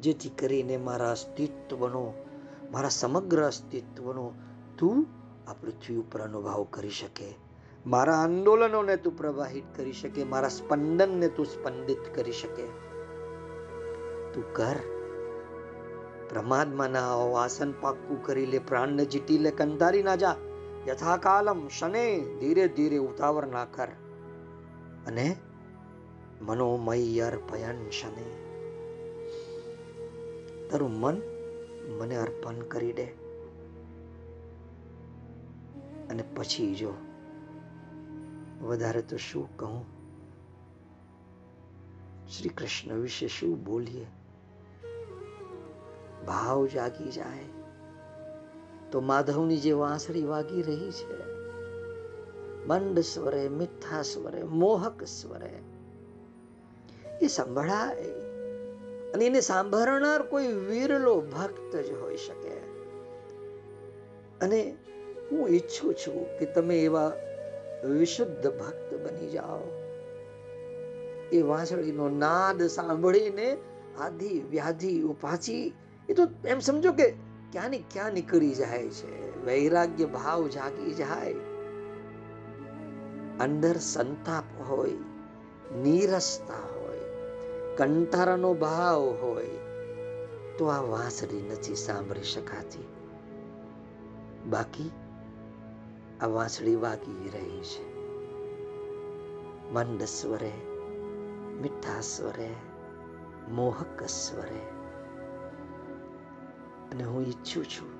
જેથી 0.00 0.28
કરીને 0.28 0.76
મારા 0.76 1.10
અસ્તિત્વનો, 1.10 2.12
મારા 2.72 2.88
સમગ્ર 2.88 3.46
અસ્તિત્વનો 3.46 4.32
તું 4.78 5.06
આ 5.50 5.52
પૃથ્વી 5.52 5.96
ઉપર 5.96 6.20
અનુભવ 6.20 6.66
કરી 6.70 6.90
શકે. 6.90 7.34
મારા 7.86 8.14
આંદોલનોને 8.14 8.96
તું 8.96 9.16
પ્રવાહિત 9.16 9.64
કરી 9.76 9.92
શકે. 9.92 10.24
મારા 10.24 10.48
સ્પંદનને 10.48 11.28
તું 11.28 11.46
સ્પંદિત 11.46 12.14
કરી 12.14 12.32
શકે. 12.32 12.66
તું 14.32 14.52
કર. 14.52 14.76
પ્રમાદમાં 16.28 16.90
ના 16.90 17.12
આવો 17.12 17.32
આસન 17.34 17.72
પાક્કું 17.72 18.22
કરી 18.22 18.46
લે. 18.46 18.58
પ્રાણને 18.58 19.04
જીતી 19.04 19.38
લે. 19.38 19.50
કંધારી 19.50 20.02
ના 20.02 20.16
જા. 20.16 20.36
યથા 20.88 21.16
કાલમ 21.16 21.68
શને 21.68 22.20
ધીરે 22.40 22.68
ધીરે 22.68 22.96
ઉતાવર 22.96 23.46
ના 23.46 23.64
કર. 23.64 23.88
અને 25.06 25.36
મનોમય 26.42 27.20
અર્પયન 27.20 27.90
શને. 27.90 28.48
તારું 30.68 30.90
મન 30.90 31.22
મને 31.98 32.16
અર્પણ 32.16 32.60
કરી 32.60 32.92
દે. 32.92 33.04
અને 36.10 36.24
પછી 36.36 36.74
જો 36.74 36.92
વધારે 38.62 39.02
તો 39.02 39.16
શું 39.16 39.56
કહું? 39.56 39.84
શ્રી 42.28 42.48
કૃષ્ણ 42.48 42.94
વિશે 42.94 43.28
શું 43.28 43.64
બોલીએ? 43.64 44.06
ભાવ 46.26 46.66
જાગી 46.66 47.10
જાય. 47.10 47.57
તો 48.92 49.00
માધવની 49.00 49.56
જે 49.56 49.72
વાંસળી 49.72 50.24
વાગી 50.24 50.62
રહી 50.62 50.90
છે, 50.90 51.38
મંદ 52.66 53.00
સ્વરે, 53.00 53.48
મીઠા 53.48 54.02
સ્વરે, 54.02 54.42
મોહક 54.42 55.04
સ્વરે, 55.04 55.58
એ 57.22 57.26
સંભળાય. 57.26 58.04
અને 59.14 59.26
એને 59.26 59.40
સાંભળનાર 59.40 60.22
કોઈ 60.22 60.46
વીરલો 60.46 61.20
ભક્ત 61.20 61.76
જ 61.76 61.92
હોઈ 61.92 62.16
શકે. 62.16 62.58
અને 64.40 64.76
હું 65.32 65.48
ઈચ્છું 65.48 65.94
છું 65.94 66.38
કે 66.38 66.46
તમે 66.46 66.80
એવા 66.80 67.12
વિશુદ્ધ 67.98 68.46
ભક્ત 68.46 68.94
બની 68.94 69.30
જાઓ. 69.30 69.60
એ 71.32 71.42
વાંસળીનો 71.42 72.08
નાદ 72.08 72.62
સાંભળીને 72.62 73.56
આધિ 74.00 74.42
વ્યાધિ 74.50 75.02
ઉપાચી, 75.02 75.74
એ 76.08 76.14
તો 76.14 76.28
એમ 76.44 76.58
સમજો 76.58 76.92
કે 76.92 77.27
ક્યાં 77.52 77.70
ને 77.70 77.84
ક્યાં 77.90 78.12
નીકળી 78.12 78.54
જાય 78.54 78.88
છે? 78.88 79.44
વૈરાગ્ય 79.44 80.04
ભાવ 80.04 80.48
જાગી 80.48 80.94
જાય. 80.94 81.34
અંદર 83.40 83.76
સંતાપ 83.76 84.70
હોય, 84.70 84.92
નીરસતા 85.76 86.54
હોય, 86.54 86.98
કંટારાનો 87.76 88.54
ભાવ 88.54 89.00
હોય, 89.00 89.50
તો 90.58 90.66
આ 90.66 90.80
વાંસળી 90.80 91.42
નથી 91.42 91.74
સાંભળી 91.74 92.22
શકાતી. 92.22 92.88
બાકી 94.50 94.90
આ 96.20 96.26
વાંસળી 96.26 96.76
વાગી 96.76 97.30
રહી 97.34 97.60
છે. 97.60 97.98
મંદ 99.72 100.02
સ્વરે, 100.02 100.52
મીઠા 101.62 102.00
સ્વરે, 102.00 102.50
મોહક 103.50 104.02
સ્વરે. 104.02 104.77
અને 106.92 107.04
હું 107.04 107.22
ઈચ્છું 107.22 107.64
છું 107.64 107.90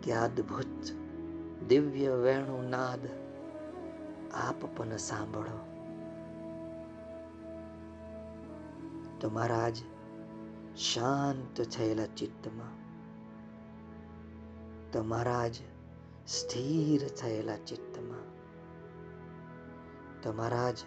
કે 0.00 0.12
અદ્ભુત 0.12 0.92
દિવ્ય 1.68 2.10
વેણુ 2.10 2.68
નાદ 2.68 3.08
આપ 4.34 4.76
પણ 4.76 4.96
સાંભળો. 4.96 5.58
તમારા 9.20 9.68
જ 9.68 9.76
શાંત 10.76 11.60
થયેલા 11.60 12.06
ચિત્તમાં, 12.06 12.76
તમારા 14.92 15.48
જ 15.48 15.54
સ્થિર 16.26 17.08
થયેલા 17.08 17.56
ચિત્તમાં, 17.56 18.26
તમારા 20.22 20.70
જ 20.70 20.78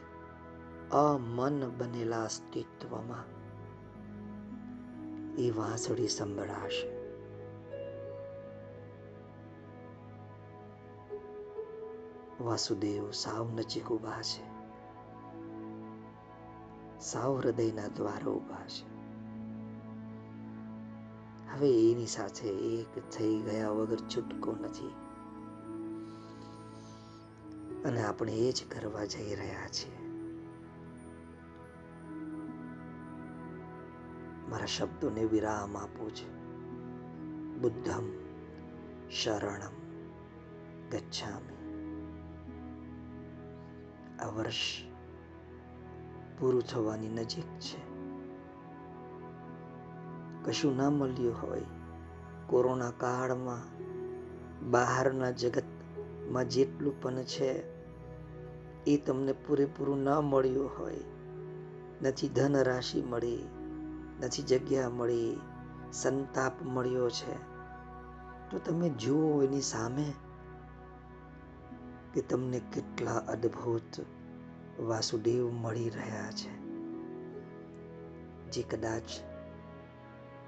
અમન 0.92 1.72
બનેલા 1.78 2.24
અસ્તિત્વમાં 2.24 3.33
એ 5.38 5.52
વાંસળી 5.52 6.08
સંભળાશે. 6.08 7.04
વાસુદેવ 12.44 13.12
સાવ 13.12 13.52
નજીક 13.52 13.92
ઊભા 13.92 14.22
છે. 14.22 14.54
સાવ 17.00 17.38
હૃદયના 17.38 17.88
દ્વારો 17.88 18.34
ઊભા 18.34 18.68
છે. 18.68 18.94
હવે 21.54 21.92
એની 21.92 22.06
સાથે 22.06 22.50
એક 22.50 23.12
થઈ 23.12 23.40
ગયા 23.40 23.70
વગર 23.70 23.98
છૂટકો 23.98 24.52
નથી. 24.52 24.96
અને 27.86 28.04
આપણે 28.04 28.34
એ 28.34 28.52
જ 28.52 28.64
કરવા 28.70 29.06
જઈ 29.06 29.36
રહ્યા 29.36 29.68
છીએ. 29.68 30.03
મારા 34.54 34.66
શબ્દોને 34.66 35.24
વિરામ 35.24 35.78
આપું 35.78 36.16
છું. 36.16 36.34
બુદ્ધમ 37.62 38.12
શરણમ 39.10 39.76
ગચ્છામી. 40.90 41.54
આ 44.20 44.28
વર્ષ 44.28 44.86
પૂરું 46.40 46.62
થવાની 46.62 47.08
નજીક 47.08 47.46
છે. 47.46 47.94
કશું 50.44 50.78
ના 50.78 50.90
મળ્યું 50.90 51.42
હોય, 51.42 51.62
કોરોના 52.48 52.92
કાળમાં 52.92 53.62
બહારના 54.72 55.32
જગતમાં 55.32 56.50
જેટલું 56.50 57.02
પણ 57.02 57.16
છે, 57.16 57.64
એ 58.84 58.98
તમને 58.98 59.34
પૂરેપૂરું 59.34 59.98
ન 59.98 60.10
મળ્યું 60.10 60.70
હોય, 60.80 61.00
નથી 62.02 62.30
ધન 62.30 62.56
રાશિ 62.56 63.02
મળી 63.02 63.48
નથી 64.24 64.44
જગ્યા 64.44 64.90
મળી, 64.90 65.42
સંતાપ 65.92 66.62
મળ્યો 66.64 67.10
છે. 67.10 67.54
તો 68.50 68.60
તમે 68.60 68.90
જુઓ 68.90 69.44
એની 69.44 69.62
સામે 69.62 70.14
કે 72.14 72.22
તમને 72.22 72.60
કેટલા 72.60 73.18
અદ્ભુત 73.18 74.06
વાસુદેવ 74.80 75.52
મળી 75.52 75.90
રહ્યા 75.90 76.32
છે. 76.32 76.64
જે 78.52 78.62
કદાચ 78.62 79.04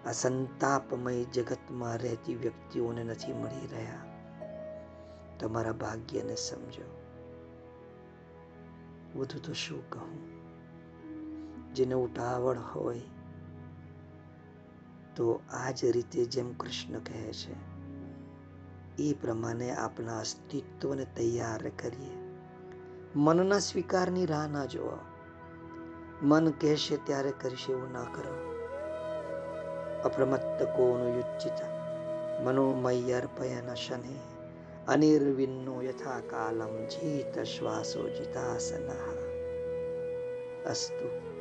આ 0.08 0.12
સંતાપમય 0.12 1.24
જગતમાં 1.24 1.98
રહેતી 1.98 2.36
વ્યક્તિઓને 2.36 3.04
નથી 3.04 3.34
મળી 3.34 3.68
રહ્યા. 3.68 4.00
તમારા 5.40 5.72
ભાગ્યને 5.72 6.36
સમજો. 6.36 7.02
વધુ 9.16 9.40
તો 9.40 9.54
શું 9.54 9.90
કહું? 9.90 10.36
જેને 11.74 11.94
ઉતાવળ 11.94 12.58
હોય 12.58 13.02
તો 15.16 15.42
આ 15.54 15.72
જ 15.72 15.86
રીતે 15.86 16.26
જેમ 16.26 16.54
કૃષ્ણ 16.54 17.00
કહે 17.00 17.34
છે, 17.34 17.76
એ 19.04 19.14
પ્રમાણે 19.14 19.72
આપણા 19.72 20.20
અસ્તિત્વને 20.20 21.06
તૈયાર 21.06 21.70
કરીએ. 21.70 22.26
મનના 23.16 23.60
સ્વીકારની 23.60 24.26
રાહ 24.26 24.48
ના 24.48 24.66
જુઓ. 24.66 24.98
મન 26.22 26.50
કહેશે 26.50 26.98
ત્યારે 26.98 27.34
કરશે 27.42 27.72
એવું 27.72 27.92
ના 27.92 28.04
કરો. 28.04 28.56
અપ્રમત્ત 30.06 30.64
કોનું 30.64 31.16
યુચ્ચિત 31.16 31.64
મનોમય 32.44 33.12
અર્પયન 33.12 33.74
શને. 33.74 34.20
અનિર્વિન્નો 34.88 35.82
યથા 35.82 36.20
કાલમ 36.20 36.86
જીત 36.88 37.40
શ્વાસો 37.40 38.10
જીતાસન. 38.10 38.88
અસ્તુ. 40.70 41.35